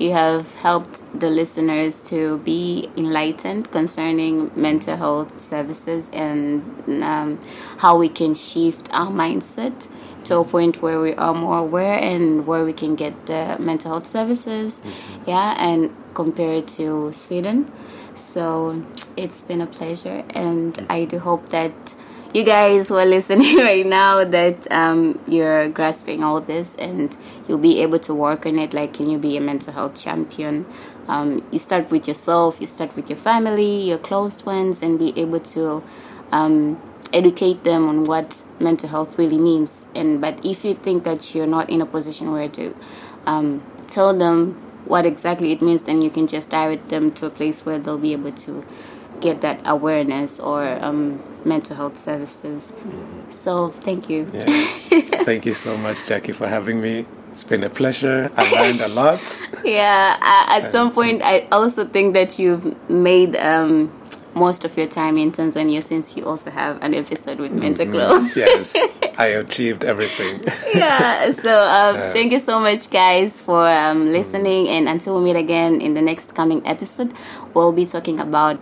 you 0.00 0.12
have 0.12 0.54
helped 0.56 0.98
the 1.18 1.28
listeners 1.28 2.02
to 2.04 2.38
be 2.38 2.90
enlightened 2.96 3.70
concerning 3.70 4.50
mental 4.56 4.96
health 4.96 5.38
services 5.38 6.08
and 6.12 6.62
um, 7.04 7.38
how 7.78 7.98
we 7.98 8.08
can 8.08 8.32
shift 8.32 8.88
our 8.92 9.10
mindset 9.10 9.88
to 10.24 10.38
a 10.38 10.44
point 10.44 10.80
where 10.80 11.00
we 11.00 11.14
are 11.14 11.34
more 11.34 11.58
aware 11.58 11.98
and 11.98 12.46
where 12.46 12.64
we 12.64 12.72
can 12.72 12.94
get 12.94 13.26
the 13.26 13.56
mental 13.60 13.90
health 13.90 14.06
services. 14.06 14.82
Yeah, 15.26 15.54
and 15.58 15.94
compare 16.14 16.54
it 16.54 16.68
to 16.78 17.12
Sweden. 17.12 17.70
So 18.16 18.82
it's 19.16 19.42
been 19.42 19.60
a 19.60 19.66
pleasure, 19.66 20.24
and 20.30 20.86
I 20.88 21.04
do 21.04 21.18
hope 21.18 21.50
that 21.50 21.94
you 22.32 22.44
guys 22.44 22.88
who 22.88 22.96
are 22.96 23.06
listening 23.06 23.56
right 23.58 23.84
now 23.84 24.24
that 24.24 24.70
um, 24.70 25.20
you're 25.26 25.68
grasping 25.68 26.22
all 26.22 26.40
this 26.40 26.76
and 26.76 27.16
you'll 27.48 27.58
be 27.58 27.80
able 27.82 27.98
to 27.98 28.14
work 28.14 28.46
on 28.46 28.58
it. 28.58 28.72
Like, 28.72 28.94
can 28.94 29.10
you 29.10 29.18
be 29.18 29.36
a 29.36 29.40
mental 29.40 29.72
health 29.72 30.00
champion? 30.00 30.66
Um, 31.08 31.44
you 31.50 31.58
start 31.58 31.90
with 31.90 32.06
yourself, 32.06 32.60
you 32.60 32.68
start 32.68 32.94
with 32.94 33.10
your 33.10 33.16
family, 33.16 33.82
your 33.82 33.98
close 33.98 34.44
ones, 34.44 34.80
and 34.80 34.98
be 34.98 35.18
able 35.18 35.40
to 35.40 35.82
um, 36.30 36.80
educate 37.12 37.64
them 37.64 37.88
on 37.88 38.04
what 38.04 38.44
mental 38.60 38.88
health 38.88 39.18
really 39.18 39.38
means. 39.38 39.86
And 39.94 40.20
but 40.20 40.44
if 40.44 40.64
you 40.64 40.74
think 40.74 41.02
that 41.04 41.34
you're 41.34 41.48
not 41.48 41.68
in 41.68 41.80
a 41.80 41.86
position 41.86 42.30
where 42.30 42.48
to 42.50 42.76
um, 43.26 43.62
tell 43.88 44.16
them 44.16 44.54
what 44.84 45.04
exactly 45.04 45.50
it 45.50 45.60
means, 45.60 45.82
then 45.82 46.00
you 46.00 46.10
can 46.10 46.28
just 46.28 46.50
direct 46.50 46.90
them 46.90 47.10
to 47.12 47.26
a 47.26 47.30
place 47.30 47.66
where 47.66 47.78
they'll 47.78 47.98
be 47.98 48.12
able 48.12 48.32
to 48.32 48.64
get 49.20 49.40
that 49.42 49.60
awareness 49.64 50.38
or 50.40 50.64
um, 50.82 51.20
mental 51.44 51.76
health 51.76 51.98
services. 51.98 52.72
So 53.30 53.68
thank 53.70 54.08
you. 54.10 54.28
yeah. 54.32 54.44
thank 55.24 55.46
you 55.46 55.54
so 55.54 55.76
much 55.76 55.98
jackie 56.06 56.32
for 56.32 56.48
having 56.48 56.80
me 56.80 57.06
it's 57.30 57.44
been 57.44 57.62
a 57.62 57.70
pleasure 57.70 58.30
i 58.36 58.42
learned 58.50 58.80
a 58.80 58.88
lot 58.88 59.20
Yeah, 59.64 60.16
I, 60.20 60.58
at 60.58 60.72
some 60.72 60.90
point, 60.92 61.20
I 61.22 61.46
also 61.52 61.84
think 61.86 62.14
that 62.14 62.38
you've 62.38 62.66
made 62.90 63.36
um, 63.36 63.92
most 64.34 64.64
of 64.64 64.76
your 64.78 64.86
time 64.86 65.18
in 65.18 65.30
Tanzania 65.32 65.82
since 65.82 66.16
you 66.16 66.24
also 66.24 66.50
have 66.50 66.82
an 66.82 66.94
episode 66.94 67.38
with 67.38 67.52
Mental 67.52 67.84
Glow. 67.86 68.20
yes 68.34 68.74
i 69.18 69.26
achieved 69.26 69.84
everything 69.84 70.42
yeah, 70.74 71.30
so 71.32 71.52
um, 71.68 71.94
Yeah. 71.96 72.12
thank 72.12 72.32
you 72.32 72.40
so 72.40 72.58
much, 72.58 72.88
guys, 72.90 73.40
for 73.42 73.66
um, 73.68 74.08
listening. 74.08 74.68
And 74.68 74.88
until 74.88 75.16
we 75.18 75.20
meet 75.28 75.36
again 75.36 75.80
in 75.82 75.92
the 75.94 76.00
next 76.02 76.34
coming 76.34 76.66
episode, 76.66 77.12
we'll 77.54 77.72
be 77.72 77.84
talking 77.86 78.18
about. 78.18 78.58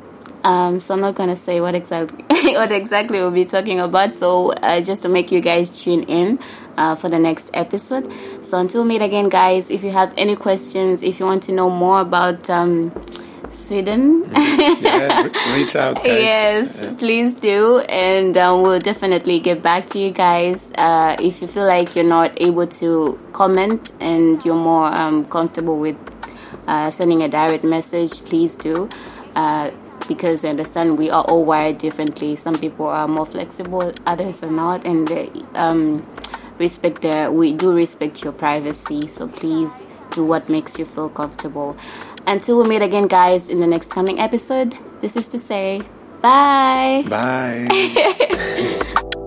Um, 0.48 0.78
so 0.80 0.94
I'm 0.94 1.00
not 1.00 1.14
gonna 1.14 1.36
say 1.36 1.60
what 1.60 1.74
exactly 1.74 2.24
what 2.60 2.72
exactly 2.72 3.18
we'll 3.20 3.30
be 3.30 3.44
talking 3.44 3.80
about. 3.80 4.14
So 4.14 4.52
uh, 4.52 4.80
just 4.80 5.02
to 5.02 5.08
make 5.08 5.30
you 5.30 5.40
guys 5.40 5.66
tune 5.82 6.04
in 6.04 6.38
uh, 6.76 6.94
for 6.94 7.08
the 7.10 7.18
next 7.18 7.50
episode. 7.52 8.04
So 8.42 8.56
until 8.58 8.82
we 8.82 8.88
meet 8.88 9.02
again, 9.02 9.28
guys. 9.28 9.70
If 9.70 9.82
you 9.84 9.90
have 9.90 10.10
any 10.16 10.36
questions, 10.36 11.02
if 11.02 11.20
you 11.20 11.26
want 11.26 11.42
to 11.48 11.52
know 11.52 11.68
more 11.68 12.00
about 12.00 12.48
um, 12.48 12.92
Sweden, 13.52 14.30
yeah 14.34 15.22
reach 15.56 15.74
out 15.76 15.96
guys 15.96 16.06
Yes, 16.06 16.76
Yeah. 16.76 16.94
please 17.02 17.34
do, 17.34 17.78
and 17.88 18.36
um, 18.38 18.62
we'll 18.62 18.78
definitely 18.80 19.40
get 19.40 19.60
back 19.62 19.86
to 19.92 19.98
you 19.98 20.10
guys. 20.12 20.72
Uh, 20.76 21.16
if 21.20 21.42
you 21.42 21.48
feel 21.48 21.66
like 21.66 21.94
you're 21.96 22.12
not 22.20 22.30
able 22.40 22.66
to 22.80 23.18
comment 23.32 23.92
and 24.00 24.42
you're 24.44 24.62
more 24.72 24.86
um, 24.86 25.24
comfortable 25.24 25.78
with 25.78 25.98
uh, 26.66 26.90
sending 26.90 27.22
a 27.22 27.28
direct 27.28 27.64
message, 27.64 28.24
please 28.24 28.54
do. 28.54 28.88
Because 30.08 30.44
I 30.44 30.48
understand 30.48 30.98
we 30.98 31.10
are 31.10 31.22
all 31.24 31.44
wired 31.44 31.78
differently. 31.78 32.34
Some 32.34 32.58
people 32.58 32.86
are 32.86 33.06
more 33.06 33.26
flexible, 33.26 33.92
others 34.06 34.42
are 34.42 34.50
not, 34.50 34.84
and 34.86 35.06
they, 35.06 35.30
um, 35.54 36.04
respect 36.58 37.02
their. 37.02 37.30
We 37.30 37.52
do 37.52 37.72
respect 37.72 38.24
your 38.24 38.32
privacy, 38.32 39.06
so 39.06 39.28
please 39.28 39.86
do 40.10 40.24
what 40.24 40.48
makes 40.48 40.78
you 40.78 40.84
feel 40.84 41.08
comfortable. 41.08 41.76
Until 42.26 42.62
we 42.62 42.68
meet 42.68 42.82
again, 42.82 43.06
guys, 43.06 43.48
in 43.48 43.60
the 43.60 43.66
next 43.66 43.90
coming 43.90 44.18
episode, 44.18 44.76
this 45.00 45.16
is 45.16 45.28
to 45.28 45.38
say 45.38 45.82
bye. 46.20 47.04
Bye. 47.08 49.04